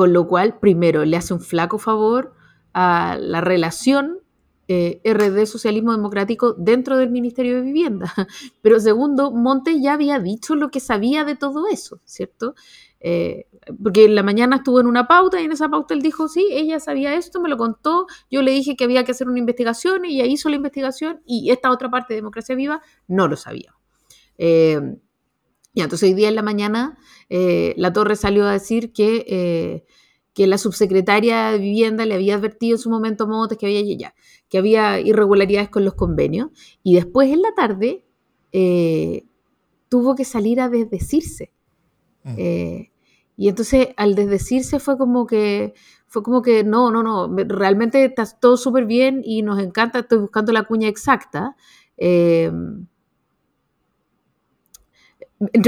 Con 0.00 0.14
lo 0.14 0.26
cual, 0.26 0.58
primero, 0.58 1.04
le 1.04 1.18
hace 1.18 1.34
un 1.34 1.42
flaco 1.42 1.76
favor 1.76 2.32
a 2.72 3.18
la 3.20 3.42
relación 3.42 4.20
eh, 4.66 5.02
RD 5.04 5.44
Socialismo 5.44 5.92
Democrático 5.92 6.54
dentro 6.54 6.96
del 6.96 7.10
Ministerio 7.10 7.56
de 7.56 7.60
Vivienda. 7.60 8.10
Pero 8.62 8.80
segundo, 8.80 9.30
Montes 9.30 9.76
ya 9.78 9.92
había 9.92 10.18
dicho 10.18 10.54
lo 10.54 10.70
que 10.70 10.80
sabía 10.80 11.24
de 11.24 11.36
todo 11.36 11.68
eso, 11.68 12.00
¿cierto? 12.06 12.54
Eh, 13.00 13.46
porque 13.82 14.06
en 14.06 14.14
la 14.14 14.22
mañana 14.22 14.56
estuvo 14.56 14.80
en 14.80 14.86
una 14.86 15.06
pauta 15.06 15.38
y 15.38 15.44
en 15.44 15.52
esa 15.52 15.68
pauta 15.68 15.92
él 15.92 16.00
dijo, 16.00 16.28
sí, 16.28 16.48
ella 16.50 16.80
sabía 16.80 17.12
esto, 17.12 17.38
me 17.38 17.50
lo 17.50 17.58
contó, 17.58 18.06
yo 18.30 18.40
le 18.40 18.52
dije 18.52 18.76
que 18.76 18.84
había 18.84 19.04
que 19.04 19.12
hacer 19.12 19.28
una 19.28 19.38
investigación, 19.38 20.06
ella 20.06 20.24
hizo 20.24 20.48
la 20.48 20.56
investigación 20.56 21.20
y 21.26 21.50
esta 21.50 21.70
otra 21.70 21.90
parte 21.90 22.14
de 22.14 22.20
Democracia 22.20 22.54
Viva 22.54 22.80
no 23.06 23.28
lo 23.28 23.36
sabía. 23.36 23.74
Eh, 24.38 24.80
y 25.72 25.82
entonces 25.82 26.08
hoy 26.08 26.14
día 26.14 26.28
en 26.28 26.34
la 26.34 26.42
mañana 26.42 26.98
eh, 27.32 27.74
la 27.76 27.92
Torre 27.92 28.16
salió 28.16 28.44
a 28.44 28.52
decir 28.52 28.92
que, 28.92 29.24
eh, 29.28 29.84
que 30.34 30.48
la 30.48 30.58
subsecretaria 30.58 31.52
de 31.52 31.58
Vivienda 31.58 32.04
le 32.04 32.14
había 32.14 32.34
advertido 32.34 32.76
en 32.76 32.82
su 32.82 32.90
momento 32.90 33.24
a 33.24 33.28
Motes 33.28 33.56
que 33.56 33.66
había, 33.66 33.82
ya, 33.96 34.14
que 34.48 34.58
había 34.58 35.00
irregularidades 35.00 35.70
con 35.70 35.84
los 35.84 35.94
convenios. 35.94 36.48
Y 36.82 36.96
después 36.96 37.30
en 37.30 37.42
la 37.42 37.54
tarde 37.54 38.04
eh, 38.52 39.26
tuvo 39.88 40.16
que 40.16 40.24
salir 40.24 40.60
a 40.60 40.68
desdecirse. 40.68 41.52
Mm. 42.22 42.34
y 43.38 43.48
entonces 43.48 43.88
al 43.96 44.14
desdecirse 44.14 44.78
fue 44.78 44.98
como 44.98 45.26
que 45.26 45.72
fue 46.06 46.22
como 46.22 46.42
que 46.42 46.64
no, 46.64 46.90
no, 46.90 47.02
no, 47.02 47.34
realmente 47.34 48.04
está 48.04 48.26
todo 48.38 48.58
súper 48.58 48.84
bien 48.84 49.22
y 49.24 49.40
nos 49.40 49.58
encanta, 49.58 50.00
estoy 50.00 50.18
buscando 50.18 50.52
la 50.52 50.64
cuña 50.64 50.86
exacta 50.86 51.56
entre 51.96 52.90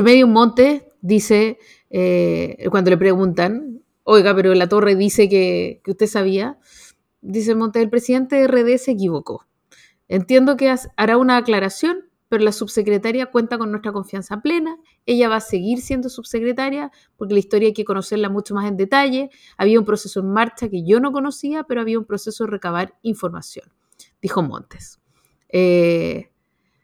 medio 0.03 0.27
un 0.27 0.35
monte 0.35 0.92
dice, 1.03 1.59
eh, 1.91 2.67
cuando 2.71 2.91
le 2.91 2.97
preguntan, 2.97 3.83
oiga, 4.05 4.35
pero 4.35 4.55
la 4.55 4.69
torre 4.69 4.97
dice 4.97 5.29
que, 5.29 5.83
usted 5.87 6.07
sabía, 6.07 6.59
dice 7.21 7.55
monte, 7.55 7.83
el 7.83 7.91
presidente 7.91 8.37
de 8.37 8.47
RD 8.47 8.79
se 8.79 8.93
equivocó. 8.93 9.47
Entiendo 10.09 10.57
que 10.57 10.75
hará 10.97 11.19
una 11.19 11.37
aclaración, 11.37 12.09
pero 12.29 12.45
la 12.45 12.53
subsecretaria 12.53 13.27
cuenta 13.27 13.59
con 13.59 13.71
nuestra 13.71 13.93
confianza 13.93 14.41
plena. 14.41 14.79
Ella 15.05 15.29
va 15.29 15.37
a 15.37 15.41
seguir 15.41 15.83
siendo 15.83 16.09
subsecretaria 16.09 16.91
porque 17.17 17.35
la 17.35 17.41
historia 17.41 17.69
hay 17.69 17.75
que 17.75 17.85
conocerla 17.85 18.31
mucho 18.31 18.55
más 18.55 18.67
en 18.67 18.79
detalle. 18.79 19.29
Había 19.59 19.79
un 19.79 19.85
proceso 19.85 20.21
en 20.21 20.31
marcha 20.31 20.71
que 20.71 20.83
yo 20.83 20.99
no 20.99 21.13
conocía, 21.13 21.65
pero 21.65 21.83
había 21.83 21.99
un 21.99 22.07
proceso 22.07 22.45
de 22.45 22.51
recabar 22.51 22.95
información, 23.03 23.67
dijo 24.23 24.43
Montes. 24.43 24.99
Eh, 25.51 26.32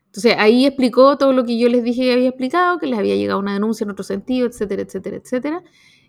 entonces 0.08 0.34
ahí 0.38 0.64
explicó 0.64 1.18
todo 1.18 1.32
lo 1.32 1.44
que 1.44 1.58
yo 1.58 1.68
les 1.68 1.84
dije 1.84 2.02
que 2.02 2.12
había 2.12 2.28
explicado, 2.28 2.78
que 2.78 2.86
les 2.86 2.98
había 2.98 3.14
llegado 3.14 3.38
una 3.38 3.52
denuncia 3.52 3.84
en 3.84 3.90
otro 3.90 4.04
sentido, 4.04 4.48
etcétera, 4.48 4.82
etcétera, 4.82 5.16
etcétera. 5.16 5.62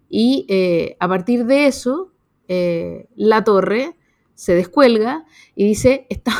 Y 0.09 0.45
eh, 0.47 0.95
a 0.99 1.07
partir 1.07 1.45
de 1.45 1.67
eso, 1.67 2.13
eh, 2.47 3.09
la 3.15 3.43
torre 3.43 3.95
se 4.35 4.55
descuelga 4.55 5.25
y 5.53 5.65
dice, 5.65 6.07
Está, 6.09 6.31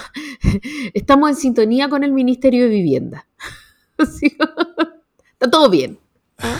estamos 0.93 1.29
en 1.29 1.35
sintonía 1.35 1.89
con 1.89 2.05
el 2.05 2.13
Ministerio 2.13 2.63
de 2.63 2.69
Vivienda. 2.69 3.27
está 3.97 5.51
todo 5.51 5.69
bien. 5.69 5.99
¿ah? 6.37 6.57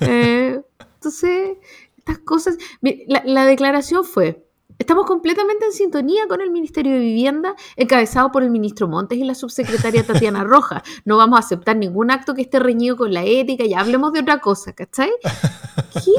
Eh, 0.00 0.60
entonces, 0.96 1.56
estas 1.96 2.18
cosas, 2.18 2.58
la, 3.06 3.46
declaración 3.46 4.04
fue, 4.04 4.44
Estamos 4.82 5.06
completamente 5.06 5.64
en 5.64 5.70
sintonía 5.70 6.26
con 6.26 6.40
el 6.40 6.50
Ministerio 6.50 6.94
de 6.94 6.98
Vivienda, 6.98 7.54
encabezado 7.76 8.32
por 8.32 8.42
el 8.42 8.50
ministro 8.50 8.88
Montes 8.88 9.16
y 9.16 9.22
la 9.22 9.36
subsecretaria 9.36 10.04
Tatiana 10.04 10.42
Rojas. 10.52 10.82
No 11.04 11.16
vamos 11.18 11.36
a 11.36 11.38
aceptar 11.38 11.76
ningún 11.76 12.10
acto 12.10 12.34
que 12.34 12.42
esté 12.42 12.58
reñido 12.58 12.96
con 12.96 13.14
la 13.14 13.22
ética, 13.22 13.64
ya 13.64 13.78
hablemos 13.78 14.12
de 14.12 14.18
otra 14.18 14.40
cosa, 14.40 14.72
¿cachai? 14.72 15.12
¿Qué, 16.04 16.10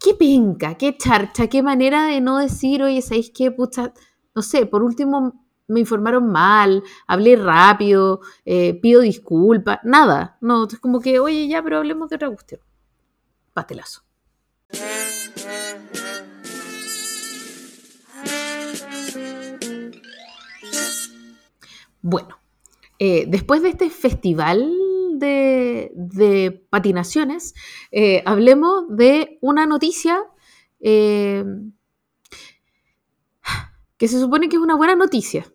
qué 0.00 0.14
penca, 0.14 0.74
qué 0.74 0.96
charcha, 0.98 1.46
qué 1.46 1.62
manera 1.62 2.06
de 2.06 2.20
no 2.20 2.38
decir, 2.38 2.82
oye, 2.82 3.00
¿sabéis 3.00 3.30
qué? 3.30 3.52
Pucha, 3.52 3.92
no 4.34 4.42
sé, 4.42 4.66
por 4.66 4.82
último 4.82 5.46
me 5.68 5.78
informaron 5.78 6.26
mal, 6.26 6.82
hablé 7.06 7.36
rápido, 7.36 8.22
eh, 8.44 8.74
pido 8.82 9.02
disculpas, 9.02 9.78
nada. 9.84 10.36
No, 10.40 10.66
es 10.66 10.80
como 10.80 10.98
que, 10.98 11.20
oye, 11.20 11.46
ya, 11.46 11.62
pero 11.62 11.78
hablemos 11.78 12.08
de 12.08 12.16
otra 12.16 12.28
cuestión. 12.28 12.60
Pastelazo. 13.52 14.02
Bueno, 22.08 22.38
eh, 23.00 23.24
después 23.26 23.62
de 23.62 23.70
este 23.70 23.90
festival 23.90 24.72
de, 25.14 26.64
patinaciones, 26.70 27.52
eh, 27.90 28.22
hablemos 28.24 28.84
de 28.90 29.38
una 29.40 29.66
noticia 29.66 30.22
eh, 30.78 31.44
que 33.98 34.06
se 34.06 34.20
supone 34.20 34.48
que 34.48 34.54
es 34.54 34.62
una 34.62 34.76
buena 34.76 34.94
noticia, 34.94 35.52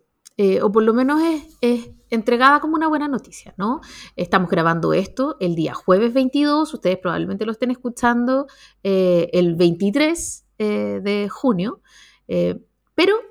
o 0.61 0.71
por 0.73 0.83
lo 0.83 0.93
menos 0.93 1.21
es, 1.61 1.89
entregada 2.09 2.59
como 2.59 2.75
una 2.75 2.89
buena 2.89 3.07
noticia, 3.07 3.53
¿no? 3.55 3.79
Estamos 4.17 4.49
grabando 4.49 4.91
esto 4.91 5.37
el 5.39 5.55
día 5.55 5.73
jueves 5.73 6.13
22, 6.13 6.73
ustedes 6.73 6.97
probablemente 6.97 7.45
lo 7.45 7.53
estén 7.53 7.71
escuchando 7.71 8.47
el 8.83 9.55
23 9.55 10.45
de 10.57 11.29
junio, 11.31 11.81
pero 12.27 13.30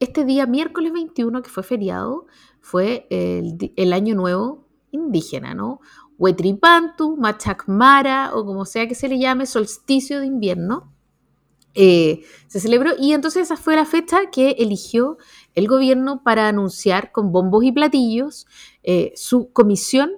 este 0.00 0.24
día, 0.24 0.46
miércoles 0.46 0.92
21, 0.92 1.42
que 1.42 1.50
fue 1.50 1.62
feriado, 1.62 2.26
fue 2.60 3.06
el, 3.10 3.92
año 3.92 4.14
nuevo 4.14 4.66
indígena, 4.90 5.54
¿no? 5.54 5.80
Huetripantu, 6.18 7.16
Machacmara, 7.16 8.34
o 8.34 8.44
como 8.44 8.64
sea 8.64 8.86
que 8.88 8.94
se 8.94 9.08
le 9.08 9.18
llame, 9.18 9.46
solsticio 9.46 10.20
de 10.20 10.26
invierno. 10.26 10.92
Eh, 11.74 12.24
se 12.48 12.60
celebró 12.60 12.92
y 12.98 13.12
entonces 13.12 13.42
esa 13.42 13.56
fue 13.56 13.76
la 13.76 13.84
fecha 13.84 14.30
que 14.32 14.50
eligió 14.58 15.18
el 15.54 15.68
gobierno 15.68 16.22
para 16.24 16.48
anunciar 16.48 17.12
con 17.12 17.30
bombos 17.30 17.62
y 17.62 17.72
platillos 17.72 18.46
eh, 18.82 19.12
su 19.14 19.52
comisión 19.52 20.12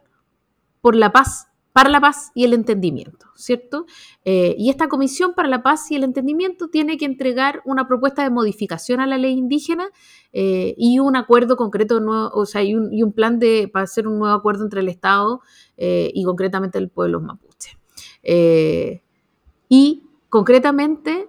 por 0.81 0.95
la 0.95 1.13
paz 1.13 1.51
para 1.73 1.91
la 1.91 2.01
paz 2.01 2.31
y 2.35 2.45
el 2.45 2.53
entendimiento, 2.53 3.27
¿cierto? 3.41 3.87
Eh, 4.25 4.55
y 4.59 4.71
esta 4.71 4.89
Comisión 4.89 5.35
para 5.35 5.49
la 5.49 5.63
Paz 5.63 5.91
y 5.91 5.97
el 5.97 6.05
Entendimiento 6.05 6.69
tiene 6.69 6.97
que 6.97 7.05
entregar 7.05 7.63
una 7.65 7.89
propuesta 7.89 8.23
de 8.23 8.31
modificación 8.31 9.01
a 9.01 9.07
la 9.07 9.19
ley 9.19 9.33
indígena 9.33 9.89
eh, 10.33 10.75
y 10.77 10.99
un 10.99 11.17
acuerdo 11.17 11.57
concreto, 11.57 12.01
o 12.33 12.47
sea, 12.47 12.63
y 12.63 12.75
un, 12.75 13.13
plan 13.13 13.39
de, 13.39 13.69
para 13.73 13.85
hacer 13.85 14.07
un 14.07 14.19
nuevo 14.19 14.35
acuerdo 14.35 14.65
entre 14.65 14.81
el 14.81 14.89
Estado 14.89 15.41
eh, 15.77 16.11
y 16.15 16.25
concretamente 16.25 16.79
el 16.79 16.89
pueblo 16.89 17.21
mapuche. 17.21 17.77
y 19.69 20.03
concretamente 20.29 21.29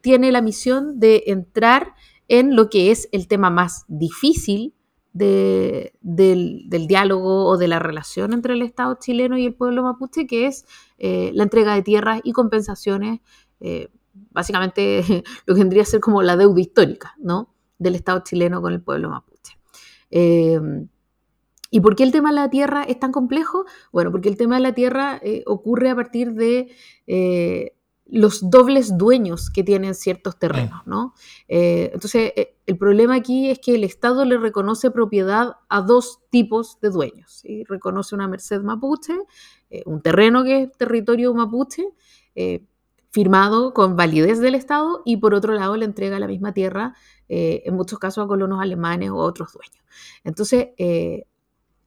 tiene 0.00 0.32
la 0.32 0.40
misión 0.40 0.98
de 0.98 1.24
entrar 1.26 1.94
en 2.28 2.56
lo 2.56 2.70
que 2.70 2.90
es 2.90 3.08
el 3.12 3.28
tema 3.28 3.50
más 3.50 3.84
difícil 3.88 4.74
del, 5.12 5.92
diálogo 6.88 7.46
o 7.46 7.56
de 7.56 7.68
la 7.68 7.78
relación 7.78 8.32
entre 8.32 8.54
el 8.54 8.62
Estado 8.62 8.96
chileno 9.00 9.36
y 9.36 9.46
el 9.46 9.54
pueblo 9.54 9.82
mapuche, 9.82 10.26
que 10.26 10.46
es 10.46 10.64
eh, 10.98 11.30
la 11.34 11.44
entrega 11.44 11.74
de 11.74 11.82
tierras 11.82 12.20
y 12.24 12.32
compensaciones, 12.32 13.20
eh, 13.60 13.88
básicamente 14.30 15.04
lo 15.46 15.54
que 15.54 15.60
vendría 15.60 15.82
a 15.82 15.86
ser 15.86 16.00
como 16.00 16.22
la 16.22 16.36
deuda 16.36 16.60
histórica 16.60 17.14
¿no? 17.18 17.54
del 17.78 17.94
Estado 17.94 18.22
chileno 18.24 18.62
con 18.62 18.72
el 18.72 18.80
pueblo 18.80 19.10
mapuche. 19.10 19.58
Em, 20.10 20.88
¿Y 21.70 21.80
por 21.80 21.96
qué 21.96 22.02
el 22.02 22.12
tema 22.12 22.30
de 22.30 22.34
la 22.34 22.50
tierra 22.50 22.82
es 22.82 23.00
tan 23.00 23.12
complejo? 23.12 23.64
Bueno, 23.92 24.10
porque 24.10 24.28
el 24.28 24.36
tema 24.36 24.56
de 24.56 24.60
la 24.60 24.74
tierra 24.74 25.18
eh, 25.22 25.42
ocurre 25.46 25.88
a 25.88 25.96
partir 25.96 26.34
de 26.34 26.70
los 28.06 28.50
dobles 28.50 28.98
dueños 28.98 29.50
que 29.50 29.62
tienen 29.62 29.94
ciertos 29.94 30.38
terrenos, 30.38 30.86
¿no? 30.86 31.14
Eh, 31.48 31.90
entonces, 31.94 32.32
eh, 32.36 32.56
el 32.66 32.76
problema 32.76 33.14
aquí 33.14 33.48
es 33.48 33.58
que 33.58 33.74
el 33.74 33.84
Estado 33.84 34.24
le 34.24 34.38
reconoce 34.38 34.90
propiedad 34.90 35.56
a 35.68 35.80
dos 35.80 36.20
tipos 36.30 36.78
de 36.80 36.90
dueños. 36.90 37.32
¿sí? 37.32 37.64
Reconoce 37.64 38.14
una 38.14 38.28
merced 38.28 38.60
mapuche, 38.60 39.14
eh, 39.70 39.82
un 39.86 40.02
terreno 40.02 40.44
que 40.44 40.62
es 40.62 40.72
territorio 40.72 41.32
mapuche, 41.34 41.84
firmado 43.10 43.74
con 43.74 43.94
validez 43.94 44.40
del 44.40 44.54
Estado, 44.54 45.02
y 45.04 45.18
por 45.18 45.34
otro 45.34 45.52
lado 45.52 45.76
le 45.76 45.84
entrega 45.84 46.18
la 46.18 46.26
misma 46.26 46.52
tierra, 46.52 46.94
en 47.28 47.74
muchos 47.74 47.98
casos 47.98 48.24
a 48.24 48.26
colonos 48.26 48.60
alemanes 48.60 49.10
o 49.10 49.20
a 49.20 49.24
otros 49.24 49.52
dueños. 49.52 49.84
Entonces, 50.24 50.68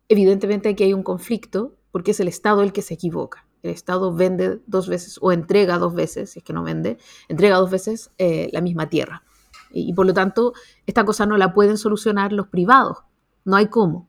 evidentemente 0.07 0.69
aquí 0.69 0.83
hay 0.83 0.93
un 0.93 1.01
conflicto, 1.01 1.77
porque 1.91 2.11
es 2.11 2.19
el 2.19 2.27
Estado 2.27 2.61
el 2.61 2.73
que 2.73 2.83
se 2.83 2.93
equivoca 2.93 3.44
el 3.67 3.73
Estado 3.73 4.13
vende 4.13 4.61
dos 4.67 4.87
veces 4.87 5.17
o 5.21 5.31
entrega 5.31 5.77
dos 5.77 5.93
veces, 5.93 6.31
si 6.31 6.39
es 6.39 6.45
que 6.45 6.53
no 6.53 6.63
vende, 6.63 6.97
entrega 7.27 7.57
dos 7.57 7.69
veces 7.69 8.11
eh, 8.17 8.49
la 8.51 8.61
misma 8.61 8.89
tierra. 8.89 9.23
Y, 9.71 9.93
por 9.93 10.05
lo 10.05 10.13
tanto, 10.13 10.53
esta 10.85 11.03
cosa 11.03 11.25
no 11.25 11.37
la 11.37 11.53
pueden 11.53 11.77
solucionar 11.77 12.31
los 12.31 12.47
privados. 12.47 12.99
No 13.43 13.57
hay 13.57 13.67
cómo. 13.67 14.07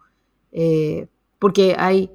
Eh, 0.52 1.09
porque 1.38 1.74
hay, 1.76 2.12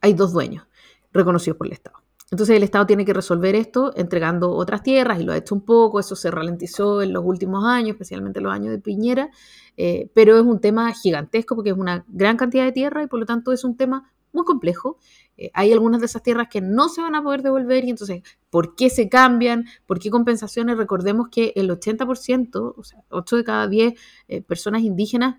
hay 0.00 0.12
dos 0.12 0.32
dueños 0.32 0.66
reconocidos 1.12 1.56
por 1.56 1.66
el 1.66 1.72
Estado. 1.72 1.96
Entonces 2.30 2.56
el 2.56 2.64
Estado 2.64 2.86
tiene 2.86 3.04
que 3.04 3.12
resolver 3.12 3.54
esto 3.54 3.92
entregando 3.96 4.50
otras 4.50 4.82
tierras 4.82 5.20
y 5.20 5.24
lo 5.24 5.32
ha 5.32 5.36
hecho 5.36 5.54
un 5.54 5.64
poco, 5.64 6.00
eso 6.00 6.16
se 6.16 6.30
ralentizó 6.30 7.00
en 7.00 7.12
los 7.12 7.24
últimos 7.24 7.64
años, 7.64 7.90
especialmente 7.90 8.40
en 8.40 8.44
los 8.44 8.52
años 8.52 8.72
de 8.72 8.78
Piñera, 8.78 9.30
eh, 9.76 10.10
pero 10.12 10.36
es 10.36 10.42
un 10.42 10.60
tema 10.60 10.92
gigantesco 10.92 11.54
porque 11.54 11.70
es 11.70 11.76
una 11.76 12.04
gran 12.08 12.36
cantidad 12.36 12.64
de 12.64 12.72
tierra 12.72 13.04
y 13.04 13.06
por 13.06 13.20
lo 13.20 13.26
tanto 13.26 13.52
es 13.52 13.62
un 13.62 13.76
tema 13.76 14.12
muy 14.32 14.44
complejo 14.44 14.98
eh, 15.36 15.50
hay 15.54 15.72
algunas 15.72 16.00
de 16.00 16.06
esas 16.06 16.22
tierras 16.22 16.48
que 16.50 16.60
no 16.60 16.88
se 16.88 17.00
van 17.00 17.14
a 17.14 17.22
poder 17.22 17.42
devolver 17.42 17.84
y 17.84 17.90
entonces, 17.90 18.22
¿por 18.50 18.74
qué 18.74 18.90
se 18.90 19.08
cambian? 19.08 19.66
¿Por 19.86 19.98
qué 19.98 20.10
compensaciones? 20.10 20.76
Recordemos 20.76 21.28
que 21.30 21.52
el 21.56 21.70
80%, 21.70 22.74
o 22.76 22.82
sea, 22.82 23.02
8 23.10 23.36
de 23.36 23.44
cada 23.44 23.68
10 23.68 23.94
eh, 24.28 24.42
personas 24.42 24.82
indígenas 24.82 25.36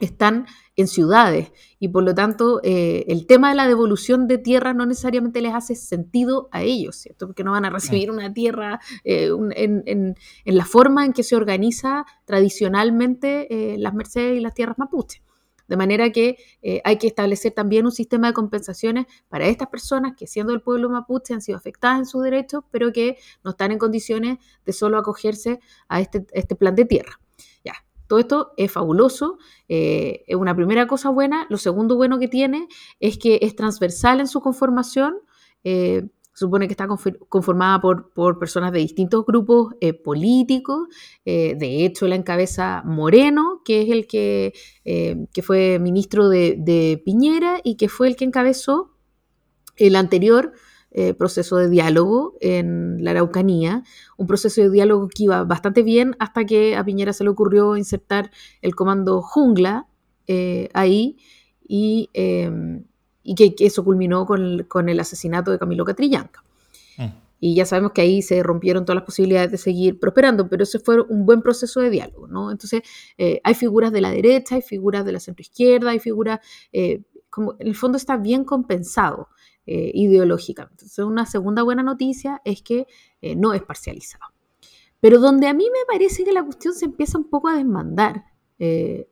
están 0.00 0.46
en 0.76 0.86
ciudades 0.86 1.50
y 1.80 1.88
por 1.88 2.04
lo 2.04 2.14
tanto 2.14 2.60
eh, 2.62 3.04
el 3.08 3.26
tema 3.26 3.48
de 3.48 3.56
la 3.56 3.66
devolución 3.66 4.28
de 4.28 4.38
tierra 4.38 4.72
no 4.72 4.86
necesariamente 4.86 5.40
les 5.40 5.52
hace 5.52 5.74
sentido 5.74 6.48
a 6.52 6.62
ellos, 6.62 6.94
¿cierto? 6.94 7.26
Porque 7.26 7.42
no 7.42 7.50
van 7.50 7.64
a 7.64 7.70
recibir 7.70 8.12
una 8.12 8.32
tierra 8.32 8.78
en, 9.02 9.82
en, 9.86 10.14
la 10.44 10.64
forma 10.64 11.04
en 11.04 11.12
que 11.12 11.24
se 11.24 11.34
organiza 11.34 12.06
tradicionalmente 12.26 13.76
las 13.76 13.92
mercedes 13.92 14.38
y 14.38 14.40
las 14.40 14.54
tierras 14.54 14.78
mapuche. 14.78 15.20
De 15.68 15.76
manera 15.76 16.10
que 16.10 16.38
eh, 16.62 16.80
hay 16.84 16.96
que 16.96 17.06
establecer 17.06 17.52
también 17.52 17.84
un 17.84 17.92
sistema 17.92 18.28
de 18.28 18.32
compensaciones 18.32 19.06
para 19.28 19.46
estas 19.46 19.68
personas 19.68 20.14
que 20.16 20.26
siendo 20.26 20.52
del 20.52 20.62
pueblo 20.62 20.88
mapuche 20.88 21.34
han 21.34 21.42
sido 21.42 21.56
afectadas 21.58 21.98
en 21.98 22.06
sus 22.06 22.22
derechos, 22.22 22.64
pero 22.70 22.92
que 22.92 23.18
no 23.44 23.50
están 23.50 23.70
en 23.70 23.78
condiciones 23.78 24.38
de 24.64 24.72
solo 24.72 24.98
acogerse 24.98 25.60
a 25.88 26.00
este, 26.00 26.26
este 26.32 26.56
plan 26.56 26.74
de 26.74 26.86
tierra. 26.86 27.20
Ya, 27.64 27.74
todo 28.06 28.18
esto 28.18 28.52
es 28.56 28.72
fabuloso, 28.72 29.38
eh, 29.68 30.24
es 30.26 30.36
una 30.36 30.56
primera 30.56 30.86
cosa 30.86 31.10
buena. 31.10 31.46
Lo 31.50 31.58
segundo 31.58 31.96
bueno 31.96 32.18
que 32.18 32.28
tiene 32.28 32.66
es 32.98 33.18
que 33.18 33.38
es 33.42 33.54
transversal 33.54 34.20
en 34.20 34.26
su 34.26 34.40
conformación. 34.40 35.18
Eh, 35.64 36.08
supone 36.38 36.68
que 36.68 36.72
está 36.72 36.86
conformada 37.28 37.80
por, 37.80 38.12
por 38.12 38.38
personas 38.38 38.72
de 38.72 38.78
distintos 38.78 39.24
grupos 39.26 39.74
eh, 39.80 39.92
políticos. 39.92 40.88
Eh, 41.24 41.56
de 41.58 41.84
hecho, 41.84 42.06
la 42.06 42.14
encabeza 42.14 42.82
Moreno, 42.84 43.62
que 43.64 43.82
es 43.82 43.90
el 43.90 44.06
que, 44.06 44.54
eh, 44.84 45.26
que 45.32 45.42
fue 45.42 45.78
ministro 45.78 46.28
de, 46.28 47.02
Piñera 47.04 47.60
y 47.64 47.76
que 47.76 47.88
fue 47.88 48.08
el 48.08 48.16
que 48.16 48.24
encabezó 48.24 48.94
el 49.76 49.96
anterior 49.96 50.52
proceso 51.18 51.56
de 51.56 51.68
diálogo 51.68 52.36
en 52.40 53.04
la 53.04 53.12
Araucanía, 53.12 53.84
un 54.16 54.26
proceso 54.26 54.62
de 54.62 54.70
diálogo 54.70 55.08
que 55.08 55.24
iba 55.24 55.44
bastante 55.44 55.82
bien 55.82 56.16
hasta 56.18 56.44
que 56.44 56.76
a 56.76 56.84
Piñera 56.84 57.12
se 57.12 57.24
le 57.24 57.30
ocurrió 57.30 57.76
insertar 57.76 58.30
el 58.62 58.74
comando 58.74 59.20
jungla 59.22 59.86
ahí 60.72 61.18
y 61.68 62.08
em, 62.14 62.84
y 63.28 63.34
que, 63.34 63.66
eso 63.66 63.84
culminó 63.84 64.24
con 64.24 64.88
el, 64.88 65.00
asesinato 65.00 65.50
de 65.50 65.58
Camilo 65.58 65.84
Catrillanca. 65.84 66.42
Mm. 66.96 67.08
Y 67.40 67.54
ya 67.54 67.66
sabemos 67.66 67.92
que 67.92 68.00
ahí 68.00 68.22
se 68.22 68.42
rompieron 68.42 68.86
todas 68.86 68.96
las 68.96 69.04
posibilidades 69.04 69.50
de 69.50 69.58
seguir 69.58 70.00
prosperando, 70.00 70.48
pero 70.48 70.62
ese 70.62 70.78
fue 70.78 71.02
un 71.02 71.26
buen 71.26 71.42
proceso 71.42 71.80
de 71.80 71.90
diálogo, 71.90 72.26
¿no? 72.26 72.50
Entonces, 72.50 72.82
eh, 73.18 73.40
hay 73.44 73.54
figuras 73.54 73.92
de 73.92 74.00
la 74.00 74.10
derecha, 74.10 74.54
hay 74.54 74.62
figuras 74.62 75.04
de 75.04 75.12
la 75.12 75.20
centroizquierda, 75.20 75.90
hay 75.90 75.98
figuras, 75.98 76.40
eh, 76.72 77.02
como 77.28 77.54
en 77.58 77.68
el 77.68 77.76
fondo 77.76 77.98
está 77.98 78.16
bien 78.16 78.44
compensado 78.44 79.28
eh, 79.66 79.90
ideológicamente. 79.92 80.84
Entonces, 80.84 81.04
una 81.04 81.26
segunda 81.26 81.62
buena 81.62 81.82
noticia 81.82 82.40
es 82.46 82.62
que 82.62 82.86
no 83.36 83.52
es 83.52 83.62
parcializado. 83.62 84.24
Pero 85.00 85.20
donde 85.20 85.48
a 85.48 85.54
mí 85.54 85.66
me 85.70 85.84
parece 85.86 86.24
que 86.24 86.32
la 86.32 86.42
cuestión 86.42 86.72
se 86.72 86.86
empieza 86.86 87.18
un 87.18 87.28
poco 87.28 87.48
a 87.48 87.56
desmandar, 87.56 88.24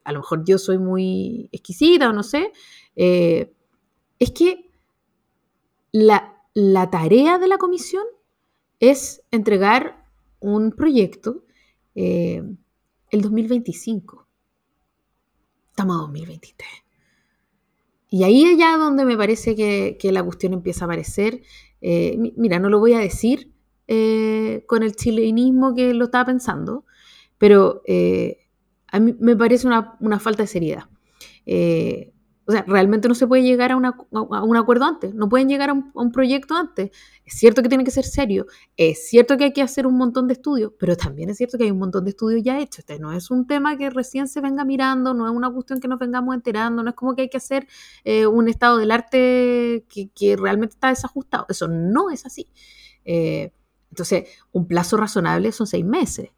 a 0.05 0.13
lo 0.13 0.21
mejor 0.21 0.45
yo 0.45 0.59
soy 0.59 0.79
muy 0.79 1.49
exquisita 1.53 2.09
o 2.09 2.13
no 2.13 2.25
sé, 2.25 2.51
eh, 2.97 3.53
es 4.19 4.31
que 4.31 4.71
la, 5.93 6.43
la 6.55 6.91
tarea 6.91 7.39
de 7.39 7.49
la 7.49 7.59
comisión 7.59 8.05
es 8.81 9.23
entregar 9.31 10.05
un 10.41 10.73
proyecto 10.73 11.45
eh, 11.95 12.43
el 13.11 13.21
2025. 13.21 14.27
Estamos 15.71 15.97
en 15.97 16.01
2023. 16.03 16.69
Y 18.11 18.25
ahí 18.25 18.45
es 18.45 18.59
ya 18.59 18.77
donde 18.77 19.05
me 19.05 19.17
parece 19.17 19.55
que, 19.55 19.99
la 20.13 20.23
cuestión 20.23 20.53
empieza 20.53 20.85
a 20.85 20.87
aparecer. 20.87 21.43
mira, 21.81 22.59
no 22.59 22.69
lo 22.69 22.79
voy 22.79 22.95
a 22.95 22.99
decir 22.99 23.53
con 24.67 24.83
el 24.83 24.97
chilenismo 24.97 25.75
que 25.75 25.93
lo 25.93 26.07
estaba 26.07 26.27
pensando, 26.27 26.85
pero 27.37 27.83
a 28.97 29.01
mí 29.01 29.15
me 29.19 29.37
parece 29.37 29.67
una, 29.67 30.21
falta 30.21 30.43
de 30.43 30.47
seriedad. 30.47 30.85
Eh, 31.45 32.13
o 32.49 32.53
sea, 32.53 32.65
realmente 32.67 33.09
no 33.09 33.15
se 33.15 33.27
puede 33.27 33.43
llegar 33.43 33.73
a, 33.73 33.77
un 33.77 34.57
acuerdo 34.57 34.85
antes, 34.85 35.13
no 35.15 35.29
pueden 35.29 35.49
llegar 35.49 35.71
a 35.71 35.73
un, 35.73 36.13
proyecto 36.13 36.55
antes. 36.55 36.91
Es 37.25 37.35
cierto 37.35 37.61
que 37.61 37.69
tiene 37.69 37.83
que 37.83 37.91
ser 37.91 38.05
serio, 38.05 38.47
es 38.77 39.09
cierto 39.09 39.37
que 39.37 39.45
hay 39.45 39.53
que 39.53 39.63
hacer 39.63 39.85
un 39.85 39.97
montón 39.97 40.29
de 40.29 40.35
estudios, 40.35 40.73
pero 40.79 40.97
también 40.97 41.29
es 41.29 41.39
cierto 41.39 41.59
que 41.59 41.65
hay 41.65 41.73
un 41.73 41.79
montón 41.79 42.05
de 42.05 42.11
estudios 42.11 42.43
ya 42.45 42.61
hechos. 42.61 42.81
Este 42.81 43.01
no 43.01 43.13
es 43.13 43.33
un 43.33 43.49
tema 43.49 43.77
que 43.77 43.91
recién 43.91 44.29
se 44.29 44.41
venga 44.41 44.65
mirando, 44.65 45.13
no 45.13 45.27
es 45.27 45.33
una 45.33 45.51
cuestión 45.51 45.81
que 45.81 45.89
nos 45.89 45.99
vengamos 45.99 46.37
enterando, 46.37 46.85
no 46.85 46.91
es 46.91 46.95
como 46.95 47.17
que 47.17 47.23
hay 47.23 47.29
que 47.29 47.39
hacer 47.39 47.67
eh, 48.05 48.27
un 48.27 48.49
estado 48.49 48.79
del 48.79 48.93
arte 48.93 49.85
que, 49.89 50.37
realmente 50.37 50.75
está 50.75 50.89
desajustado. 50.89 51.47
Eso 51.49 51.67
no 51.67 52.11
es 52.11 52.27
así. 52.27 52.47
Eh, 53.05 53.53
entonces, 53.91 54.29
un 54.53 54.69
plazo 54.69 54.97
razonable 54.97 55.51
son 55.51 55.67
seis 55.67 55.85
meses. 55.85 56.31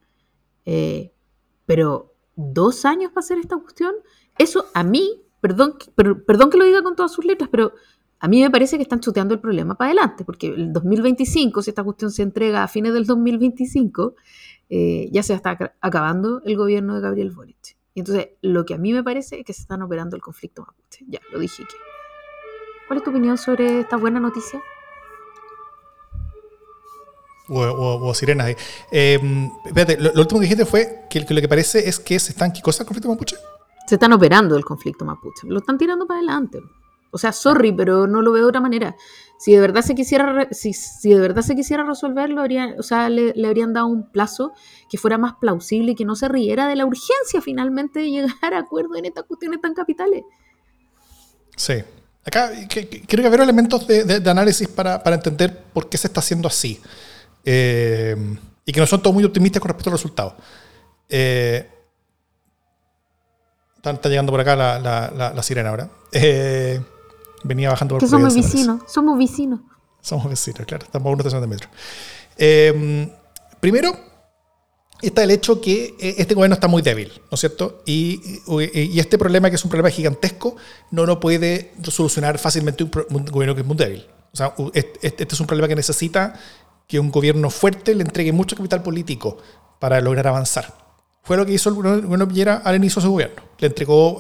pero 1.67 2.15
dos 2.39 2.85
años 2.85 3.11
para 3.11 3.25
hacer 3.25 3.39
esta 3.39 3.57
cuestión, 3.57 3.95
eso 4.39 4.67
a 4.73 4.85
mí, 4.85 5.23
perdón, 5.41 5.75
perdón 5.95 6.51
que 6.51 6.59
lo 6.59 6.65
diga 6.65 6.83
con 6.83 6.97
todas 6.97 7.13
sus 7.13 7.25
letras, 7.25 7.49
pero 7.51 7.73
a 8.21 8.29
mí 8.29 8.43
me 8.43 8.51
parece 8.51 8.77
que 8.77 8.83
están 8.83 9.01
chuteando 9.01 9.35
el 9.35 9.41
problema 9.41 9.77
para 9.77 9.91
adelante, 9.91 10.25
porque 10.25 10.49
el 10.49 10.73
2025, 10.73 11.63
si 11.63 11.71
esta 11.71 11.85
cuestión 11.85 12.11
se 12.11 12.23
entrega 12.23 12.63
a 12.63 12.69
fines 12.69 12.93
del 12.93 13.07
2025, 13.07 14.15
eh, 14.71 15.09
ya 15.13 15.23
se 15.23 15.35
está 15.35 15.57
acabando 15.81 16.43
el 16.45 16.57
gobierno 16.57 16.97
de 16.97 17.01
Gabriel 17.01 17.31
Boric. 17.31 17.77
Y 17.95 18.01
entonces, 18.01 18.29
lo 18.43 18.65
que 18.65 18.75
a 18.75 18.79
mí 18.79 18.93
me 18.93 19.03
parece 19.03 19.41
es 19.41 19.45
que 19.45 19.53
se 19.53 19.63
están 19.63 19.83
operando 19.83 20.15
el 20.15 20.23
conflicto 20.23 20.63
mapuche. 20.63 21.05
Ya, 21.09 21.21
lo 21.33 21.39
dije. 21.39 21.65
Que... 21.65 21.77
¿Cuál 22.87 22.99
es 22.99 23.05
tu 23.05 23.11
opinión 23.11 23.39
sobre 23.39 23.81
esta 23.81 23.97
buena 23.97 24.21
noticia? 24.21 24.61
o. 27.49 28.13
Em, 28.91 29.51
espérate, 29.65 29.97
lo, 29.97 30.13
último 30.21 30.41
que 30.41 30.45
dijiste 30.45 30.67
fue 30.67 31.07
que, 31.09 31.21
lo 31.21 31.41
que 31.41 31.49
parece 31.49 31.89
es 31.89 31.99
que 31.99 32.19
se 32.19 32.33
están, 32.33 32.53
¿qué 32.53 32.59
el 32.59 32.63
conflicto 32.65 33.09
mapuche? 33.09 33.37
Se 33.89 33.95
están 33.95 34.13
operando 34.13 34.55
el 34.55 34.67
conflicto 34.67 35.07
mapuche, 35.07 35.47
lo 35.49 35.61
están 35.61 35.79
tirando 35.79 36.07
para 36.07 36.19
adelante. 36.19 36.61
O 37.11 37.17
sea, 37.17 37.33
sorry, 37.33 37.73
pero 37.73 38.07
no 38.07 38.21
lo 38.21 38.33
veo 38.33 38.43
de 38.43 38.49
otra 38.51 38.61
manera. 38.61 38.95
Si 39.39 39.55
de 39.55 39.61
verdad 39.61 39.81
se 39.81 39.95
quisiera, 39.95 40.47
si, 40.51 40.75
si 40.75 41.09
de 41.09 41.19
verdad 41.19 41.41
se 41.41 41.57
quisiera 41.57 41.85
resolverlo, 41.85 42.45
o 42.79 42.83
sea, 42.83 43.09
le, 43.09 43.33
habrían 43.47 43.73
dado 43.73 43.87
un 43.87 44.11
plazo 44.11 44.53
que 44.91 44.99
fuera 44.99 45.17
más 45.17 45.37
plausible 45.41 45.93
y 45.93 45.95
que 45.95 46.05
no 46.05 46.17
se 46.17 46.29
riera 46.29 46.69
de 46.69 46.77
la 46.77 46.85
urgencia 46.85 47.41
finalmente 47.41 48.01
de 48.01 48.11
llegar 48.11 48.53
a 48.53 48.59
acuerdo 48.59 48.97
en 48.97 49.07
estas 49.07 49.25
cuestiones 49.25 49.63
tan 49.63 49.73
capitales. 49.73 50.23
Sí. 51.57 51.83
Acá 52.27 52.51
creo 52.69 53.23
que 53.23 53.27
haber 53.27 53.41
elementos 53.41 53.87
de, 53.87 54.23
análisis 54.27 54.69
para, 54.69 55.03
para 55.03 55.17
entender 55.17 55.65
por 55.73 55.89
qué 55.89 55.97
se 55.97 56.09
está 56.09 56.21
haciendo 56.21 56.47
así. 56.47 56.79
Eh, 57.43 58.15
y 58.67 58.73
que 58.73 58.81
no 58.81 58.87
son 58.87 59.01
todos 59.01 59.15
muy 59.15 59.25
optimistas 59.25 59.63
con 59.63 59.71
respecto 59.71 59.89
al 59.89 59.97
resultado. 59.97 60.37
Eh, 61.09 61.67
está, 63.83 64.09
llegando 64.09 64.33
por 64.33 64.41
acá 64.41 64.57
la, 64.57 65.43
sirena 65.43 65.71
ahora. 65.71 65.91
Eh, 66.13 66.81
venía 67.45 67.71
bajando 67.71 67.95
por 67.95 68.03
que 68.03 68.09
somos 68.09 68.35
vecinos, 68.35 68.83
somos 68.87 69.19
vecinos. 69.19 69.61
Somos 70.01 70.29
vecinos, 70.29 70.67
claro, 70.67 70.85
estamos 70.85 71.07
a 71.07 71.11
una 71.11 71.21
estación 71.21 71.41
de 71.41 71.47
metro. 71.47 71.69
primero, 73.61 73.97
está 75.03 75.23
el 75.25 75.31
hecho 75.31 75.61
que 75.61 75.95
este 75.99 76.35
gobierno 76.35 76.55
está 76.55 76.69
muy 76.69 76.83
débil, 76.83 77.13
¿no 77.31 77.35
es 77.35 77.41
cierto? 77.41 77.83
Y, 77.87 78.21
este 78.99 79.19
problema, 79.19 79.51
que 79.51 79.57
es 79.57 79.65
un 79.65 79.71
problema 79.71 79.91
gigantesco, 79.91 80.57
no 80.91 81.07
lo 81.07 81.21
puede 81.21 81.73
solucionar 81.85 82.39
fácilmente 82.39 82.85
un, 82.85 82.91
gobierno 83.27 83.55
que 83.55 83.63
es 83.63 83.67
muy 83.67 83.77
débil. 83.77 84.07
O 84.33 84.37
sea, 84.37 84.55
este, 84.75 85.23
este 85.23 85.35
es 85.35 85.41
un 85.41 85.47
problema 85.47 85.69
que 85.69 85.77
necesita 85.77 86.35
que 86.87 86.99
un 86.99 87.11
gobierno 87.11 87.51
fuerte 87.51 87.95
le 87.95 88.03
entregue 88.03 88.33
mucho 88.33 88.57
capital 88.57 88.83
político 88.83 89.39
para 89.79 90.01
lograr 90.01 90.27
avanzar. 90.27 90.75
Fue 91.29 91.37
lo 91.37 91.45
que 91.45 91.53
hizo 91.53 91.69
el 91.69 91.75
gobierno 91.75 92.27
Piñera 92.27 92.63
al 92.65 92.77
inicio 92.77 93.01
de 93.01 93.05
su 93.05 93.13
gobierno. 93.13 93.43
Le 93.59 93.67
entregó 93.67 94.19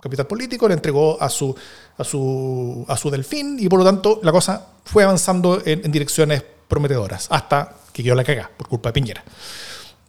capital 0.00 0.26
político, 0.26 0.66
le 0.66 0.72
entregó 0.72 1.20
a 1.20 1.28
su, 1.28 1.54
a 1.98 2.02
su, 2.04 2.86
a 2.88 2.96
su 2.96 3.10
delfín 3.10 3.58
y 3.60 3.68
por 3.68 3.80
lo 3.80 3.84
tanto 3.84 4.18
la 4.22 4.32
cosa 4.32 4.66
fue 4.82 5.04
avanzando 5.04 5.60
en, 5.62 5.92
direcciones 5.92 6.42
prometedoras 6.66 7.26
hasta 7.28 7.74
que 7.92 8.02
quedó 8.02 8.14
la 8.14 8.24
caga 8.24 8.50
por 8.56 8.66
culpa 8.66 8.88
de 8.88 8.92
Piñera. 8.94 9.22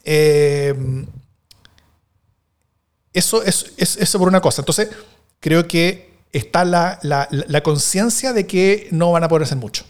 Eh, 0.05 0.73
eso 3.11 3.43
es 3.43 3.73
eso 3.77 4.17
por 4.17 4.29
una 4.29 4.39
cosa. 4.39 4.61
Entonces, 4.61 4.91
creo 5.41 5.67
que 5.67 6.19
está 6.31 6.63
la, 6.63 6.99
la 7.01 7.63
conciencia 7.63 8.31
de 8.31 8.47
que 8.47 8.87
no 8.91 9.11
van 9.11 9.25
a 9.25 9.27
poder 9.27 9.43
hacer 9.43 9.57
mucho. 9.57 9.83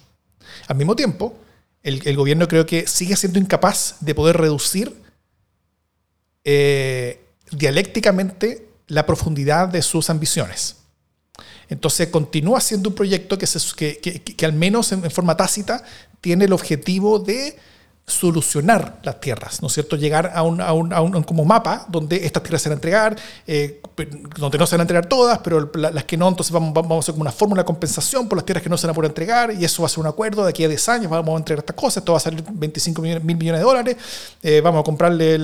Al 0.67 0.77
mismo 0.77 0.95
tiempo, 0.95 1.35
el, 1.83 2.15
gobierno 2.15 2.47
creo 2.47 2.65
que 2.65 2.87
sigue 2.87 3.15
siendo 3.15 3.37
incapaz 3.37 3.97
de 3.99 4.15
poder 4.15 4.37
reducir 4.37 5.08
eh, 6.43 7.21
dialécticamente 7.51 8.67
la 8.87 9.05
profundidad 9.05 9.67
de 9.67 9.81
sus 9.81 10.09
ambiciones. 10.09 10.77
Entonces 11.69 12.07
continúa 12.07 12.59
siendo 12.59 12.89
un 12.89 12.95
proyecto 12.95 13.37
que, 13.37 13.99
que, 14.35 14.45
al 14.45 14.53
menos 14.53 14.91
en, 14.91 15.09
forma 15.11 15.37
tácita 15.37 15.83
tiene 16.19 16.45
el 16.45 16.53
objetivo 16.53 17.19
de 17.19 17.55
solucionar 18.09 18.99
las 19.03 19.19
tierras, 19.21 19.61
¿no 19.61 19.67
es 19.67 19.73
cierto? 19.73 19.95
Llegar 19.95 20.31
a 20.33 20.43
un, 20.43 20.61
a 20.61 20.73
un, 20.73 20.93
a 20.93 21.01
un 21.01 21.23
como 21.23 21.45
mapa 21.45 21.85
donde 21.87 22.25
estas 22.25 22.43
tierras 22.43 22.61
se 22.61 22.69
van 22.69 22.73
a 22.73 22.77
entregar, 22.77 23.15
eh, 23.47 23.81
donde 24.37 24.57
no 24.57 24.65
se 24.65 24.75
van 24.75 24.81
a 24.81 24.83
entregar 24.83 25.05
todas, 25.05 25.39
pero 25.39 25.71
las 25.75 26.03
que 26.03 26.17
no, 26.17 26.27
entonces 26.27 26.51
vamos, 26.51 26.73
vamos 26.73 26.97
a 26.97 26.99
hacer 26.99 27.13
como 27.13 27.21
una 27.21 27.31
fórmula 27.31 27.61
de 27.61 27.65
compensación 27.65 28.27
por 28.27 28.37
las 28.37 28.45
tierras 28.45 28.63
que 28.63 28.69
no 28.69 28.77
se 28.77 28.87
van 28.87 28.91
a 28.91 28.95
poder 28.95 29.11
entregar, 29.11 29.53
y 29.53 29.63
eso 29.63 29.81
va 29.83 29.87
a 29.87 29.89
ser 29.89 29.99
un 29.99 30.07
acuerdo 30.07 30.43
de 30.43 30.49
aquí 30.49 30.63
a 30.63 30.67
10 30.67 30.89
años, 30.89 31.09
vamos 31.09 31.35
a 31.35 31.37
entregar 31.37 31.59
estas 31.59 31.75
cosas, 31.75 31.97
esto 31.97 32.13
va 32.13 32.17
a 32.17 32.21
salir 32.21 32.43
25 32.49 33.01
mil 33.01 33.21
millones 33.21 33.61
de 33.61 33.65
dólares, 33.65 33.97
eh, 34.43 34.61
vamos 34.61 34.81
a 34.81 34.83
comprarle, 34.83 35.37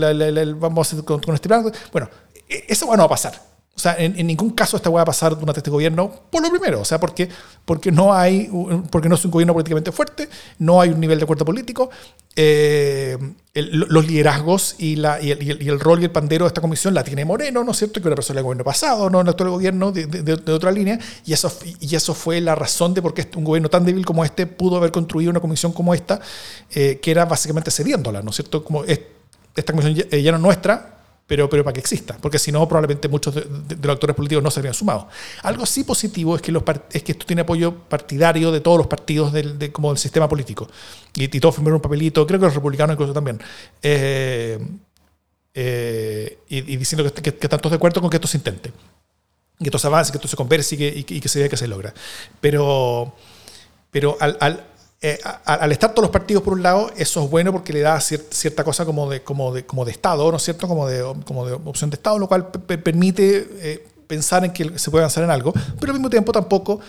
vamos 0.53 0.87
a 0.87 0.91
hacer 0.93 1.05
con, 1.05 1.21
con 1.21 1.35
este 1.35 1.47
plan. 1.47 1.71
Bueno, 1.91 2.09
e, 2.49 2.65
eso 2.67 2.85
no 2.85 2.97
va 2.97 3.03
a 3.03 3.09
pasar. 3.09 3.54
O 3.75 3.79
sea, 3.79 3.97
en, 3.99 4.25
ningún 4.25 4.51
caso 4.51 4.77
esta 4.77 4.89
va 4.89 5.01
a 5.01 5.05
pasar 5.05 5.37
durante 5.37 5.59
este 5.59 5.69
gobierno, 5.69 6.09
por 6.29 6.41
lo 6.41 6.49
primero, 6.49 6.79
o 6.79 6.85
sea, 6.85 6.97
porque, 6.97 7.27
porque, 7.65 7.91
no 7.91 8.13
hay, 8.13 8.49
porque 8.89 9.09
no 9.09 9.15
es 9.15 9.25
un 9.25 9.31
gobierno 9.31 9.51
políticamente 9.51 9.91
fuerte, 9.91 10.29
no 10.59 10.79
hay 10.79 10.91
un 10.91 10.99
nivel 11.01 11.19
de 11.19 11.23
acuerdo 11.25 11.43
político, 11.43 11.89
eh, 12.37 13.17
los 13.53 14.07
liderazgos 14.07 14.75
y, 14.77 14.95
la, 14.95 15.21
y, 15.21 15.31
el, 15.31 15.79
rol 15.81 16.01
y 16.01 16.05
el 16.05 16.11
pandero 16.11 16.45
de 16.45 16.47
esta 16.47 16.61
comisión 16.61 16.93
la 16.93 17.03
tiene 17.03 17.25
Moreno, 17.25 17.65
¿no 17.65 17.71
es 17.71 17.77
cierto? 17.77 18.01
Que 18.01 18.07
una 18.07 18.15
persona 18.15 18.37
del 18.37 18.45
gobierno 18.45 18.63
pasado, 18.63 19.09
no 19.09 19.19
en 19.19 19.27
el 19.27 19.33
gobierno 19.33 19.91
de, 19.91 20.05
de, 20.05 20.53
otra 20.53 20.71
línea, 20.71 20.97
y 21.25 21.33
eso, 21.33 21.51
y 21.81 21.93
eso 21.93 22.13
fue 22.13 22.39
la 22.39 22.55
razón 22.55 22.93
de 22.93 23.01
por 23.01 23.13
qué 23.13 23.29
un 23.35 23.43
gobierno 23.43 23.69
tan 23.69 23.83
débil 23.83 24.05
como 24.05 24.23
este 24.23 24.47
pudo 24.47 24.77
haber 24.77 24.93
construido 24.93 25.31
una 25.31 25.41
comisión 25.41 25.73
como 25.73 25.93
esta, 25.93 26.21
eh, 26.73 27.01
que 27.01 27.11
era 27.11 27.25
básicamente 27.25 27.71
cediéndola, 27.71 28.21
¿no 28.21 28.29
es 28.29 28.37
cierto? 28.37 28.63
Como 28.63 28.85
esta 28.85 29.73
comisión 29.73 29.95
ya, 29.95 30.17
ya 30.17 30.31
no 30.31 30.37
es 30.37 30.43
nuestra, 30.43 30.94
pero, 31.27 31.49
pero 31.49 31.63
para 31.63 31.73
que 31.73 31.79
exista, 31.79 32.17
porque 32.21 32.37
si 32.37 32.51
no, 32.51 32.67
probablemente 32.67 33.07
muchos 33.07 33.33
de, 33.33 33.45
los 33.81 33.93
actores 33.93 34.15
políticos 34.15 34.43
no 34.43 34.51
se 34.51 34.59
habrían 34.59 34.75
sumado. 34.75 35.07
Algo 35.41 35.65
sí 35.65 35.83
positivo 35.83 36.35
es 36.35 36.41
que, 36.41 36.51
los, 36.51 36.63
es 36.91 37.01
que 37.01 37.13
esto 37.13 37.25
tiene 37.25 37.41
apoyo 37.41 37.73
partidario 37.73 38.51
de 38.51 38.61
todos 38.61 38.77
los 38.77 38.87
partidos 38.87 39.33
del, 39.33 39.71
como 39.71 39.89
del 39.89 39.97
sistema 39.97 40.29
político. 40.29 40.67
Y, 41.15 41.27
todos 41.27 41.55
firmaron 41.55 41.77
un 41.77 41.81
papelito, 41.81 42.27
creo 42.27 42.39
que 42.39 42.45
los 42.45 42.53
republicanos 42.53 42.93
incluso 42.93 43.13
también. 43.13 43.41
Eh, 43.81 44.59
eh, 45.55 46.39
y, 46.47 46.77
diciendo 46.77 47.11
que, 47.11 47.29
están 47.29 47.59
todos 47.59 47.71
de 47.71 47.77
acuerdo 47.77 48.01
con 48.01 48.09
que 48.09 48.17
esto 48.17 48.27
se 48.27 48.37
intente. 48.37 48.71
Que 49.57 49.65
esto 49.65 49.79
se 49.79 49.87
avance, 49.87 50.11
que 50.11 50.17
esto 50.17 50.27
se 50.27 50.35
converse 50.35 50.75
y 50.75 51.03
que, 51.03 51.29
se 51.29 51.39
vea 51.39 51.49
que 51.49 51.57
se 51.57 51.67
logra. 51.67 51.91
Pero, 52.39 53.15
pero 53.89 54.15
al, 54.19 54.63
eh, 55.01 55.19
al 55.45 55.71
estar 55.71 55.91
todos 55.91 56.03
los 56.03 56.11
partidos 56.11 56.41
por 56.41 56.53
un 56.53 56.63
lado, 56.63 56.91
eso 56.95 57.23
es 57.23 57.29
bueno 57.29 57.51
porque 57.51 57.73
le 57.73 57.81
da 57.81 57.99
cierta 57.99 58.63
cosa 58.63 58.85
como 58.85 59.09
de, 59.09 59.21
como 59.21 59.53
de, 59.53 59.65
como 59.65 59.85
de 59.85 59.91
Estado, 59.91 60.31
¿no 60.31 60.37
es 60.37 60.43
cierto? 60.43 60.67
Como 60.67 60.87
de, 60.87 61.03
como 61.25 61.45
de 61.45 61.53
opción 61.53 61.89
de 61.89 61.95
Estado, 61.95 62.17
lo 62.17 62.27
cual 62.27 62.47
permite 62.49 63.47
eh, 63.59 63.87
pensar 64.07 64.45
en 64.45 64.51
que 64.51 64.79
se 64.79 64.89
puede 64.89 65.03
avanzar 65.03 65.23
en 65.23 65.31
algo, 65.31 65.53
pero 65.79 65.91
al 65.91 65.99
mismo 65.99 66.09
tiempo 66.09 66.31
tampoco 66.31 66.79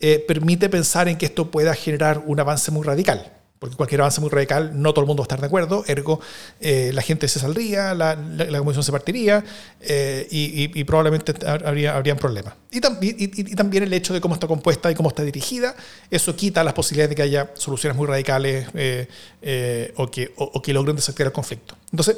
eh, 0.00 0.24
permite 0.26 0.68
pensar 0.68 1.08
en 1.08 1.16
que 1.18 1.26
esto 1.26 1.50
pueda 1.50 1.74
generar 1.74 2.22
un 2.26 2.38
avance 2.38 2.70
muy 2.70 2.84
radical. 2.84 3.32
Porque 3.66 3.76
cualquier 3.76 4.00
avance 4.00 4.20
muy 4.20 4.30
radical 4.30 4.80
no 4.80 4.92
todo 4.92 5.02
el 5.02 5.06
mundo 5.06 5.22
va 5.22 5.24
a 5.24 5.26
estar 5.26 5.40
de 5.40 5.46
acuerdo, 5.46 5.84
ergo 5.86 6.20
eh, 6.60 6.92
la 6.94 7.02
gente 7.02 7.26
se 7.28 7.40
saldría, 7.40 7.94
la, 7.94 8.14
la, 8.14 8.58
comisión 8.58 8.84
se 8.84 8.92
partiría 8.92 9.44
eh, 9.80 10.26
y, 10.30 10.84
probablemente 10.84 11.34
habría, 11.46 11.96
habrían 11.96 12.16
problemas. 12.16 12.54
Y, 12.70 12.78
y, 12.80 13.54
también 13.54 13.82
el 13.82 13.92
hecho 13.92 14.14
de 14.14 14.20
cómo 14.20 14.34
está 14.34 14.46
compuesta 14.46 14.90
y 14.90 14.94
cómo 14.94 15.08
está 15.08 15.22
dirigida, 15.22 15.74
eso 16.10 16.36
quita 16.36 16.62
las 16.62 16.74
posibilidades 16.74 17.10
de 17.10 17.16
que 17.16 17.22
haya 17.22 17.50
soluciones 17.54 17.96
muy 17.96 18.06
radicales 18.06 18.68
eh, 18.74 19.92
o, 19.96 20.10
que, 20.10 20.32
o 20.36 20.62
que 20.62 20.72
logren 20.72 20.96
desactivar 20.96 21.28
el 21.28 21.32
conflicto. 21.32 21.76
Entonces, 21.90 22.16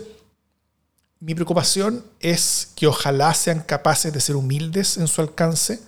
mi 1.20 1.34
preocupación 1.34 2.04
es 2.20 2.70
que 2.76 2.86
ojalá 2.86 3.34
sean 3.34 3.60
capaces 3.60 4.12
de 4.12 4.20
ser 4.20 4.36
humildes 4.36 4.96
en 4.98 5.08
su 5.08 5.20
alcance 5.20 5.80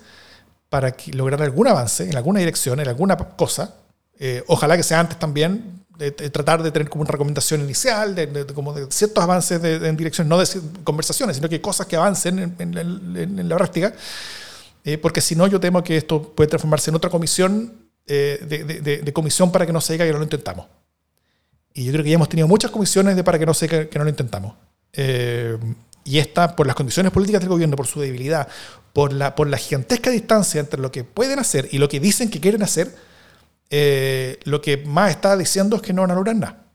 para 0.71 0.95
lograr 1.13 1.41
algún 1.41 1.67
avance 1.67 2.09
en 2.09 2.15
alguna 2.15 2.39
dirección, 2.39 2.79
en 2.79 2.87
alguna 2.87 3.17
cosa. 3.17 3.75
Eh, 4.23 4.43
ojalá 4.45 4.77
que 4.77 4.83
sea 4.83 4.99
antes 4.99 5.17
también, 5.17 5.81
de, 5.97 6.11
tratar 6.11 6.61
de 6.61 6.71
tener 6.71 6.89
como 6.89 7.01
una 7.01 7.11
recomendación 7.11 7.61
inicial, 7.61 8.13
de, 8.13 8.45
como 8.53 8.71
de 8.71 8.85
ciertos 8.91 9.23
avances 9.23 9.63
en 9.63 9.97
dirección, 9.97 10.29
no 10.29 10.37
de 10.37 10.47
conversaciones, 10.83 11.37
sino 11.37 11.49
que 11.49 11.59
cosas 11.59 11.87
que 11.87 11.95
avancen 11.95 12.55
en, 12.59 13.49
la 13.49 13.55
práctica. 13.55 13.93
Eh, 14.83 14.99
porque 14.99 15.21
si 15.21 15.35
no, 15.35 15.47
yo 15.47 15.59
temo 15.59 15.83
que 15.83 15.97
esto 15.97 16.21
puede 16.21 16.47
transformarse 16.49 16.91
en 16.91 16.95
otra 16.95 17.09
comisión 17.09 17.73
eh, 18.07 19.01
de, 19.03 19.13
comisión 19.13 19.51
para 19.51 19.65
que 19.65 19.73
no 19.73 19.81
se 19.81 19.93
diga 19.93 20.05
que 20.05 20.11
no 20.11 20.19
lo 20.19 20.23
intentamos. 20.23 20.67
Y 21.73 21.85
yo 21.85 21.91
creo 21.91 22.03
que 22.03 22.09
ya 22.11 22.15
hemos 22.15 22.29
tenido 22.29 22.47
muchas 22.47 22.69
comisiones 22.69 23.15
de 23.15 23.23
para 23.23 23.39
que 23.39 23.47
no 23.47 23.55
se 23.55 23.67
diga 23.67 23.85
que 23.85 23.97
no 23.97 24.03
lo 24.03 24.09
intentamos. 24.11 24.53
Eh, 24.93 25.57
y 26.03 26.19
esta, 26.19 26.55
por 26.55 26.67
las 26.67 26.75
condiciones 26.75 27.11
políticas 27.11 27.41
del 27.41 27.49
gobierno, 27.49 27.75
por 27.75 27.87
su 27.87 28.01
debilidad, 28.01 28.47
por 28.93 29.13
la, 29.13 29.35
por 29.35 29.47
la 29.47 29.57
gigantesca 29.57 30.09
distancia 30.09 30.59
entre 30.59 30.79
lo 30.79 30.91
que 30.91 31.03
pueden 31.03 31.39
hacer 31.39 31.69
y 31.71 31.77
lo 31.79 31.87
que 31.89 31.99
dicen 31.99 32.29
que 32.29 32.39
quieren 32.39 32.63
hacer, 32.63 32.93
eh, 33.71 34.39
lo 34.43 34.61
que 34.61 34.77
más 34.77 35.09
está 35.09 35.35
diciendo 35.35 35.77
es 35.77 35.81
que 35.81 35.93
no 35.93 36.03
van 36.03 36.11
a 36.11 36.15
lograr 36.15 36.35
nada. 36.35 36.65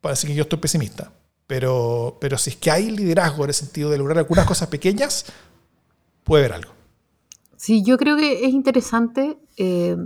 Parece 0.00 0.28
que 0.28 0.34
yo 0.34 0.42
estoy 0.42 0.60
pesimista. 0.60 1.10
Pero, 1.48 2.18
pero 2.20 2.38
si 2.38 2.50
es 2.50 2.56
que 2.56 2.70
hay 2.70 2.90
liderazgo 2.90 3.44
en 3.44 3.50
el 3.50 3.54
sentido 3.54 3.90
de 3.90 3.98
lograr 3.98 4.18
algunas 4.18 4.46
cosas 4.46 4.68
pequeñas, 4.68 5.26
puede 6.22 6.44
haber 6.44 6.56
algo. 6.56 6.72
Sí, 7.56 7.82
yo 7.82 7.96
creo 7.96 8.16
que 8.16 8.44
es 8.44 8.52
interesante. 8.52 9.38
Eh, 9.56 9.96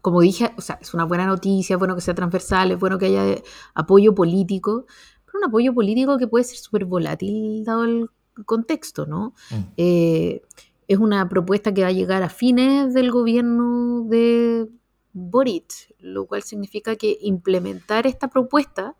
como 0.00 0.20
dije, 0.20 0.52
o 0.56 0.60
sea, 0.60 0.78
es 0.82 0.92
una 0.94 1.04
buena 1.04 1.26
noticia, 1.26 1.74
es 1.74 1.78
bueno 1.78 1.94
que 1.94 2.00
sea 2.00 2.14
transversal, 2.14 2.72
es 2.72 2.78
bueno 2.78 2.98
que 2.98 3.06
haya 3.06 3.40
apoyo 3.74 4.14
político, 4.14 4.86
un 5.34 5.44
apoyo 5.44 5.72
político 5.72 6.18
que 6.18 6.26
puede 6.26 6.44
ser 6.44 6.58
súper 6.58 6.84
volátil 6.84 7.64
dado 7.64 7.84
el 7.84 8.10
contexto, 8.44 9.06
¿no? 9.06 9.34
Mm. 9.50 9.62
Eh, 9.76 10.42
es 10.88 10.98
una 10.98 11.28
propuesta 11.28 11.72
que 11.72 11.82
va 11.82 11.88
a 11.88 11.92
llegar 11.92 12.22
a 12.22 12.28
fines 12.28 12.92
del 12.94 13.10
gobierno 13.10 14.04
de 14.08 14.68
Boric, 15.12 15.94
lo 15.98 16.26
cual 16.26 16.42
significa 16.42 16.96
que 16.96 17.18
implementar 17.20 18.06
esta 18.06 18.28
propuesta 18.28 18.96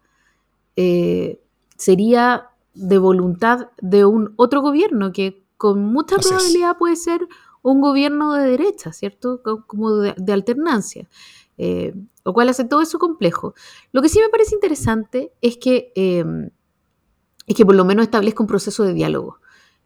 eh, 0.76 1.40
sería 1.76 2.50
de 2.74 2.98
voluntad 2.98 3.70
de 3.80 4.04
un 4.04 4.32
otro 4.36 4.62
gobierno 4.62 5.12
que 5.12 5.44
con 5.56 5.84
mucha 5.84 6.16
probabilidad 6.16 6.76
puede 6.76 6.96
ser 6.96 7.26
un 7.62 7.80
gobierno 7.80 8.34
de 8.34 8.50
derecha, 8.50 8.92
¿cierto? 8.92 9.42
Como 9.66 9.96
de, 9.96 10.32
alternancia. 10.32 11.08
Eh, 11.58 11.94
lo 12.24 12.32
cual 12.32 12.48
hace 12.48 12.64
todo 12.64 12.82
eso 12.82 12.98
complejo. 12.98 13.54
Lo 13.92 14.02
que 14.02 14.08
sí 14.08 14.18
me 14.18 14.28
parece 14.28 14.54
interesante 14.54 15.32
es 15.40 15.58
que, 15.58 15.92
em, 15.94 16.50
es 17.46 17.54
que 17.54 17.64
por 17.64 17.74
lo 17.74 17.84
menos 17.84 18.04
establezca 18.04 18.42
un 18.42 18.48
proceso 18.48 18.84
de 18.84 18.94
diálogo 18.94 19.38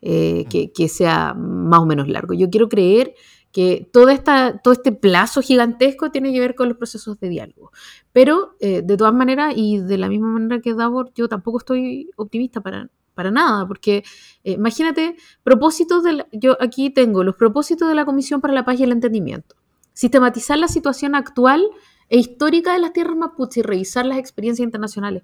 eh, 0.02 0.46
que, 0.48 0.88
sea 0.88 1.34
más 1.34 1.80
o 1.80 1.86
menos 1.86 2.08
largo. 2.08 2.34
Yo 2.34 2.48
quiero 2.50 2.68
creer 2.68 3.14
que 3.56 3.88
toda 3.90 4.12
esta, 4.12 4.58
todo 4.58 4.74
este 4.74 4.92
plazo 4.92 5.40
gigantesco 5.40 6.10
tiene 6.10 6.30
que 6.30 6.40
ver 6.40 6.54
con 6.54 6.68
los 6.68 6.76
procesos 6.76 7.18
de 7.18 7.30
diálogo. 7.30 7.72
Pero 8.12 8.54
eh, 8.60 8.82
de 8.82 8.96
todas 8.98 9.14
maneras, 9.14 9.54
y 9.56 9.78
de 9.78 9.96
la 9.96 10.10
misma 10.10 10.28
manera 10.28 10.60
que 10.60 10.74
Davor, 10.74 11.10
yo 11.14 11.26
tampoco 11.26 11.56
estoy 11.56 12.10
optimista 12.16 12.60
para, 12.60 12.90
para 13.14 13.30
nada, 13.30 13.66
porque 13.66 14.04
eh, 14.44 14.52
imagínate, 14.52 15.16
propósitos 15.42 16.04
de 16.04 16.26
yo 16.32 16.58
aquí 16.60 16.90
tengo 16.90 17.24
los 17.24 17.34
propósitos 17.34 17.88
de 17.88 17.94
la 17.94 18.04
Comisión 18.04 18.42
para 18.42 18.52
la 18.52 18.66
Paz 18.66 18.78
y 18.78 18.82
el 18.82 18.92
Entendimiento. 18.92 19.56
Sistematizar 19.94 20.58
la 20.58 20.68
situación 20.68 21.14
actual 21.14 21.66
e 22.10 22.18
histórica 22.18 22.74
de 22.74 22.80
las 22.80 22.92
tierras 22.92 23.16
mapuche 23.16 23.60
y 23.60 23.62
revisar 23.62 24.04
las 24.04 24.18
experiencias 24.18 24.66
internacionales. 24.66 25.22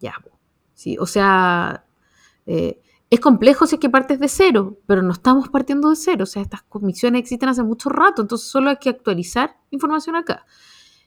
Ya, 0.00 0.12
sí, 0.74 0.98
o 1.00 1.06
sea, 1.06 1.86
eh, 2.44 2.78
es 3.10 3.20
complejo 3.20 3.66
si 3.66 3.76
es 3.76 3.80
que 3.80 3.88
partes 3.88 4.20
de 4.20 4.28
cero, 4.28 4.78
pero 4.86 5.02
no 5.02 5.12
estamos 5.12 5.48
partiendo 5.48 5.90
de 5.90 5.96
cero. 5.96 6.24
O 6.24 6.26
sea, 6.26 6.42
estas 6.42 6.62
comisiones 6.62 7.20
existen 7.20 7.48
hace 7.48 7.62
mucho 7.62 7.88
rato, 7.88 8.22
entonces 8.22 8.48
solo 8.48 8.70
hay 8.70 8.76
que 8.76 8.90
actualizar 8.90 9.56
información 9.70 10.16
acá. 10.16 10.44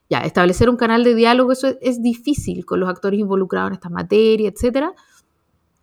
Ya, 0.10 0.20
establecer 0.20 0.70
un 0.70 0.78
canal 0.78 1.04
de 1.04 1.16
diálogo, 1.16 1.52
eso 1.52 1.68
es, 1.80 2.02
difícil 2.02 2.66
con 2.66 2.80
los 2.80 2.90
actores 2.90 3.20
involucrados 3.20 3.70
en 3.70 3.74
esta 3.76 3.90
materia, 3.90 4.50
etc. 4.50 4.88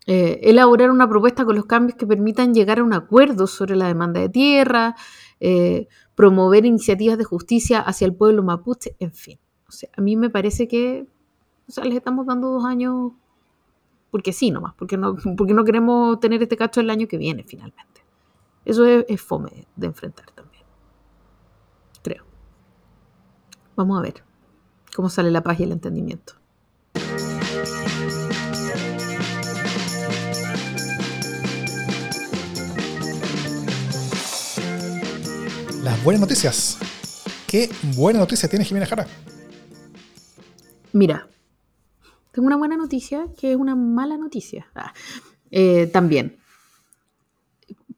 Eh, 0.06 0.40
elaborar 0.42 0.90
una 0.90 1.08
propuesta 1.08 1.44
con 1.44 1.56
los 1.56 1.66
cambios 1.66 1.96
que 1.96 2.06
permitan 2.06 2.52
llegar 2.52 2.80
a 2.80 2.84
un 2.84 2.92
acuerdo 2.92 3.46
sobre 3.46 3.76
la 3.76 3.86
demanda 3.86 4.20
de 4.20 4.28
tierra, 4.28 4.96
eh, 5.40 5.88
promover 6.14 6.66
iniciativas 6.66 7.16
de 7.16 7.24
justicia 7.24 7.80
hacia 7.80 8.06
el 8.06 8.14
pueblo 8.14 8.42
mapuche, 8.42 8.96
en 8.98 9.12
fin. 9.12 9.38
O 9.68 9.72
sea, 9.72 9.88
a 9.96 10.00
mí 10.00 10.16
me 10.16 10.30
parece 10.30 10.66
que 10.68 11.06
o 11.68 11.72
sea, 11.72 11.84
les 11.84 11.96
estamos 11.96 12.26
dando 12.26 12.48
dos 12.48 12.64
años 12.64 13.12
porque 14.10 14.32
sí 14.32 14.50
nomás, 14.50 14.74
porque 14.74 14.96
no, 14.96 15.16
porque 15.36 15.54
no 15.54 15.64
queremos 15.64 16.20
tener 16.20 16.42
este 16.42 16.56
cacho 16.56 16.80
el 16.80 16.90
año 16.90 17.06
que 17.08 17.18
viene 17.18 17.44
finalmente. 17.44 18.02
Eso 18.64 18.84
es, 18.84 19.04
es 19.08 19.20
fome 19.20 19.66
de 19.76 19.86
enfrentar 19.86 20.30
también. 20.32 20.64
Creo. 22.02 22.24
Vamos 23.76 23.98
a 23.98 24.02
ver 24.02 24.22
cómo 24.94 25.08
sale 25.08 25.30
la 25.30 25.42
paz 25.42 25.60
y 25.60 25.62
el 25.62 25.72
entendimiento. 25.72 26.34
las 35.88 36.04
buenas 36.04 36.20
noticias. 36.20 36.76
¿Qué 37.46 37.70
buena 37.96 38.18
noticia 38.18 38.46
tiene 38.46 38.64
Jimena 38.64 38.84
Jara? 38.84 39.06
Mira, 40.92 41.26
tengo 42.38 42.46
una 42.46 42.56
buena 42.56 42.76
noticia 42.76 43.26
que 43.36 43.50
es 43.50 43.56
una 43.56 43.74
mala 43.74 44.16
noticia. 44.16 44.68
Ah, 44.72 44.94
eh, 45.50 45.88
también. 45.88 46.38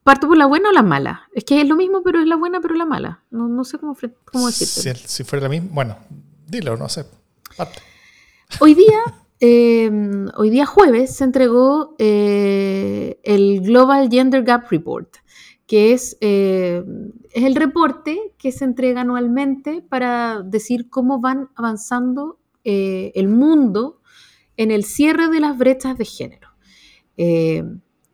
¿Parto 0.03 0.27
por 0.29 0.39
la 0.39 0.47
buena 0.47 0.71
o 0.71 0.73
la 0.73 0.83
mala? 0.83 1.29
Es 1.35 1.45
que 1.45 1.61
es 1.61 1.69
lo 1.69 1.77
mismo, 1.77 2.03
pero 2.03 2.23
es 2.23 2.27
la 2.27 2.37
buena, 2.37 2.59
pero 2.63 2.75
la 2.75 2.87
mala. 2.87 3.23
No, 3.31 3.65
sé 3.65 3.77
cómo, 3.77 3.95
cómo 4.25 4.47
decirte. 4.47 4.95
Si, 5.07 5.25
fuera 5.25 5.43
la 5.43 5.51
misma, 5.51 5.69
bueno, 5.75 5.99
dilo, 6.47 6.75
no 6.79 6.89
sé. 6.89 7.05
Hoy 8.61 8.73
día, 8.73 8.99
em, 9.41 10.29
hoy 10.39 10.49
día 10.49 10.65
jueves, 10.65 11.15
se 11.15 11.25
entregó 11.25 11.95
eh, 11.99 13.21
el 13.23 13.61
Global 13.61 14.09
Gender 14.11 14.43
Gap 14.43 14.71
Report 14.71 15.17
que 15.67 15.93
es, 15.93 16.17
eh, 16.23 16.83
es 17.31 17.45
el 17.45 17.55
reporte 17.57 18.33
que 18.39 18.53
se 18.53 18.65
entrega 18.65 19.03
anualmente 19.03 19.83
para 19.83 20.43
decir 20.43 20.89
cómo 20.89 21.21
van 21.21 21.51
avanzando 21.55 22.39
el 22.65 23.29
mundo 23.29 24.00
en 24.63 24.71
el 24.71 24.85
cierre 24.85 25.29
de 25.29 25.41
las 25.41 25.57
brechas 25.57 25.97
de 25.97 26.05
género. 26.05 26.49
Eh, 27.17 27.65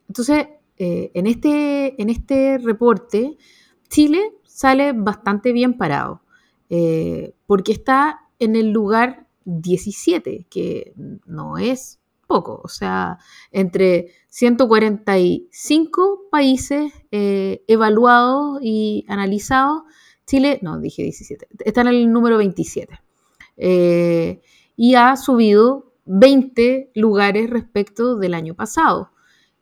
entonces, 0.08 0.46
en, 0.78 1.26
este, 1.26 2.00
en 2.00 2.10
este 2.10 2.58
reporte, 2.58 3.36
Chile 3.88 4.32
sale 4.44 4.92
bastante 4.92 5.52
bien 5.52 5.78
parado, 5.78 6.20
porque 7.46 7.72
está 7.72 8.20
en 8.38 8.56
el 8.56 8.70
lugar 8.70 9.26
17, 9.46 10.46
que 10.50 10.92
no 11.24 11.56
es 11.56 11.98
poco, 12.26 12.60
o 12.62 12.68
sea, 12.68 13.18
entre 13.52 14.08
145 14.28 16.28
países 16.30 16.92
eh, 17.10 17.62
evaluados 17.68 18.58
y 18.62 19.04
analizados, 19.08 19.82
Chile, 20.26 20.58
no, 20.62 20.78
dije 20.80 21.02
17, 21.02 21.48
está 21.64 21.82
en 21.82 21.88
el 21.88 22.12
número 22.12 22.38
27. 22.38 22.98
Eh, 23.56 24.40
y 24.76 24.94
ha 24.96 25.16
subido 25.16 25.92
20 26.06 26.90
lugares 26.94 27.50
respecto 27.50 28.16
del 28.16 28.34
año 28.34 28.54
pasado 28.54 29.10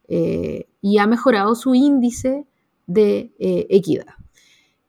eh, 0.09 0.69
y 0.81 0.99
ha 0.99 1.07
mejorado 1.07 1.55
su 1.55 1.75
índice 1.75 2.47
de 2.87 3.33
equidad. 3.39 4.15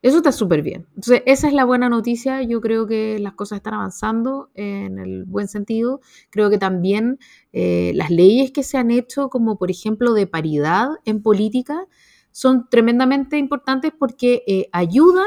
Eso 0.05 0.17
está 0.17 0.31
súper 0.31 0.61
bien. 0.61 0.85
Entonces, 0.89 1.23
esa 1.25 1.47
es 1.47 1.53
la 1.55 1.65
buena 1.65 1.89
noticia. 1.89 2.43
Yo 2.43 2.61
creo 2.61 2.85
que 2.85 3.17
las 3.17 3.33
cosas 3.33 3.55
están 3.55 3.73
avanzando 3.73 4.51
en 4.53 4.99
el 4.99 5.25
buen 5.25 5.47
sentido. 5.47 5.99
Creo 6.29 6.51
que 6.51 6.59
también 6.59 7.17
eh, 7.53 7.91
las 7.95 8.11
leyes 8.11 8.51
que 8.51 8.61
se 8.61 8.77
han 8.77 8.91
hecho, 8.91 9.29
como 9.29 9.57
por 9.57 9.71
ejemplo 9.71 10.13
de 10.13 10.27
paridad 10.27 10.89
en 11.05 11.23
política, 11.23 11.87
son 12.29 12.69
tremendamente 12.69 13.39
importantes 13.39 13.93
porque 13.97 14.43
eh, 14.45 14.69
ayudan 14.73 15.25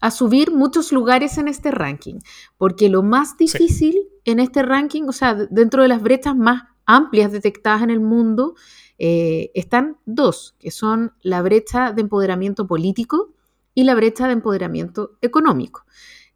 a 0.00 0.10
subir 0.10 0.50
muchos 0.50 0.92
lugares 0.92 1.38
en 1.38 1.48
este 1.48 1.70
ranking. 1.70 2.20
Porque 2.56 2.88
lo 2.88 3.02
más 3.02 3.36
difícil 3.36 4.08
en 4.24 4.40
este 4.40 4.62
ranking, 4.62 5.04
o 5.08 5.12
sea, 5.12 5.34
dentro 5.34 5.82
de 5.82 5.88
las 5.88 6.02
brechas 6.02 6.36
más 6.36 6.64
amplias 6.86 7.32
detectadas 7.32 7.82
en 7.82 7.90
el 7.90 8.00
mundo, 8.00 8.54
eh, 8.98 9.50
están 9.54 9.96
dos, 10.06 10.56
que 10.58 10.70
son 10.70 11.12
la 11.22 11.42
brecha 11.42 11.92
de 11.92 12.02
empoderamiento 12.02 12.66
político, 12.66 13.34
y 13.74 13.84
la 13.84 13.94
brecha 13.94 14.26
de 14.26 14.34
empoderamiento 14.34 15.12
económico. 15.22 15.84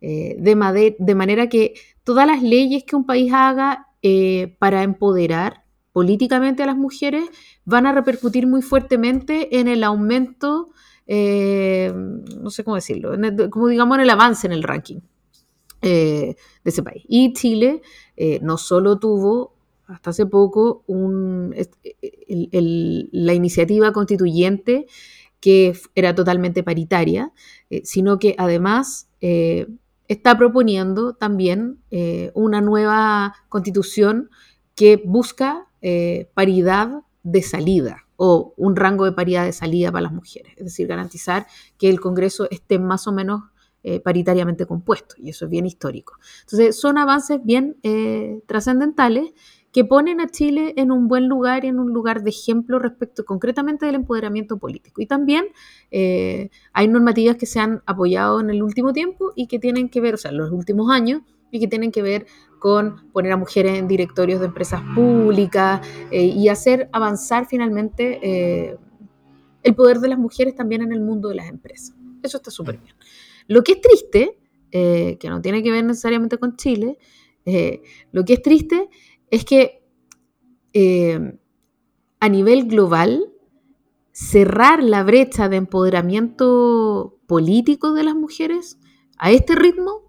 Eh, 0.01 0.37
de, 0.39 0.97
de, 0.99 1.15
manera 1.15 1.49
que 1.49 1.75
todas 2.03 2.27
las 2.27 2.43
leyes 2.43 2.85
que 2.85 2.97
un 2.97 3.07
país 3.07 3.33
haga 3.33 3.89
eh, 4.03 4.57
para 4.59 4.83
empoderar 4.83 5.65
políticamente 5.93 6.63
a 6.63 6.67
las 6.67 6.77
mujeres 6.77 7.25
van 7.65 7.87
a 7.87 7.93
repercutir 7.93 8.47
muy 8.47 8.61
fuertemente 8.61 9.61
en 9.61 9.69
el 9.69 9.83
aumento, 9.85 10.71
eh, 11.07 11.93
no 11.95 12.51
sé 12.51 12.65
cómo 12.65 12.77
decirlo, 12.77 13.13
como 13.51 13.69
digamos 13.69 13.97
en 13.97 14.03
el 14.03 14.11
avance 14.11 14.47
en 14.47 14.53
el 14.53 14.63
ranking 14.63 15.01
de 15.81 16.37
ese 16.65 16.83
país. 16.83 17.05
Y 17.09 17.35
Chile 17.35 17.83
no 18.41 18.57
solo 18.57 18.99
tuvo 18.99 19.55
hasta 19.87 20.11
hace 20.11 20.27
poco 20.27 20.83
un, 20.87 21.55
la 22.27 23.35
iniciativa 23.35 23.93
constituyente 23.93 24.87
que 25.45 25.77
era 25.95 26.15
totalmente 26.15 26.63
paritaria, 26.63 27.33
eh, 27.69 27.83
sino 27.85 28.19
que 28.19 28.35
además 28.39 29.11
eh, 29.21 29.67
está 30.09 30.39
proponiendo 30.39 31.13
también 31.13 31.81
eh, 31.91 32.31
una 32.35 32.63
nueva 32.63 33.35
constitución 33.51 34.31
que 34.75 35.03
busca 35.05 35.69
paridad 36.33 37.03
de 37.25 37.43
salida 37.43 38.04
o 38.17 38.55
un 38.57 38.77
rango 38.77 39.05
de 39.05 39.13
paridad 39.13 39.45
de 39.45 39.53
salida 39.53 39.91
para 39.93 40.03
las 40.03 40.13
mujeres, 40.13 40.53
es 40.57 40.65
decir, 40.65 40.87
garantizar 40.87 41.47
que 41.79 41.89
el 41.89 42.01
Congreso 42.01 42.49
esté 42.51 42.79
más 42.79 43.07
o 43.07 43.13
menos 43.13 43.43
paritariamente 44.03 44.65
compuesto, 44.65 45.15
y 45.19 45.29
eso 45.29 45.45
es 45.45 45.51
bien 45.51 45.67
histórico. 45.67 46.15
Entonces, 46.41 46.81
son 46.81 46.97
avances 46.97 47.39
bien 47.45 47.77
trascendentales 48.47 49.33
que 49.73 49.85
ponen 49.85 50.21
a 50.21 50.29
Chile 50.29 50.73
en 50.77 50.93
un 50.93 51.09
buen 51.09 51.29
lugar 51.29 51.65
y 51.65 51.69
en 51.69 51.81
un 51.81 51.93
lugar 51.93 52.23
de 52.23 52.31
ejemplo 52.31 52.79
respecto 52.79 53.25
concretamente 53.25 53.85
del 53.85 53.97
empoderamiento 53.97 54.57
político. 54.57 55.03
Y 55.03 55.07
también 55.07 55.47
eh, 55.91 56.49
hay 56.73 56.87
normativas 56.87 57.37
que 57.37 57.45
se 57.45 57.59
han 57.59 57.83
apoyado 57.85 58.41
en 58.41 58.51
el 58.51 58.63
último 58.63 58.93
tiempo 58.93 59.33
y 59.35 59.49
que 59.49 59.59
tienen 59.59 59.89
que 59.89 60.01
ver, 60.01 60.15
o 60.15 60.17
sea, 60.17 60.31
en 60.31 60.39
los 60.39 60.53
últimos 60.53 60.91
años, 60.91 61.23
y 61.55 61.61
que 61.61 61.69
tienen 61.69 61.91
que 61.91 62.03
ver 62.03 62.27
con 62.59 63.11
poner 63.13 63.33
a 63.33 63.37
mujeres 63.37 63.79
en 63.79 63.89
directorios 63.89 64.41
de 64.41 64.47
empresas 64.47 64.83
públicas 64.95 65.87
eh, 66.11 66.25
y 66.25 66.49
hacer 66.49 66.89
avanzar 66.93 67.47
finalmente 67.47 68.19
eh, 68.23 68.77
el 69.63 69.75
poder 69.75 70.01
de 70.01 70.09
las 70.09 70.19
mujeres 70.19 70.55
también 70.55 70.83
en 70.83 70.93
el 70.93 71.01
mundo 71.01 71.29
de 71.29 71.37
las 71.37 71.49
empresas. 71.49 71.95
Eso 72.23 72.39
está 72.39 72.51
súper 72.51 72.79
bien. 72.79 72.95
Lo 73.47 73.63
que 73.63 73.73
es 73.73 73.81
triste, 73.81 74.39
que 74.71 75.29
no 75.29 75.41
tiene 75.41 75.63
que 75.63 75.71
ver 75.71 75.85
necesariamente 75.85 76.39
con 76.39 76.57
Chile, 76.57 76.99
lo 78.11 78.25
que 78.25 78.33
es 78.33 78.43
triste 78.43 78.89
es 79.31 79.45
que 79.45 79.85
eh, 80.73 81.39
a 82.21 82.29
nivel 82.29 82.67
global, 82.67 83.33
cerrar 84.13 84.83
la 84.83 85.05
brecha 85.05 85.49
de 85.49 85.57
empoderamiento 85.57 87.19
político 87.27 87.93
de 87.93 88.03
las 88.03 88.15
mujeres 88.15 88.79
a 89.17 89.31
este 89.31 89.55
ritmo 89.55 90.04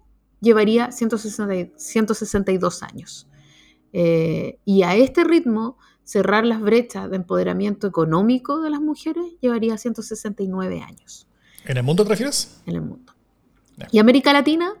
llevaría 0.46 0.90
162 0.92 2.82
años. 2.82 3.28
Eh, 3.92 4.58
y 4.64 4.82
a 4.82 4.94
este 4.94 5.24
ritmo, 5.24 5.78
cerrar 6.04 6.46
las 6.46 6.60
brechas 6.60 7.10
de 7.10 7.16
empoderamiento 7.16 7.86
económico 7.86 8.60
de 8.60 8.70
las 8.70 8.80
mujeres 8.80 9.24
llevaría 9.40 9.76
169 9.76 10.80
años. 10.80 11.26
¿En 11.64 11.76
el 11.76 11.82
mundo 11.82 12.04
te 12.04 12.10
refieres? 12.10 12.62
En 12.66 12.76
el 12.76 12.82
mundo. 12.82 13.12
Y 13.90 13.98
América 13.98 14.32
Latina 14.32 14.72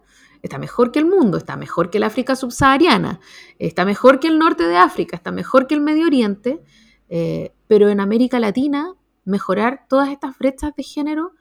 está 0.42 0.58
mejor 0.58 0.92
que 0.92 1.00
el 1.00 1.06
mundo, 1.06 1.36
está 1.36 1.56
mejor 1.56 1.90
que 1.90 1.98
la 1.98 2.06
África 2.06 2.36
subsahariana, 2.36 3.20
está 3.58 3.84
mejor 3.84 4.20
que 4.20 4.28
el 4.28 4.38
norte 4.38 4.64
de 4.64 4.76
África, 4.76 5.16
está 5.16 5.32
mejor 5.32 5.66
que 5.66 5.74
el 5.74 5.80
Medio 5.80 6.06
Oriente, 6.06 6.62
eh, 7.08 7.52
pero 7.66 7.88
en 7.88 8.00
América 8.00 8.38
Latina 8.38 8.94
mejorar 9.24 9.86
todas 9.88 10.08
estas 10.10 10.38
brechas 10.38 10.74
de 10.76 10.82
género 10.82 11.32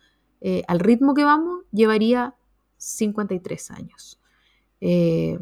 eh, 0.41 0.63
al 0.67 0.79
ritmo 0.79 1.13
que 1.13 1.23
vamos 1.23 1.63
llevaría 1.71 2.35
53 2.85 3.71
años. 3.71 4.19
Eh, 4.81 5.39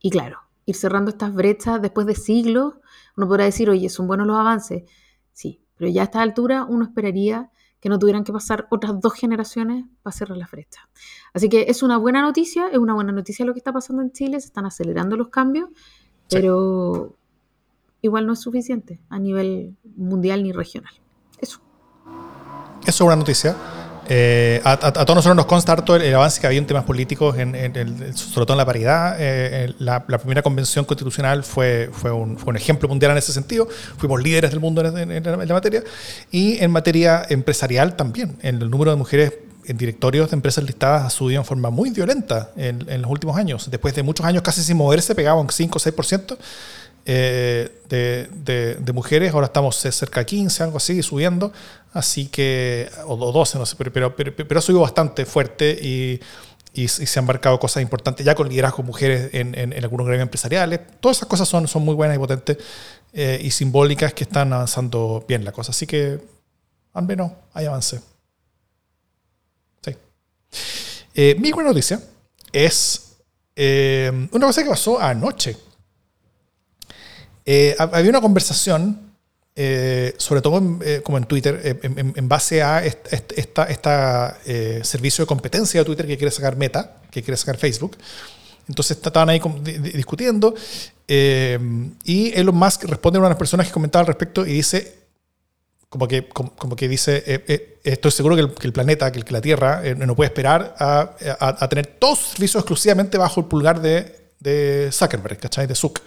y 0.00 0.10
claro, 0.10 0.40
ir 0.66 0.74
cerrando 0.74 1.10
estas 1.10 1.32
brechas 1.34 1.80
después 1.80 2.06
de 2.06 2.14
siglos, 2.14 2.74
uno 3.16 3.28
podrá 3.28 3.44
decir, 3.44 3.70
oye, 3.70 3.88
son 3.88 4.06
buenos 4.06 4.26
los 4.26 4.36
avances, 4.36 4.84
sí, 5.32 5.60
pero 5.76 5.90
ya 5.90 6.02
a 6.02 6.04
esta 6.04 6.20
altura 6.20 6.64
uno 6.64 6.84
esperaría 6.84 7.50
que 7.80 7.88
no 7.88 7.98
tuvieran 7.98 8.24
que 8.24 8.32
pasar 8.32 8.66
otras 8.70 9.00
dos 9.00 9.14
generaciones 9.14 9.84
para 10.02 10.16
cerrar 10.16 10.36
la 10.36 10.48
brecha. 10.50 10.88
Así 11.32 11.48
que 11.48 11.66
es 11.68 11.84
una 11.84 11.96
buena 11.96 12.22
noticia, 12.22 12.68
es 12.68 12.78
una 12.78 12.94
buena 12.94 13.12
noticia 13.12 13.44
lo 13.44 13.52
que 13.52 13.60
está 13.60 13.72
pasando 13.72 14.02
en 14.02 14.10
Chile, 14.10 14.40
se 14.40 14.48
están 14.48 14.66
acelerando 14.66 15.16
los 15.16 15.28
cambios, 15.28 15.68
pero 16.28 17.16
igual 18.02 18.26
no 18.26 18.32
es 18.32 18.40
suficiente 18.40 19.00
a 19.08 19.20
nivel 19.20 19.76
mundial 19.96 20.42
ni 20.42 20.50
regional. 20.50 20.92
Eso. 21.38 21.60
Eso 22.82 22.90
es 22.90 23.00
una 23.00 23.16
noticia. 23.16 23.56
Eh, 24.10 24.60
a, 24.64 24.76
todos 24.78 25.14
nosotros 25.14 25.36
nos 25.36 25.46
consta 25.46 25.72
harto 25.72 25.94
el, 25.94 26.14
avance 26.14 26.40
que 26.40 26.46
había 26.46 26.58
en 26.58 26.66
temas 26.66 26.84
políticos, 26.84 27.36
en, 27.38 27.52
sobre 28.16 28.46
todo 28.46 28.54
en 28.54 28.58
la 28.58 28.64
paridad. 28.64 29.16
Eh, 29.18 29.74
la, 29.78 30.06
primera 30.06 30.42
convención 30.42 30.84
constitucional 30.84 31.44
fue, 31.44 31.90
fue, 31.92 32.10
un, 32.10 32.38
fue, 32.38 32.50
un, 32.50 32.56
ejemplo 32.56 32.88
mundial 32.88 33.12
en 33.12 33.18
ese 33.18 33.32
sentido. 33.32 33.68
Fuimos 33.98 34.22
líderes 34.22 34.50
del 34.50 34.60
mundo 34.60 34.80
en, 34.84 35.22
la, 35.22 35.54
materia. 35.54 35.82
Y 36.30 36.58
en 36.62 36.70
materia 36.70 37.26
empresarial 37.28 37.96
también. 37.96 38.36
En 38.42 38.62
el 38.62 38.70
número 38.70 38.90
de 38.90 38.96
mujeres 38.96 39.34
en 39.66 39.76
directorios 39.76 40.30
de 40.30 40.36
empresas 40.36 40.64
listadas 40.64 41.04
ha 41.04 41.10
subido 41.10 41.40
en 41.40 41.44
forma 41.44 41.68
muy 41.68 41.90
violenta 41.90 42.50
en, 42.56 43.02
los 43.02 43.10
últimos 43.10 43.36
años. 43.36 43.70
Después 43.70 43.94
de 43.94 44.02
muchos 44.02 44.24
años 44.24 44.42
casi 44.42 44.62
sin 44.62 44.78
moverse, 44.78 45.14
pegaba 45.14 45.40
un 45.40 45.50
5 45.50 45.78
o 45.78 45.80
6%. 45.80 46.38
Eh, 47.10 47.70
de, 47.88 48.92
mujeres, 48.92 49.32
ahora 49.32 49.46
estamos 49.46 49.76
cerca 49.76 50.20
de 50.20 50.26
15, 50.26 50.62
algo 50.62 50.76
así, 50.76 51.02
subiendo, 51.02 51.54
así 51.94 52.26
que, 52.28 52.90
o, 53.06 53.16
12, 53.16 53.58
no 53.58 53.64
sé, 53.64 53.76
pero, 53.76 54.14
pero, 54.14 54.36
pero, 54.36 54.58
ha 54.58 54.60
subido 54.60 54.82
bastante 54.82 55.24
fuerte 55.24 55.70
y, 55.70 56.20
y, 56.74 56.86
se 56.86 57.18
han 57.18 57.24
marcado 57.24 57.58
cosas 57.58 57.82
importantes 57.82 58.26
ya 58.26 58.34
con 58.34 58.46
liderazgo 58.46 58.82
mujeres 58.82 59.30
en, 59.32 59.56
en, 59.56 59.72
algunos 59.82 60.06
gremios 60.06 60.24
empresariales. 60.26 60.80
Todas 61.00 61.16
esas 61.16 61.30
cosas 61.30 61.48
son, 61.48 61.66
son 61.66 61.82
muy 61.82 61.94
buenas 61.94 62.14
y 62.14 62.18
potentes 62.18 62.58
eh, 63.14 63.40
y 63.42 63.52
simbólicas 63.52 64.12
que 64.12 64.24
están 64.24 64.52
avanzando 64.52 65.24
bien 65.26 65.46
la 65.46 65.52
cosa. 65.52 65.70
Así 65.70 65.86
que, 65.86 66.20
al 66.92 67.06
menos, 67.06 67.32
hay 67.54 67.64
avance. 67.64 68.02
Sí. 69.80 69.96
Eh, 71.14 71.36
mi 71.38 71.52
buena 71.52 71.70
noticia 71.70 72.02
es 72.52 73.16
una 73.56 74.46
cosa 74.46 74.62
que 74.62 74.68
pasó 74.68 75.00
anoche 75.00 75.67
eh, 77.50 77.74
había 77.78 78.10
una 78.10 78.20
conversación, 78.20 79.14
eh, 79.56 80.14
sobre 80.18 80.42
todo 80.42 80.60
eh, 80.84 81.00
como 81.02 81.16
en 81.16 81.24
Twitter, 81.24 81.80
en, 81.82 82.28
base 82.28 82.62
a 82.62 82.84
este 82.84 83.40
esta, 83.40 84.36
servicio 84.82 85.24
de 85.24 85.26
competencia 85.26 85.80
de 85.80 85.86
Twitter 85.86 86.06
que 86.06 86.18
quiere 86.18 86.30
sacar 86.30 86.56
Meta, 86.56 86.98
que 87.10 87.22
quiere 87.22 87.38
sacar 87.38 87.56
Facebook. 87.56 87.96
Entonces 88.68 88.98
estaban 88.98 89.30
ahí 89.30 89.40
discutiendo 89.94 90.54
y 91.08 92.32
Elon 92.34 92.54
Musk 92.54 92.84
responde 92.84 93.16
a 93.16 93.20
una 93.20 93.28
de 93.28 93.32
las 93.32 93.38
personas 93.38 93.66
que 93.66 93.72
comentaba 93.72 94.02
al 94.02 94.08
respecto 94.08 94.44
y 94.44 94.52
dice, 94.52 94.98
como 95.88 96.06
que, 96.06 96.28
como, 96.28 96.76
que 96.76 96.86
dice, 96.86 97.24
estoy 97.82 98.10
seguro 98.10 98.36
que 98.36 98.66
el, 98.66 98.72
planeta, 98.74 99.10
que, 99.10 99.32
la 99.32 99.40
Tierra 99.40 99.82
no 99.96 100.14
puede 100.14 100.28
esperar 100.28 100.76
a, 100.78 101.66
tener 101.70 101.86
todos 101.86 102.18
sus 102.18 102.28
servicios 102.32 102.60
exclusivamente 102.60 103.16
bajo 103.16 103.40
el 103.40 103.46
pulgar 103.46 103.80
de, 103.80 104.32
de 104.38 104.90
Zuckerberg, 104.92 105.38
¿cachai? 105.38 105.66
De 105.66 105.74
Zuck. 105.74 106.02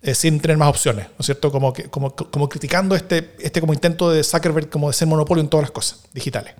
Eh, 0.00 0.14
sin 0.14 0.38
tener 0.38 0.56
más 0.56 0.68
opciones, 0.68 1.06
¿no 1.06 1.16
es 1.18 1.26
cierto? 1.26 1.50
Como, 1.50 1.72
que, 1.72 1.90
como, 1.90 2.14
como 2.14 2.48
criticando 2.48 2.94
este, 2.94 3.34
este 3.40 3.60
como 3.60 3.72
intento 3.72 4.12
de 4.12 4.22
Zuckerberg 4.22 4.70
como 4.70 4.86
de 4.86 4.94
ser 4.94 5.08
monopolio 5.08 5.42
en 5.42 5.50
todas 5.50 5.64
las 5.64 5.70
cosas 5.72 5.98
digitales. 6.14 6.54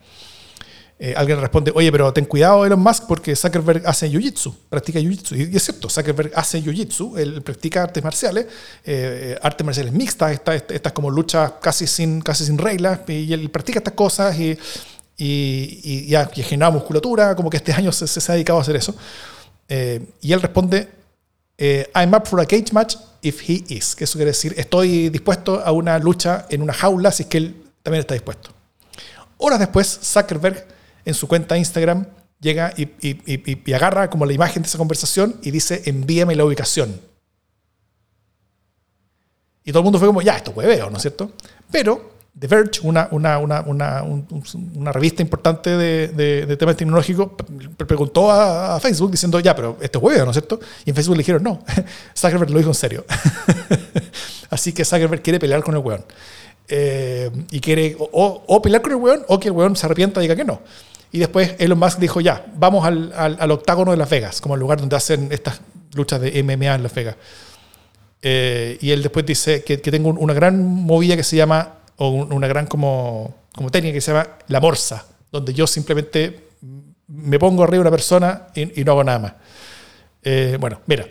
Eh, 0.99 1.15
alguien 1.17 1.41
responde, 1.41 1.71
oye, 1.73 1.93
pero 1.93 2.13
ten 2.13 2.25
cuidado 2.25 2.67
Elon 2.67 2.81
Musk 2.81 3.05
porque 3.07 3.37
Zuckerberg 3.37 3.87
hace 3.87 4.11
jiu-jitsu, 4.11 4.53
practica 4.69 4.99
jiu-jitsu. 4.99 5.37
Y, 5.37 5.57
es 5.57 5.63
cierto, 5.63 5.89
Zuckerberg 5.89 6.33
hace 6.35 6.61
jiu-jitsu, 6.61 7.17
él 7.17 7.41
practica 7.43 7.85
artes 7.85 8.03
marciales, 8.03 8.47
eh, 8.85 9.39
artes 9.41 9.65
marciales 9.65 9.93
mixtas, 9.93 10.33
estas 10.33 10.65
esta, 10.69 10.93
como 10.93 11.09
luchas 11.09 11.53
casi 11.63 11.87
sin, 11.87 12.21
casi 12.21 12.45
sin 12.45 12.59
reglas, 12.59 13.03
y 13.07 13.33
él 13.33 13.49
practica 13.51 13.79
estas 13.79 13.95
cosas 13.95 14.37
y, 14.37 14.59
y, 15.17 15.81
y, 15.85 16.05
y 16.09 16.15
ha 16.17 16.27
generado 16.27 16.73
musculatura, 16.73 17.37
como 17.37 17.51
que 17.51 17.59
este 17.59 17.73
año 17.73 17.93
se, 17.93 18.09
se, 18.09 18.33
ha 18.33 18.35
dedicado 18.35 18.59
a 18.59 18.63
hacer 18.63 18.75
eso. 18.75 18.97
y 19.69 20.33
él 20.33 20.43
responde, 20.43 20.98
I'm 21.59 22.15
up 22.15 22.27
for 22.27 22.41
a 22.41 22.47
cage 22.47 22.73
match 22.73 22.97
if 23.21 23.49
he 23.49 23.65
is, 23.69 23.97
que 23.97 24.05
eso 24.05 24.17
quiere 24.19 24.31
decir 24.31 24.55
estoy 24.57 25.09
dispuesto 25.09 25.61
a 25.65 25.73
una 25.73 25.99
lucha 25.99 26.47
en 26.51 26.63
una 26.63 26.73
jaula 26.73 27.11
si 27.11 27.25
es 27.25 27.29
que 27.29 27.39
él 27.39 27.65
también 27.83 28.01
está 28.01 28.15
dispuesto. 28.15 28.51
Horas 29.39 29.59
después, 29.59 30.01
Zuckerberg 30.03 30.67
en 31.05 31.15
su 31.15 31.27
cuenta 31.27 31.57
Instagram 31.57 32.07
llega 32.41 32.73
y, 32.77 33.73
agarra 33.73 34.11
como 34.11 34.27
la 34.27 34.33
imagen 34.33 34.63
de 34.63 34.69
esa 34.69 34.79
conversación 34.79 35.37
y 35.43 35.51
dice 35.51 35.83
envíame 35.87 36.37
la 36.37 36.45
ubicación. 36.45 37.01
Y 39.65 39.73
todo 39.73 39.81
el 39.81 39.85
mundo 39.85 39.99
fue 39.99 40.09
como, 40.09 40.23
ya, 40.23 40.37
esto 40.37 40.55
veo, 40.55 40.89
¿no 40.89 40.97
es 40.97 41.03
cierto? 41.03 41.33
Pero 41.71 42.18
The 42.39 42.47
Verge, 42.47 42.81
una, 42.85 43.09
una, 43.11 43.39
una, 43.39 44.03
una 44.03 44.93
revista 44.93 45.23
importante 45.23 45.71
de, 45.71 46.09
de, 46.47 46.57
temas 46.57 46.77
tecnológicos, 46.77 47.31
preguntó 47.77 48.31
a, 48.31 48.79
Facebook 48.81 49.11
diciendo, 49.11 49.41
ya, 49.41 49.57
pero 49.57 49.77
esto 49.81 49.99
es 49.99 50.05
huevo, 50.05 50.25
¿no 50.25 50.31
es 50.31 50.37
cierto? 50.37 50.61
Y 50.85 50.91
en 50.91 50.97
Facebook 50.97 51.17
le 51.17 51.21
dijeron, 51.21 51.43
no, 51.43 51.65
Zuckerberg 52.17 52.51
lo 52.51 52.59
dijo 52.59 52.71
en 52.71 52.75
serio. 52.75 53.05
Así 54.51 54.73
que 54.73 54.85
Zuckerberg 54.85 55.21
quiere 55.21 55.41
pelear 55.41 55.63
con 55.63 55.75
el 55.75 55.81
weón. 55.81 56.05
Eh, 56.69 57.31
y 57.51 57.61
quiere 57.61 57.97
o, 57.99 58.45
o, 58.47 58.63
pelear 58.63 58.83
con 58.83 58.93
el 58.93 58.99
weón 58.99 59.25
o 59.27 59.41
que 59.41 59.49
el 59.49 59.53
weón 59.53 59.75
se 59.75 59.87
arrepienta 59.87 60.21
y 60.21 60.25
diga 60.25 60.37
que 60.37 60.45
no. 60.45 60.61
Y 61.11 61.19
después 61.19 61.55
Elon 61.59 61.79
Musk 61.79 61.99
dijo, 61.99 62.21
ya, 62.21 62.45
vamos 62.55 62.85
al, 62.85 63.13
al, 63.17 63.51
octágono 63.51 63.91
de 63.91 63.97
Las 63.97 64.11
Vegas, 64.11 64.41
como 64.41 64.55
el 64.55 64.61
lugar 64.61 64.79
donde 64.79 64.95
hacen 64.95 65.29
estas 65.33 65.61
luchas 65.95 66.21
de 66.21 66.43
MMA 66.43 66.75
en 66.75 66.83
Las 66.83 66.95
Vegas. 66.95 67.17
Eh, 68.21 68.77
y 68.81 68.91
él 68.91 69.03
después 69.03 69.25
dice 69.25 69.65
que, 69.65 69.81
que 69.81 69.91
tengo 69.91 70.11
una 70.11 70.35
gran 70.35 70.63
movida 70.63 71.17
que 71.17 71.25
se 71.25 71.37
llama, 71.37 71.78
o 71.99 72.11
una 72.11 72.47
gran 72.47 72.67
como, 72.67 73.35
como 73.55 73.71
técnica 73.71 73.95
que 73.95 74.01
se 74.01 74.13
llama 74.13 74.29
la 74.47 74.61
morsa, 74.61 75.05
donde 75.31 75.53
yo 75.53 75.67
simplemente 75.67 76.49
me 77.09 77.39
pongo 77.39 77.65
arriba 77.65 77.79
de 77.79 77.89
una 77.89 77.91
persona 77.91 78.47
y, 78.55 78.85
no 78.85 78.93
hago 78.93 79.05
nada 79.05 79.19
más. 79.19 79.33
Eh, 80.23 80.57
bueno, 80.61 80.81
mira, 80.87 81.07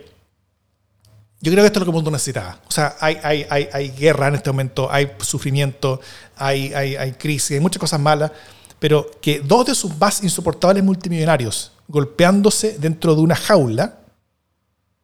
yo 1.41 1.51
creo 1.51 1.63
que 1.63 1.67
esto 1.67 1.79
es 1.79 1.81
lo 1.81 1.85
que 1.85 1.89
el 1.89 1.95
mundo 1.95 2.11
necesitaba. 2.11 2.59
O 2.67 2.71
sea, 2.71 2.95
hay, 2.99 3.17
hay, 3.21 3.45
hay, 3.49 3.69
hay 3.71 3.89
guerra 3.91 4.29
en 4.29 4.35
este 4.35 4.49
momento, 4.49 4.89
hay 4.89 5.11
sufrimiento, 5.19 5.99
hay, 6.35 6.73
hay, 6.73 7.11
crisis, 7.13 7.51
hay 7.51 7.59
muchas 7.59 7.79
cosas 7.79 7.99
malas, 7.99 8.31
pero 8.79 9.11
que 9.21 9.39
dos 9.39 9.65
de 9.65 9.75
sus 9.75 9.95
más 9.97 10.23
insoportables 10.23 10.83
multimillonarios 10.83 11.73
golpeándose 11.87 12.77
dentro 12.79 13.13
de 13.15 13.21
una 13.21 13.35
jaula, 13.35 13.99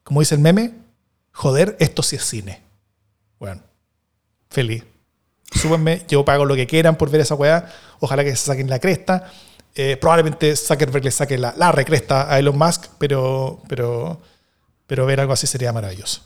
como 0.03 0.21
dice 0.21 0.35
el 0.35 0.41
meme, 0.41 0.73
joder, 1.31 1.75
esto 1.79 2.01
sí 2.03 2.15
es 2.15 2.23
cine. 2.23 2.61
Bueno, 3.37 3.61
feliz. 4.49 4.83
Súbanme, 5.55 6.03
yo 6.07 6.25
pago 6.25 6.45
lo 6.45 6.55
que 6.55 6.67
quieran 6.67 6.95
por 6.95 7.09
ver 7.09 7.21
esa 7.21 7.35
weá. 7.35 7.69
Ojalá 7.99 8.23
que 8.23 8.35
se 8.35 8.45
saquen 8.45 8.69
la 8.69 8.79
cresta. 8.79 9.31
Eh, 9.75 9.97
probablemente 9.97 10.55
Zuckerberg 10.55 11.03
le 11.03 11.11
saque 11.11 11.37
la, 11.37 11.53
la 11.57 11.71
recresta 11.71 12.31
a 12.31 12.37
Elon 12.39 12.57
Musk, 12.57 12.85
pero, 12.99 13.61
pero 13.67 14.19
pero 14.87 15.05
ver 15.05 15.19
algo 15.19 15.33
así 15.33 15.47
sería 15.47 15.73
maravilloso. 15.73 16.21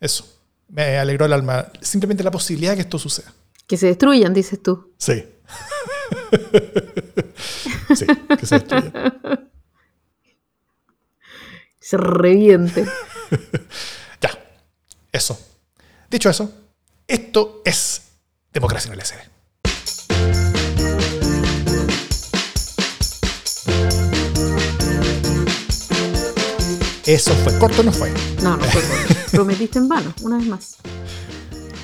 Eso. 0.00 0.26
Me 0.68 0.98
alegró 0.98 1.26
el 1.26 1.32
alma. 1.32 1.70
Simplemente 1.80 2.24
la 2.24 2.30
posibilidad 2.30 2.72
de 2.72 2.76
que 2.76 2.82
esto 2.82 2.98
suceda. 2.98 3.32
Que 3.66 3.76
se 3.76 3.86
destruyan, 3.86 4.32
dices 4.32 4.62
tú. 4.62 4.94
Sí. 4.96 5.22
sí, 7.94 8.06
que 8.38 8.46
se 8.46 8.54
destruyan. 8.58 8.92
Se 11.78 11.96
reviente. 11.96 12.84
ya. 14.20 14.30
Eso. 15.12 15.38
Dicho 16.10 16.28
eso, 16.28 16.50
esto 17.06 17.62
es 17.64 18.02
democracia 18.56 18.90
en 18.90 18.98
el 18.98 19.04
SD. 19.04 19.16
Eso 27.06 27.32
fue. 27.34 27.58
¿Corto 27.58 27.82
no 27.82 27.92
fue? 27.92 28.10
No, 28.42 28.56
no 28.56 28.64
fue 28.64 28.82
Prometiste 29.30 29.78
en 29.78 29.88
vano, 29.88 30.12
una 30.22 30.38
vez 30.38 30.46
más. 30.46 30.76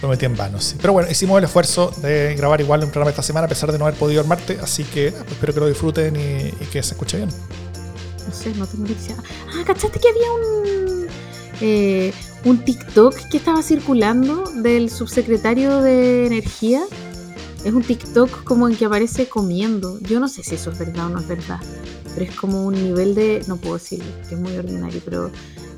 Prometí 0.00 0.24
en 0.24 0.36
vano, 0.36 0.60
sí. 0.60 0.76
Pero 0.80 0.94
bueno, 0.94 1.10
hicimos 1.10 1.38
el 1.38 1.44
esfuerzo 1.44 1.92
de 1.98 2.34
grabar 2.36 2.60
igual 2.60 2.82
un 2.82 2.90
programa 2.90 3.10
esta 3.10 3.22
semana 3.22 3.46
a 3.46 3.48
pesar 3.48 3.70
de 3.70 3.78
no 3.78 3.86
haber 3.86 3.98
podido 3.98 4.22
armarte, 4.22 4.58
así 4.60 4.82
que 4.82 5.12
pues, 5.12 5.30
espero 5.30 5.54
que 5.54 5.60
lo 5.60 5.68
disfruten 5.68 6.16
y, 6.16 6.50
que 6.72 6.82
se 6.82 6.94
escuche 6.94 7.18
bien. 7.18 7.28
No 8.26 8.34
sé, 8.34 8.54
no 8.54 8.66
tengo 8.66 8.86
idea. 8.86 9.16
Ah, 9.48 9.62
¿cachaste 9.66 10.00
que 10.00 10.08
había 10.08 10.32
un, 10.32 11.06
eh, 11.60 12.12
un 12.44 12.64
TikTok 12.64 13.14
que 13.30 13.36
estaba 13.36 13.62
circulando 13.62 14.44
del 14.62 14.90
subsecretario 14.90 15.80
de 15.80 16.26
Energía? 16.26 16.82
Es 17.64 17.72
un 17.72 17.82
TikTok 17.82 18.44
como 18.44 18.68
en 18.68 18.76
que 18.76 18.84
aparece 18.84 19.28
comiendo. 19.28 19.98
Yo 20.00 20.20
no 20.20 20.28
sé 20.28 20.42
si 20.42 20.56
eso 20.56 20.70
es 20.70 20.78
verdad 20.78 21.06
o 21.06 21.10
no 21.10 21.20
es 21.20 21.28
verdad 21.28 21.60
pero 22.14 22.26
es 22.26 22.36
como 22.36 22.66
un 22.66 22.74
nivel 22.74 23.14
de, 23.14 23.42
no 23.46 23.56
puedo 23.56 23.74
decir 23.74 24.02
que 24.28 24.34
es 24.34 24.40
muy 24.40 24.56
ordinario, 24.56 25.00
pero 25.04 25.30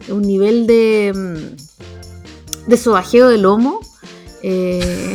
un 0.09 0.23
nivel 0.23 0.67
de, 0.67 1.13
mm, 1.15 2.69
de 2.69 2.77
sobajeo 2.77 3.29
de 3.29 3.39
lomo. 3.39 3.81
Eh, 4.43 5.15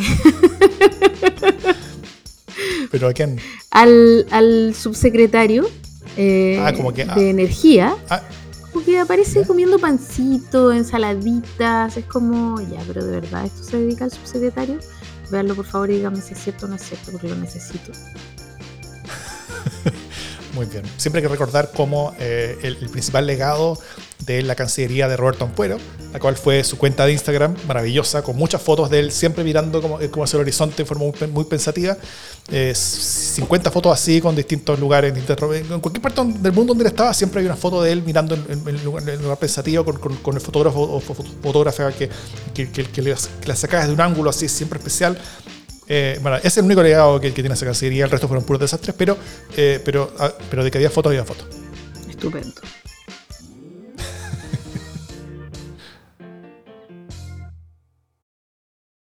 ¿Pero 2.90 3.08
a 3.08 3.12
quién? 3.12 3.38
Al, 3.70 4.26
al 4.30 4.74
subsecretario 4.74 5.68
eh, 6.16 6.58
ah, 6.60 6.72
de 6.72 7.06
ah. 7.08 7.14
energía. 7.18 7.94
Ah. 8.08 8.22
Porque 8.80 8.98
aparece 8.98 9.46
comiendo 9.46 9.78
pancito, 9.78 10.72
ensaladitas. 10.72 11.98
Es 11.98 12.06
como, 12.06 12.58
ya, 12.62 12.80
pero 12.86 13.04
de 13.04 13.20
verdad, 13.20 13.44
¿esto 13.44 13.62
se 13.62 13.76
dedica 13.76 14.04
al 14.04 14.10
subsecretario? 14.10 14.78
Veanlo 15.30 15.54
por 15.54 15.66
favor 15.66 15.90
y 15.90 15.96
dígame 15.96 16.22
si 16.22 16.32
es 16.32 16.42
cierto 16.42 16.64
o 16.64 16.68
no 16.70 16.76
es 16.76 16.82
cierto, 16.82 17.12
porque 17.12 17.28
lo 17.28 17.36
necesito. 17.36 17.92
Muy 20.54 20.64
bien. 20.66 20.82
Siempre 20.96 21.20
hay 21.20 21.24
que 21.24 21.28
recordar 21.28 21.72
cómo 21.76 22.14
eh, 22.18 22.58
el, 22.62 22.76
principal 22.88 23.26
legado 23.26 23.78
de 24.30 24.42
la 24.42 24.54
Cancillería 24.54 25.08
de 25.08 25.16
Roberto 25.16 25.44
Ampuero, 25.44 25.78
la 26.12 26.18
cual 26.20 26.36
fue 26.36 26.62
su 26.62 26.78
cuenta 26.78 27.04
de 27.04 27.12
Instagram, 27.12 27.54
maravillosa, 27.66 28.22
con 28.22 28.36
muchas 28.36 28.62
fotos 28.62 28.88
de 28.90 29.00
él 29.00 29.12
siempre 29.12 29.42
mirando 29.42 29.82
como, 29.82 29.98
como 30.10 30.24
hacia 30.24 30.36
el 30.36 30.42
horizonte 30.42 30.82
de 30.82 30.84
forma 30.84 31.04
muy, 31.32 31.44
pensativa. 31.44 31.96
50 32.50 33.70
fotos 33.70 33.92
así 33.92 34.20
con 34.20 34.34
distintos 34.34 34.78
lugares, 34.78 35.12
en 35.16 35.80
cualquier 35.80 36.02
parte 36.02 36.22
del 36.24 36.52
mundo 36.52 36.72
donde 36.72 36.84
él 36.84 36.88
estaba, 36.88 37.12
siempre 37.14 37.40
hay 37.40 37.46
una 37.46 37.56
foto 37.56 37.82
de 37.82 37.92
él 37.92 38.02
mirando 38.02 38.34
en, 38.34 38.66
el 38.66 38.84
lugar, 38.84 39.38
pensativo 39.38 39.84
con, 39.84 40.34
el 40.34 40.40
fotógrafo 40.40 40.80
o 40.80 41.00
fotógrafa 41.00 41.92
que, 41.92 42.08
que, 42.54 42.70
que, 42.70 42.84
que, 42.84 43.02
la 43.02 43.56
saca 43.56 43.80
desde 43.80 43.92
un 43.92 44.00
ángulo 44.00 44.30
así 44.30 44.48
siempre 44.48 44.78
especial. 44.78 45.18
Eh, 45.92 46.18
bueno, 46.22 46.36
ese 46.36 46.46
es 46.46 46.56
el 46.58 46.66
único 46.66 46.82
legado 46.84 47.20
que, 47.20 47.32
tiene 47.32 47.52
esa 47.52 47.66
cancillería, 47.66 48.04
el 48.04 48.10
resto 48.10 48.28
fueron 48.28 48.44
puros 48.44 48.60
desastres, 48.60 48.94
pero, 48.96 49.16
eh, 49.56 49.80
pero, 49.84 50.12
ah, 50.20 50.32
pero 50.48 50.62
de 50.62 50.70
que 50.70 50.78
había 50.78 50.90
fotos, 50.90 51.10
había 51.10 51.24
fotos. 51.24 51.46
Estupendo. 52.08 52.60